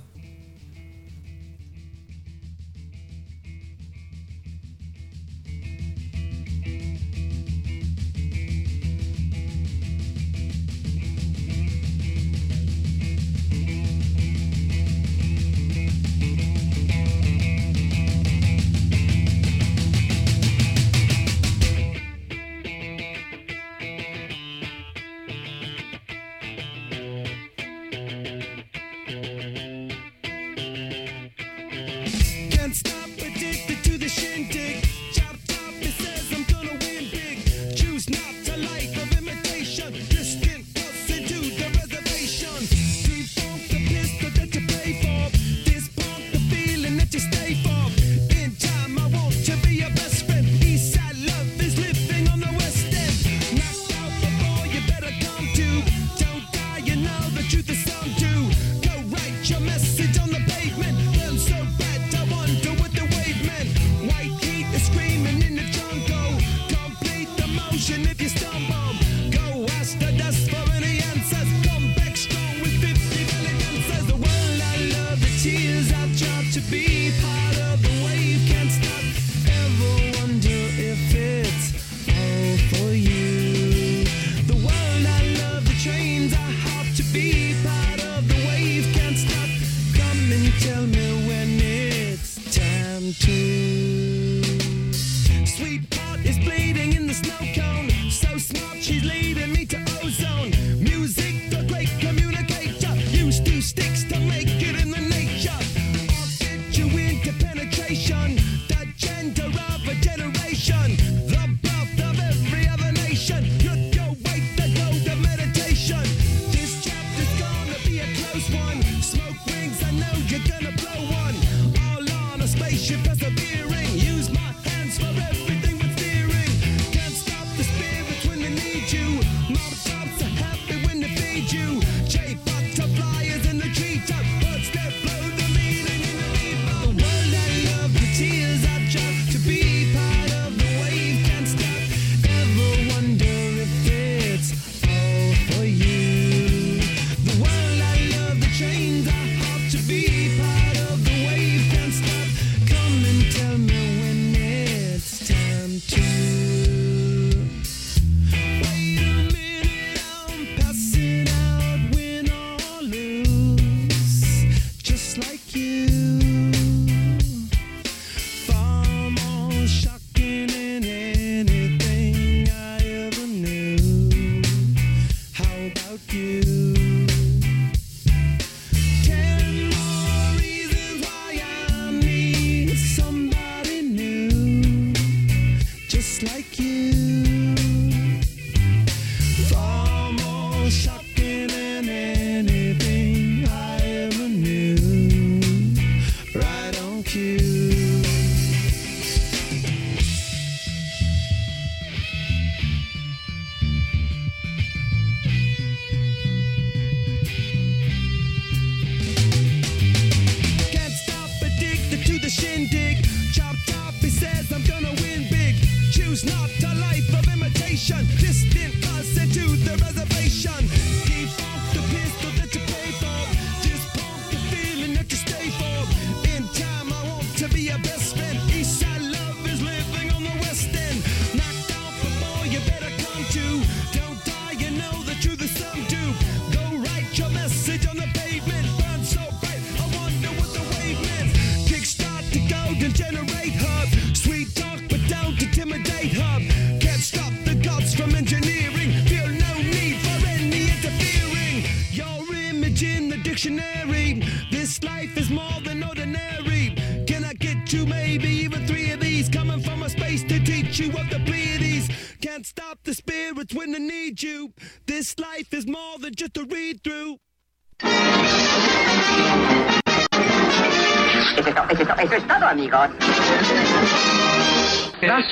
[76.61, 76.98] To be